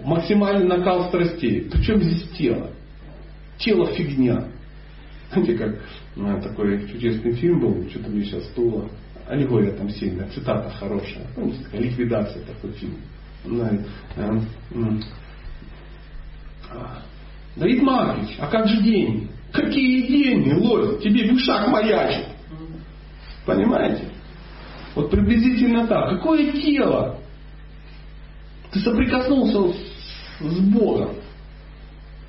[0.04, 1.70] максимальный накал страстей.
[1.72, 2.72] Причем здесь тело?
[3.58, 4.48] Тело фигня.
[5.32, 5.76] Знаете, как
[6.18, 8.90] э, такой чудесный фильм был, что-то мне сейчас всплыло.
[9.28, 11.26] Аллегория там сильная, цитата хорошая.
[11.36, 12.98] Помните, такая ликвидация такой фильм.
[13.46, 13.80] Ну, э,
[16.70, 17.02] а,
[17.56, 19.28] Давид Маркович, а как же деньги?
[19.52, 21.02] Какие деньги, лось?
[21.02, 22.28] Тебе бушак маячит.
[23.46, 24.06] Понимаете?
[24.96, 26.10] Вот приблизительно так.
[26.10, 27.18] Какое тело?
[28.72, 29.78] Ты соприкоснулся
[30.40, 31.16] с Богом.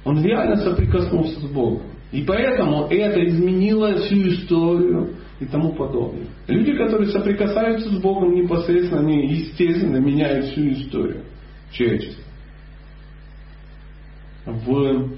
[0.04, 1.82] Он реально соприкоснулся с Богом.
[2.10, 6.26] И поэтому это изменило всю историю и тому подобное.
[6.46, 11.24] Люди, которые соприкасаются с Богом непосредственно, они, естественно, меняют всю историю
[11.72, 12.22] человечества.
[14.44, 15.10] В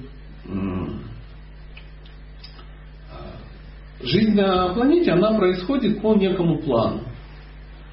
[4.02, 7.00] жизнь на планете, она происходит по некому плану.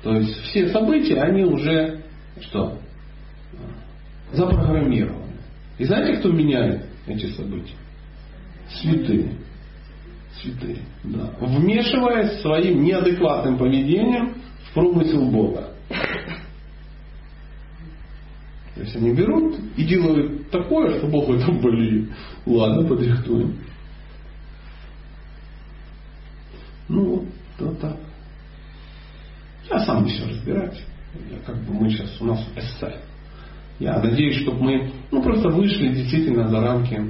[0.04, 2.02] То есть все события, они уже
[2.42, 2.80] что?
[4.34, 5.36] Запрограммированы.
[5.78, 7.76] И знаете, кто меняет эти события?
[8.70, 9.34] Святые.
[10.42, 11.34] Святые, да.
[11.40, 14.36] Вмешиваясь своим неадекватным поведением
[14.70, 15.72] в промысел Бога.
[18.76, 22.14] То есть они берут и делают такое, что Бог это блин.
[22.46, 23.58] Ладно, подрихтуем.
[26.88, 27.26] Ну,
[27.60, 27.98] вот так.
[29.72, 30.78] Я сам все разбирать.
[31.30, 32.98] Я как бы мы сейчас, у нас эссе.
[33.80, 37.02] Я надеюсь, чтобы мы ну, просто вышли действительно за рамки,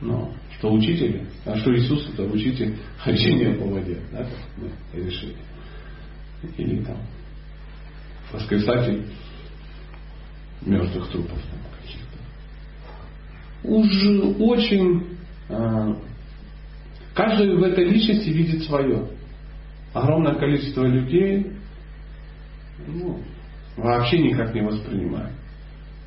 [0.00, 5.36] ну, что учитель, а что Иисус это учитель хождения по воде, да, как мы решили.
[6.58, 6.96] Или там
[8.32, 9.06] воскресатель
[10.62, 12.18] мертвых трупов там, каких-то.
[13.68, 15.16] Уж очень
[15.48, 15.94] э,
[17.14, 19.06] каждый в этой личности видит свое.
[19.92, 21.59] Огромное количество людей
[23.76, 25.32] вообще никак не воспринимают.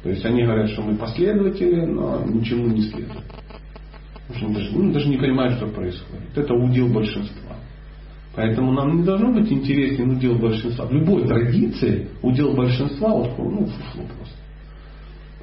[0.03, 3.23] То есть они говорят, что мы последователи, но ничему не следует.
[4.27, 6.35] Потому что даже, ну, даже не понимают, что происходит.
[6.35, 7.55] Это удел большинства.
[8.35, 10.85] Поэтому нам не должно быть интересен удел большинства.
[10.85, 14.35] В любой традиции удел большинства вот, ну, фуфло просто.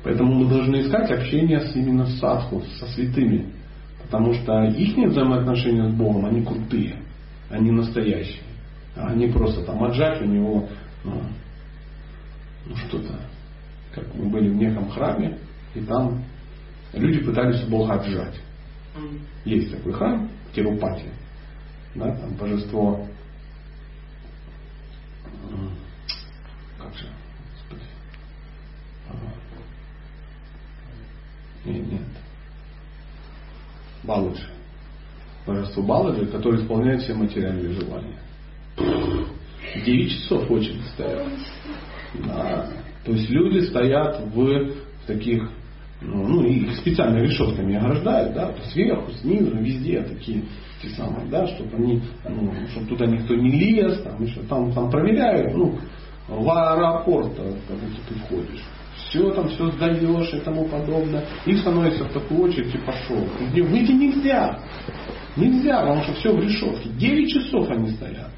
[0.02, 3.47] Поэтому мы должны искать общение с, именно с садху, со святыми.
[4.02, 6.97] Потому что их взаимоотношения с Богом, они крутые,
[7.48, 8.43] они настоящие.
[9.15, 10.69] Не просто там отжать у него
[11.05, 11.22] ну,
[12.66, 13.20] ну что-то
[13.93, 15.39] как мы были в неком храме,
[15.74, 16.24] и там
[16.93, 18.40] люди пытались Бога отжать.
[19.44, 21.09] Есть такой храм, Тирупати,
[21.94, 23.06] да, там божество,
[26.78, 27.06] как же,
[27.52, 27.85] Господи,
[31.64, 32.02] нет, нет,
[34.02, 34.48] Баладжи.
[35.47, 38.18] Божество Баладжи, которое исполняет все материальные желания.
[39.85, 41.28] Девять часов очень стоят.
[42.27, 42.66] Да.
[43.05, 45.49] То есть люди стоят в, в таких,
[46.01, 50.45] ну, ну, их специально решетками ограждают, да, то сверху, снизу, везде такие
[50.82, 54.91] те самые, да, чтобы они, ну, чтобы туда никто не лез, там еще там, там
[54.91, 55.78] проверяют, ну,
[56.28, 58.65] в аэропорт, как будто ты входишь.
[59.09, 61.24] Все там, все сдаешь и тому подобное.
[61.47, 63.27] И становится в такую очередь и пошел.
[63.55, 64.61] И выйти нельзя.
[65.37, 66.91] Нельзя, потому что все в решетке.
[66.91, 68.31] Девять часов они стоят.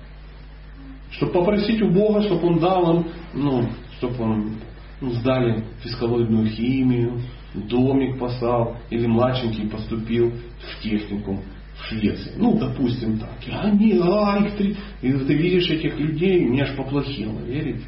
[1.12, 3.68] Чтобы попросить у Бога, чтобы Он дал им ну,
[4.02, 4.54] чтобы он
[5.00, 7.20] ну, сдали физколоидную химию,
[7.54, 11.42] домик послал, или младшенький поступил в техникум
[11.74, 12.32] в Швеции.
[12.36, 13.36] Ну, допустим так.
[13.46, 14.76] И они, а, их три...
[15.02, 17.84] И ты видишь этих людей, мне аж поплохело, верите?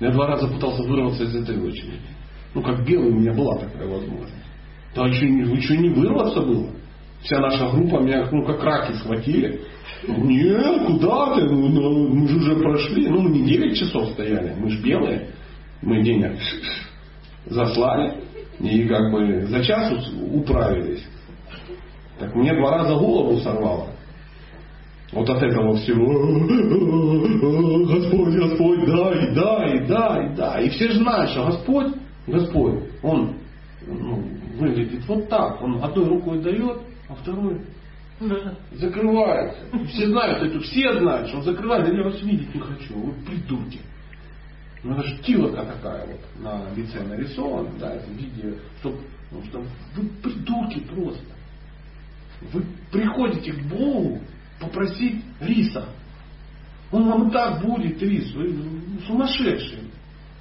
[0.00, 2.00] Я два раза пытался вырваться из этой очереди.
[2.54, 4.34] Ну, как белый у меня была такая возможность.
[4.94, 6.70] Да что, что не вырваться было?
[7.22, 9.60] Вся наша группа меня, ну, как раки схватили.
[10.06, 11.42] Нет, куда ты?
[11.44, 13.08] Ну, ну, мы же уже прошли.
[13.08, 15.28] Ну, мы не 9 часов стояли, мы же белые
[15.82, 16.38] мы денег
[17.46, 18.22] заслали
[18.60, 21.04] и как бы за час управились.
[22.18, 23.88] Так мне два раза голову сорвало.
[25.12, 26.06] Вот от этого всего.
[27.86, 30.66] Господь, Господь, дай, дай, дай, дай.
[30.66, 31.94] И все же знают, что Господь,
[32.26, 33.36] Господь, Он
[33.86, 34.22] ну,
[34.58, 35.62] выглядит вот так.
[35.62, 36.78] Он одной рукой дает,
[37.08, 37.62] а второй
[38.72, 39.56] закрывает.
[39.88, 42.94] Все знают это, все знают, что он закрывает, я вас видеть не хочу.
[42.94, 43.80] Вы придурки.
[44.82, 48.98] Ну это же тилока такая вот на лице нарисована, да, это видео, чтобы,
[49.30, 49.64] ну, что
[49.96, 51.24] вы придурки просто.
[52.52, 54.20] Вы приходите к Богу
[54.60, 55.88] попросить риса.
[56.90, 58.54] Он вам так будет рис, вы
[59.06, 59.82] сумасшедшие.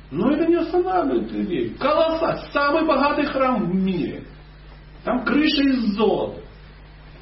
[0.10, 1.76] Но это не останавливает людей.
[1.80, 4.24] Колоссальный, самый богатый храм в мире.
[5.04, 6.41] Там крыша из золота.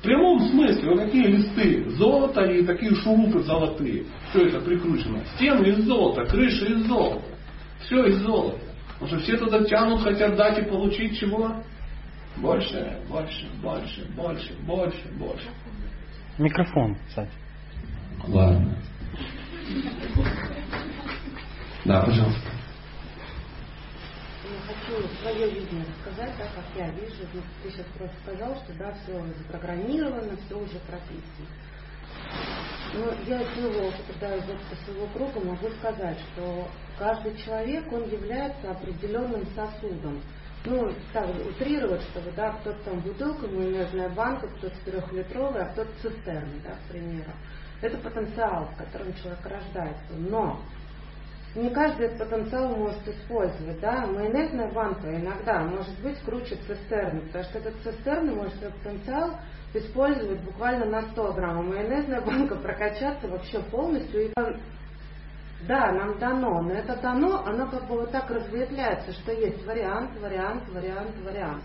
[0.06, 4.06] В прямом смысле, вот такие листы золота и такие шурупы золотые.
[4.30, 5.26] Все это прикручено.
[5.34, 7.24] Стены из золота, крыша из золота.
[7.80, 8.60] Все из золота.
[9.00, 11.56] Потому что все туда тянут, хотят дать и получить чего?
[12.38, 15.48] Больше, больше, больше, больше, больше, больше.
[16.38, 17.32] Микрофон, кстати.
[18.28, 18.78] Ладно.
[21.84, 22.55] Да, пожалуйста.
[24.68, 27.28] Хочу свое видение рассказать, да, как я вижу.
[27.34, 31.48] Ну, ты сейчас просто сказал, что да, все запрограммировано, все уже прописано.
[32.96, 36.68] Но я опыта, да, из опыта своего круга могу сказать, что
[36.98, 40.22] каждый человек, он является определенным сосудом.
[40.66, 46.60] Ну, так, утрировать, чтобы, да, кто-то там бутылка, майонезная банка, кто-то трехлитровая, а кто-то цистерна,
[46.64, 47.32] да, к примеру.
[47.82, 50.14] Это потенциал, в котором человек рождается.
[50.18, 50.60] Но
[51.56, 53.80] не каждый этот потенциал может использовать.
[53.80, 54.06] Да?
[54.08, 59.40] Майонезная банка иногда может быть круче цистерны, потому что этот цистерна может свой потенциал
[59.74, 61.60] использовать буквально на 100 грамм.
[61.60, 64.26] А майонезная банка прокачаться вообще полностью.
[64.26, 64.34] И,
[65.68, 70.12] да, нам дано, но это дано, оно как бы вот так разветвляется, что есть вариант,
[70.20, 71.64] вариант, вариант, вариант.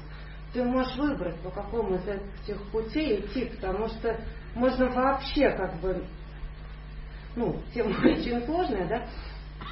[0.55, 4.17] Ты можешь выбрать, по какому из этих путей идти, потому что
[4.55, 6.05] можно вообще как бы,
[7.37, 9.07] ну, тема очень сложная, да,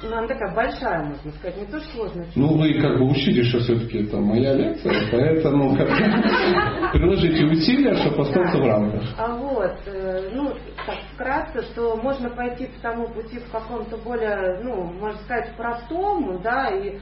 [0.01, 2.27] но она такая большая, можно сказать, не то что сложная.
[2.35, 5.75] Ну, вы как бы учите, что все-таки это моя лекция, поэтому
[6.93, 9.03] приложите усилия, чтобы остаться в рамках.
[9.17, 10.53] А вот, э, ну,
[10.85, 16.39] так вкратце, что можно пойти по тому пути в каком-то более, ну, можно сказать, простому,
[16.39, 16.99] да, и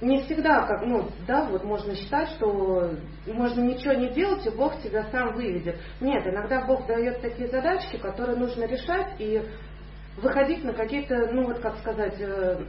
[0.00, 2.92] не всегда, как, ну, да, вот можно считать, что
[3.26, 5.76] можно ничего не делать, и Бог тебя сам выведет.
[6.00, 9.42] Нет, иногда Бог дает такие задачки, которые нужно решать, и
[10.22, 12.60] выходить на какие-то, ну вот как сказать, э,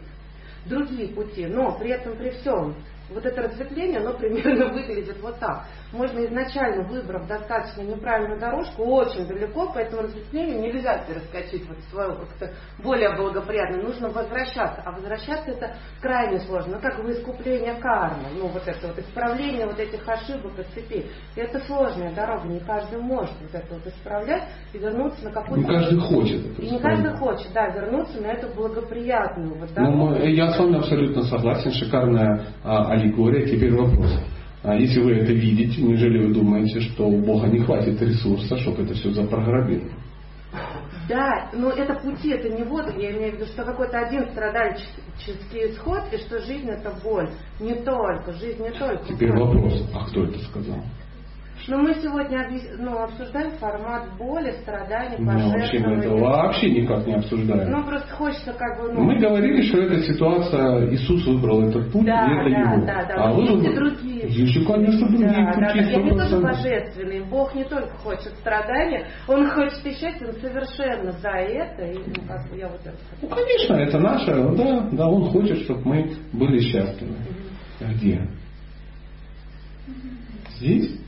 [0.65, 1.45] другие пути.
[1.45, 2.75] Но при этом, при всем,
[3.11, 5.65] вот это разветвление, оно примерно выглядит вот так.
[5.91, 11.89] Можно изначально, выбрав достаточно неправильную дорожку, очень далеко, по этому разветвлению нельзя перескочить вот в
[11.89, 12.53] свою как-то
[12.83, 14.81] более благоприятную, нужно возвращаться.
[14.85, 19.65] А возвращаться это крайне сложно, ну, как бы искупление кармы, ну вот это вот исправление
[19.65, 21.11] вот этих ошибок и цепей.
[21.35, 25.67] И это сложная дорога, не каждый может вот это вот исправлять и вернуться на какую-то...
[25.67, 29.97] Не каждый хочет И не каждый хочет, да, вернуться на эту благоприятную вот дорогу.
[29.97, 33.45] Ну, я с вами абсолютно согласен, шикарная а, аллегория.
[33.45, 34.19] Теперь вопрос.
[34.61, 38.83] А если вы это видите, неужели вы думаете, что у Бога не хватит ресурса, чтобы
[38.83, 39.93] это все запрограммировать?
[41.07, 45.71] Да, но это пути, это не вот, я имею в виду, что какой-то один страдальческий
[45.71, 47.29] исход, и что жизнь это боль.
[47.59, 49.05] Не только, жизнь не только.
[49.07, 50.83] Теперь вопрос, а кто это сказал?
[51.67, 55.59] Но мы сегодня ну, обсуждаем формат боли, страданий, пожертвований.
[55.59, 57.71] вообще мы это вообще никак не обсуждаем.
[57.71, 58.93] Ну, просто хочется как бы...
[58.93, 59.01] Ну...
[59.01, 62.85] Мы говорили, что эта ситуация, Иисус выбрал этот путь, да, и это да, его.
[62.85, 64.27] Да, да, а вы есть и другие.
[64.27, 65.59] Есть, конечно, другие да, пути.
[65.59, 65.91] Да, да.
[65.91, 67.23] И они тоже божественные.
[67.25, 71.83] Бог не только хочет страданий, Он хочет и счастья, Он совершенно за это.
[71.83, 72.97] И, ну, как бы я вот это...
[73.21, 77.13] Ну, конечно, это наше, да, да, Он хочет, чтобы мы были счастливы.
[77.13, 77.93] Угу.
[77.95, 78.27] Где?
[80.57, 80.99] Здесь?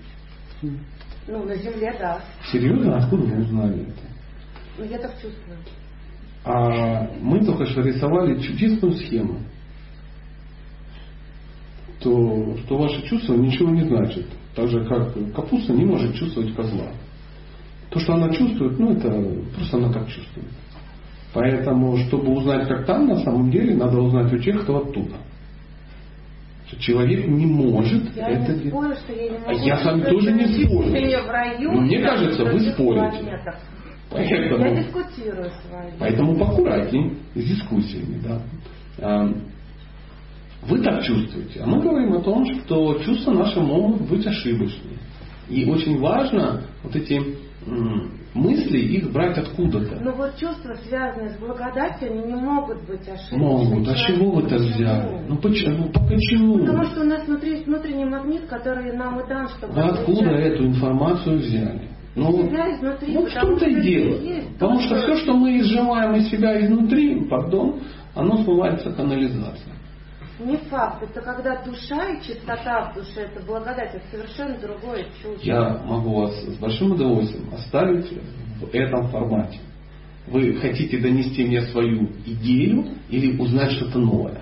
[0.61, 2.21] Ну, на земле, да.
[2.51, 2.97] Серьезно?
[2.97, 4.01] Откуда вы узнали это?
[4.77, 5.57] Ну, я так чувствую.
[6.43, 9.39] А мы только что рисовали чудесную схему.
[11.99, 14.25] То, что ваше чувство ничего не значит.
[14.55, 16.87] Так же, как капуста не может чувствовать козла.
[17.91, 19.09] То, что она чувствует, ну, это
[19.55, 20.47] просто она так чувствует.
[21.33, 25.17] Поэтому, чтобы узнать, как там, на самом деле, надо узнать у тех, кто оттуда
[26.71, 29.43] что человек не может я это не спорю, что я не могу.
[29.47, 31.27] А я с вами тоже не спорю.
[31.27, 33.39] Раю, мне кажется, вы спорите.
[34.09, 35.93] Поэтому, я дискутирую с вами.
[35.99, 38.21] Поэтому поаккуратней с дискуссиями.
[38.21, 38.41] Да.
[38.99, 39.33] А,
[40.63, 41.61] вы так чувствуете.
[41.61, 44.97] А мы говорим о том, что чувства наши могут быть ошибочными.
[45.49, 47.21] И очень важно вот эти
[48.33, 49.99] мысли их брать откуда-то.
[50.03, 53.41] Но вот чувства, связанные с благодатью, они не могут быть ошибочными.
[53.41, 53.87] Могут.
[53.87, 55.25] А чего вы это взяли?
[55.27, 55.91] Ну почему?
[55.93, 56.59] Ну почему?
[56.59, 59.73] Потому что у нас внутри внутренний магнит, который нам и дан, чтобы...
[59.73, 61.89] Вы откуда эту информацию взяли?
[62.13, 64.21] Ну, изнутри, ну в том-то и дело.
[64.21, 67.79] Есть, потому что все, что мы изжимаем из себя изнутри, пардон,
[68.13, 69.75] оно смывается канализацией.
[70.43, 71.03] Не факт.
[71.03, 75.43] Это когда душа и чистота в душе, это благодать, это совершенно другое чувство.
[75.43, 78.11] Я могу вас с большим удовольствием оставить
[78.59, 79.59] в этом формате.
[80.27, 84.40] Вы хотите донести мне свою идею или узнать что-то новое?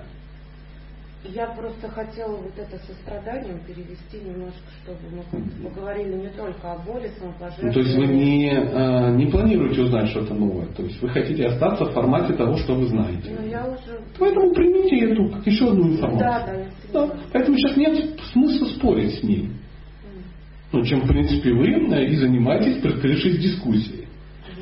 [1.33, 7.11] Я просто хотела вот это состраданием перевести немножко, чтобы мы поговорили не только о боли,
[7.19, 7.67] самопожертвовании.
[7.67, 10.67] Ну, то есть вы не, а, не планируете узнать что-то новое?
[10.67, 13.35] То есть вы хотите остаться в формате того, что вы знаете?
[13.39, 14.01] Ну, я уже...
[14.17, 16.19] Поэтому примите эту как еще одну информацию.
[16.19, 16.67] Да, да, я
[17.07, 17.19] да.
[17.31, 19.53] Поэтому сейчас нет смысла спорить с ним.
[20.71, 24.07] Ну, чем, в принципе, вы э, и занимаетесь, предкрывшись дискуссией.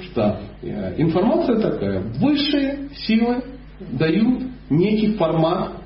[0.03, 2.02] Что э, информация такая.
[2.19, 3.44] Высшие силы
[3.91, 5.77] дают некий формат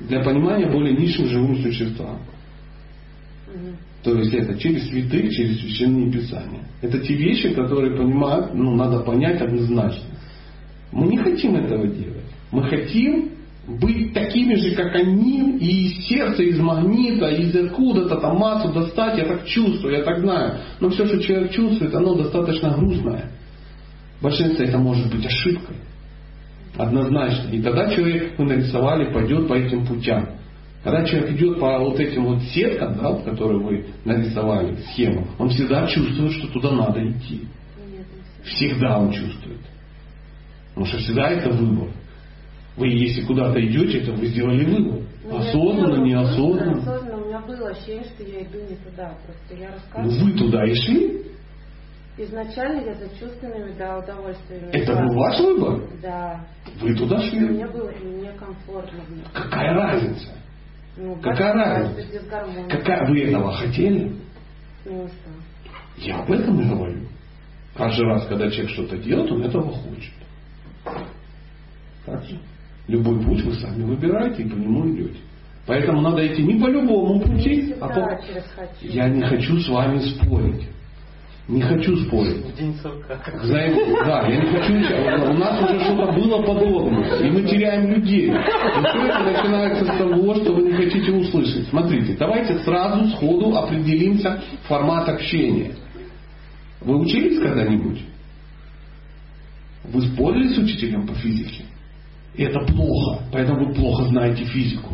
[0.00, 2.18] для понимания более низшим живым существам.
[4.02, 6.62] То есть это через святых, через священные писания.
[6.80, 10.04] Это те вещи, которые понимают, ну, надо понять однозначно.
[10.92, 12.24] Мы не хотим этого делать.
[12.52, 13.30] Мы хотим
[13.66, 19.18] быть такими же, как они, и из сердца, из магнита, из откуда-то там массу достать,
[19.18, 20.60] я так чувствую, я так знаю.
[20.80, 23.30] Но все, что человек чувствует, оно достаточно грустное.
[24.20, 25.76] В большинстве это может быть ошибкой.
[26.76, 27.50] Однозначно.
[27.50, 30.28] И тогда человек, вы нарисовали, пойдет по этим путям.
[30.84, 35.86] Когда человек идет по вот этим вот сеткам, да, которые вы нарисовали, схему, он всегда
[35.86, 37.42] чувствует, что туда надо идти.
[38.44, 39.58] Всегда он чувствует.
[40.68, 41.88] Потому что всегда это выбор.
[42.76, 45.00] Вы, если куда-то идете, то вы сделали выбор.
[45.24, 46.78] Ну, осознанно, неосознанно.
[46.78, 49.12] Осознанно у меня было ощущение, что я иду не туда.
[49.26, 50.24] Просто я Ну, рассказываю.
[50.24, 51.22] вы туда и шли.
[52.18, 54.70] Изначально я за чувственными, да, удовольствиями.
[54.72, 55.82] Это был ваш выбор?
[56.02, 56.44] Да.
[56.80, 57.38] Вы туда шли?
[57.40, 59.00] Мне было некомфортно.
[59.32, 60.28] Какая разница?
[60.96, 62.20] Ну, Какая разница?
[62.68, 64.16] Какая вы этого хотели?
[64.84, 65.30] Ну, что?
[65.96, 67.06] Я об этом и говорю.
[67.76, 70.12] Каждый раз, когда человек что-то делает, он этого хочет.
[72.04, 72.36] Так же?
[72.88, 75.20] Любой путь вы сами выбираете и по нему идете.
[75.66, 78.20] Поэтому надо идти не по любому пути, а по...
[78.80, 80.66] Я не хочу с вами спорить.
[81.48, 82.44] Не хочу спорить.
[82.44, 83.18] В день сурка.
[83.42, 85.30] Знаете, да, я не хочу.
[85.30, 88.28] У нас уже что-то было подобное, и мы теряем людей.
[88.28, 91.66] И все это начинается с того, что вы не хотите услышать.
[91.68, 95.74] Смотрите, давайте сразу сходу определимся формат общения.
[96.82, 98.02] Вы учились когда-нибудь?
[99.84, 101.64] Вы спорили с учителем по физике?
[102.34, 104.92] И это плохо, поэтому вы плохо знаете физику.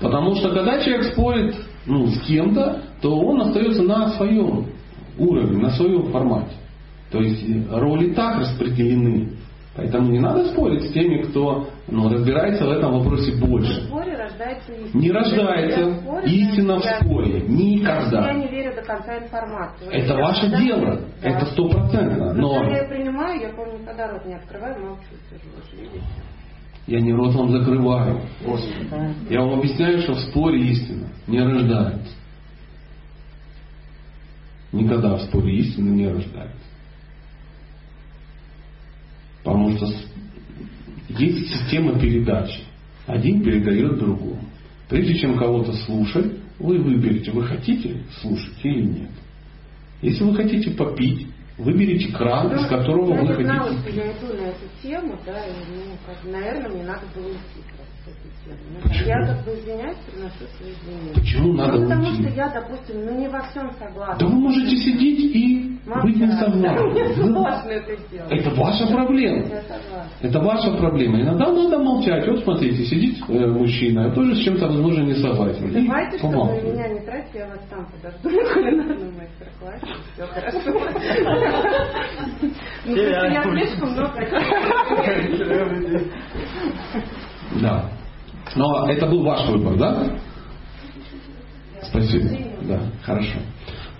[0.00, 4.66] Потому что когда человек спорит ну, с кем-то, то он остается на своем
[5.18, 6.52] уровне, на своем формате.
[7.10, 9.32] То есть роли так распределены.
[9.76, 13.82] Поэтому не надо спорить с теми, кто ну, разбирается в этом вопросе В больше.
[13.86, 15.00] споре рождается истина.
[15.00, 17.38] Не рождается я спорю, истина в я- споре.
[17.38, 18.32] Я Никогда.
[18.32, 19.86] не верю до конца информации.
[19.92, 21.00] Это я ваше дело.
[21.22, 21.28] Да.
[21.28, 22.34] Это стопроцентно.
[22.34, 25.02] Но Но когда я принимаю, я помню, когда рот не открываю, молчу,
[26.90, 28.20] я не рот вам закрываю.
[29.30, 32.12] Я вам объясняю, что в споре истина не рождается.
[34.72, 36.56] Никогда в споре истина не рождается.
[39.44, 39.86] Потому что
[41.10, 42.58] есть система передачи.
[43.06, 44.42] Один передает другому.
[44.88, 49.10] Прежде чем кого-то слушать, вы выберете, вы хотите слушать или нет.
[50.02, 51.28] Если вы хотите попить,
[51.60, 54.66] выберите кран, из которого Ну, я вы не знала, хотите что я иду на эту
[54.82, 57.79] тему, да, и, ну, как, наверное, мне надо было уйти
[58.50, 59.06] Ну, Почему?
[59.06, 61.14] Я как бы извиняюсь, приношу свои извинения.
[61.14, 62.22] Почему надо ну, потому уйти?
[62.22, 64.18] что я, допустим, ну не во всем согласна.
[64.18, 67.14] Да вы можете сидеть и быть не Мне согласны.
[67.14, 68.32] сложно это делать.
[68.32, 69.46] Это ваша проблема.
[69.46, 70.10] Я согласна.
[70.20, 71.20] Это ваша проблема.
[71.20, 72.26] Иногда надо молчать.
[72.26, 75.68] Вот смотрите, сидит э, мужчина, тоже с чем-то, возможно, не согласен.
[75.68, 76.74] И Давайте, чтобы помалкивает.
[76.74, 79.86] меня не тратить, я вас там подожду на кулинарном мастер-классе.
[80.14, 80.60] Все хорошо.
[82.86, 84.26] Ну, я слишком много
[87.60, 87.90] Да.
[88.56, 90.18] Но это был ваш выбор, да?
[91.82, 92.28] Спасибо.
[92.62, 93.38] Да, хорошо.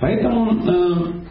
[0.01, 1.24] Поэтому э,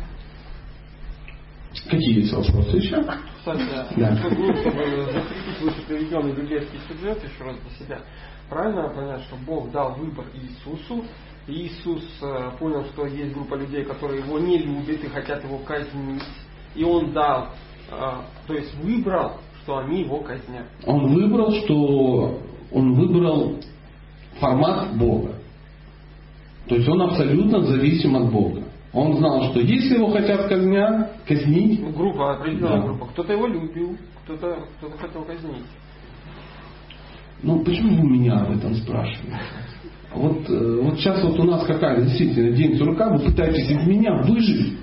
[1.90, 3.04] какие есть вопросы еще?
[3.38, 3.64] Кстати,
[3.98, 4.16] Да.
[4.18, 8.02] чтобы, чтобы закрепить выше приведенный библейский сюжет еще раз для себя,
[8.50, 11.06] правильно понять, что Бог дал выбор Иисусу,
[11.48, 15.58] и Иисус э, понял, что есть группа людей, которые его не любят и хотят его
[15.60, 16.24] казнить,
[16.76, 17.50] и он дал,
[17.90, 18.12] э,
[18.48, 20.68] то есть выбрал, что они его казнят.
[20.86, 22.40] Он выбрал, что
[22.72, 23.56] он выбрал
[24.40, 25.34] формат Бога.
[26.68, 28.64] То есть он абсолютно зависим от Бога.
[28.94, 32.88] Он знал, что если его хотят казнять, казнить, Ну, группа, определенная Да.
[32.88, 33.06] группа.
[33.08, 35.64] Кто-то его любил, кто-то кто хотел казнить.
[37.44, 39.40] ну почему вы меня об этом спрашиваете?
[40.14, 44.24] Вот, э, вот сейчас вот у нас какая действительно день сурка, вы пытаетесь из меня
[44.24, 44.74] выжить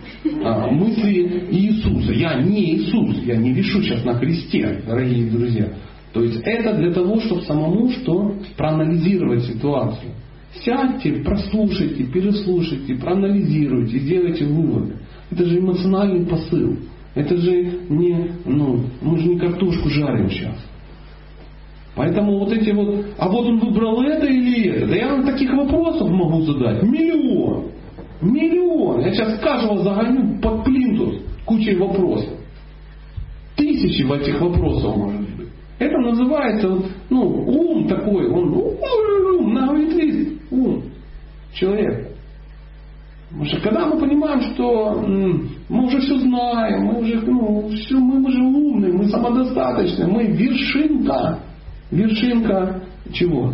[0.45, 2.13] а, мысли Иисуса.
[2.13, 5.69] Я не Иисус, я не вешу сейчас на кресте, дорогие друзья.
[6.13, 8.35] То есть это для того, чтобы самому что?
[8.57, 10.13] Проанализировать ситуацию.
[10.65, 14.97] Сядьте, прослушайте, переслушайте, проанализируйте, сделайте выводы.
[15.31, 16.79] Это же эмоциональный посыл.
[17.15, 20.57] Это же не, ну, мы же не картошку жарим сейчас.
[21.95, 25.51] Поэтому вот эти вот, а вот он выбрал это или это, да я вам таких
[25.53, 26.83] вопросов могу задать.
[26.83, 27.71] Миллион.
[28.21, 29.01] Миллион.
[29.01, 32.35] Я сейчас каждого загоню под плинтус кучей вопросов.
[33.57, 35.26] Тысячи в этих вопросах может.
[35.79, 38.79] Это называется ну, ум такой, он ну,
[39.39, 40.85] ум, многоветвист ум
[41.53, 42.11] человека.
[43.29, 45.05] Потому что когда мы понимаем, что
[45.69, 51.41] мы уже все знаем, мы уже, ну, все, мы уже умные, мы самодостаточны, мы вершинка,
[51.91, 52.83] вершинка
[53.13, 53.53] чего?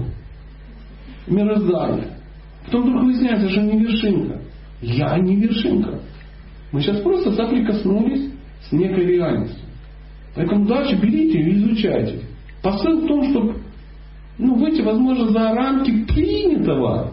[1.26, 2.18] Мироздания.
[2.66, 4.40] Потом вдруг выясняется, что не вершинка.
[4.80, 6.00] Я не вершинка.
[6.70, 8.30] Мы сейчас просто соприкоснулись
[8.68, 9.62] с некой реальностью.
[10.34, 12.20] Поэтому дальше берите и изучайте.
[12.62, 13.56] Посыл в том, чтобы
[14.38, 17.12] ну, выйти, возможно, за рамки принятого.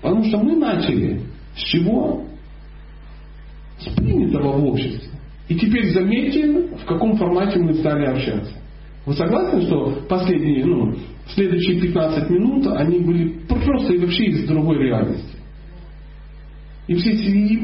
[0.00, 1.20] Потому что мы начали
[1.56, 2.24] с чего?
[3.78, 5.10] С принятого в обществе.
[5.48, 8.52] И теперь заметьте, в каком формате мы стали общаться.
[9.04, 10.96] Вы согласны, что последние, ну,
[11.34, 15.36] следующие 15 минут, они были просто и вообще из другой реальности?
[16.86, 17.58] И все эти,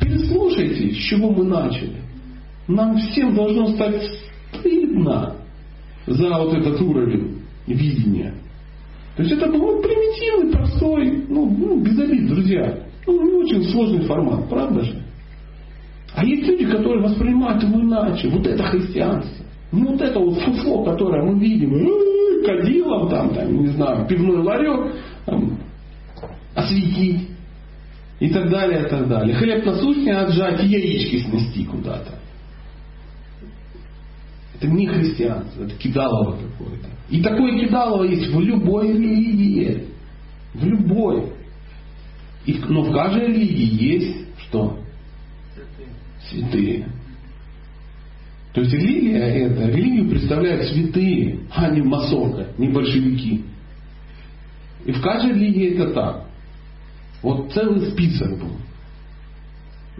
[0.00, 1.96] переслушайте, с чего мы начали.
[2.66, 4.02] Нам всем должно стать
[4.60, 5.36] стыдно
[6.06, 8.34] за вот этот уровень видения.
[9.16, 12.78] То есть это был примитивный, простой, ну, ну без обид, друзья.
[13.06, 15.02] Ну, не очень сложный формат, правда же?
[16.14, 18.28] А есть люди, которые воспринимают его иначе.
[18.28, 19.44] Вот это христианство.
[19.72, 24.42] Не вот это вот фуфло, которое мы видим, «Э, кадилом там, там, не знаю, пивной
[24.42, 24.94] ларек,
[25.26, 25.58] там,
[26.54, 27.28] осветить
[28.18, 29.36] и так далее, и так далее.
[29.36, 32.19] Хлеб насущный отжать яички снести куда-то.
[34.60, 36.88] Это не христианство, это кидалово какое-то.
[37.08, 39.86] И такое кидалово есть в любой религии.
[40.52, 41.32] В любой.
[42.44, 44.78] И, но в каждой религии есть что?
[46.28, 46.88] Святые.
[48.52, 53.44] То есть религия это, религию представляют святые, а не масонка, не большевики.
[54.84, 56.24] И в каждой религии это так.
[57.22, 58.56] Вот целый список был.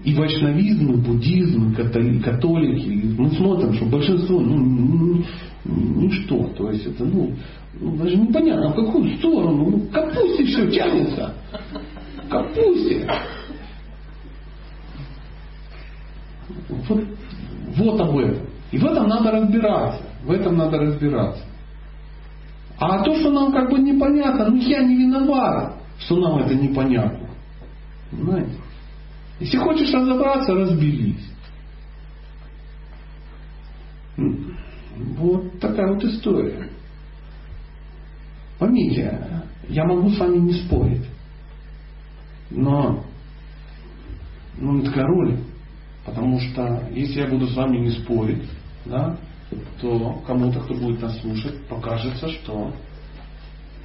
[0.04, 3.14] И вайшнавизм, и буддизм, и католики.
[3.18, 5.22] Мы смотрим, что большинство, ну,
[5.64, 6.44] ничто.
[6.56, 7.34] То есть это, ну,
[7.78, 9.70] ну, даже непонятно, в какую сторону.
[9.70, 11.34] Ну, капусте все тянется.
[12.28, 13.10] Капусте.
[16.68, 17.04] Вот,
[17.76, 18.46] вот об этом.
[18.72, 20.02] И в этом надо разбираться.
[20.24, 21.42] В этом надо разбираться.
[22.78, 27.28] А то, что нам как бы непонятно, ну я не виноват, что нам это непонятно.
[28.10, 28.52] Понимаете?
[29.40, 31.26] Если хочешь разобраться, разберись.
[34.16, 36.68] Вот такая вот история.
[38.58, 39.18] Поймите,
[39.68, 41.06] я могу с вами не спорить.
[42.50, 43.02] Но
[44.58, 45.38] ну, это такая роль.
[46.04, 48.48] Потому что если я буду с вами не спорить,
[48.84, 49.16] да,
[49.80, 52.74] то кому-то, кто будет нас слушать, покажется, что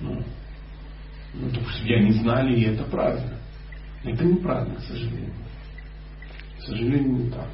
[0.02, 0.22] ну,
[1.34, 1.50] ну,
[1.86, 3.40] я не знали, и это правильно.
[4.04, 5.45] Это неправильно, к сожалению.
[6.66, 7.48] Сожалению, не так.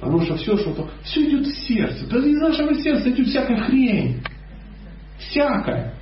[0.00, 2.06] Потому что все, что все идет в сердце.
[2.08, 4.22] Да из нашего сердца идет всякая хрень.
[5.18, 5.94] Всякая.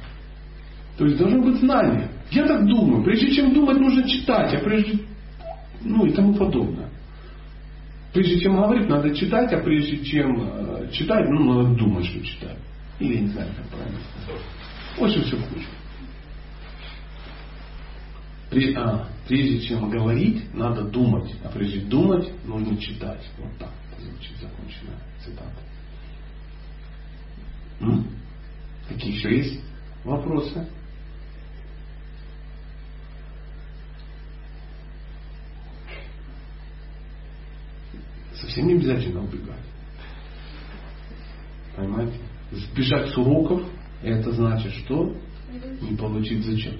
[0.98, 2.10] То есть должно быть знание.
[2.30, 3.04] Я так думаю.
[3.04, 5.00] Прежде чем думать, нужно читать, а прежде
[5.82, 6.88] ну и тому подобное.
[8.12, 12.56] Прежде чем говорить, надо читать, а прежде чем э, читать, ну, надо думать, что читать.
[12.98, 14.42] Или я не знаю, как правильно сказать.
[14.98, 15.66] Очень все хуже.
[18.50, 21.34] При, а, прежде чем говорить, надо думать.
[21.44, 23.22] А прежде думать, нужно читать.
[23.38, 25.60] Вот так звучит законченная цитата.
[27.80, 28.06] М?
[28.88, 29.60] Какие еще есть
[30.04, 30.66] вопросы?
[38.34, 39.56] Совсем не обязательно убегать.
[41.74, 42.18] Понимаете?
[42.52, 43.62] Сбежать с уроков,
[44.02, 45.16] это значит что?
[45.80, 46.78] Не получить зачет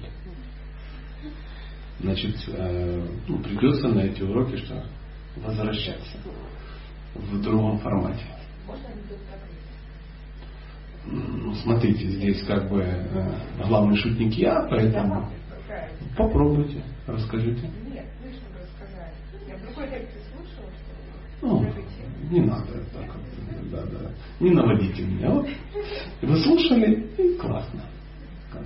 [1.99, 4.83] значит, э, ну, придется на эти уроки что
[5.35, 6.17] возвращаться
[7.15, 8.23] в другом формате.
[11.05, 13.31] Ну, смотрите, здесь как бы э,
[13.65, 15.29] главный шутник я, поэтому
[16.17, 17.69] попробуйте, расскажите.
[17.89, 19.13] Нет, вы что рассказали.
[19.47, 21.65] Я в другой лекции слушала, что ну,
[22.29, 23.09] не надо так,
[23.71, 24.11] да, да.
[24.39, 25.29] Не наводите меня.
[25.29, 25.47] Вот.
[26.21, 27.81] Вы слушали, и классно.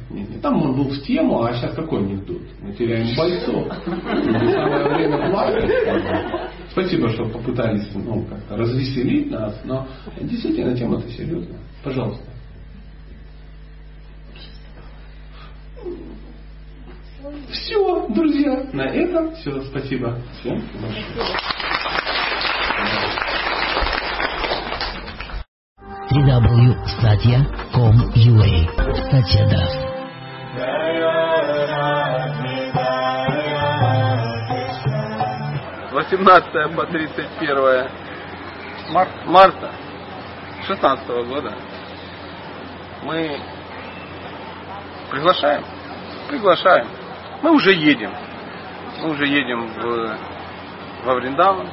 [0.10, 2.42] Нет, там он был в тему, а сейчас какой анекдот?
[2.62, 3.68] Мы теряем бойцов.
[3.86, 5.72] Самое время плакать.
[6.72, 9.88] Спасибо, что попытались ну, как-то развеселить нас, но
[10.22, 11.60] действительно тема-то серьезная.
[11.84, 12.24] Пожалуйста.
[17.50, 19.62] Все, друзья, на этом все.
[19.62, 21.61] Спасибо всем большое.
[26.12, 28.52] www.satya.com.ua
[29.08, 29.72] Satya Das.
[35.92, 37.88] 18 по 31
[38.92, 39.72] марта, марта
[40.68, 41.54] 16 года
[43.04, 43.40] мы
[45.12, 45.64] приглашаем,
[46.28, 46.88] приглашаем.
[47.42, 48.12] Мы уже едем.
[49.00, 50.18] Мы уже едем в,
[51.06, 51.70] во Вриндаван.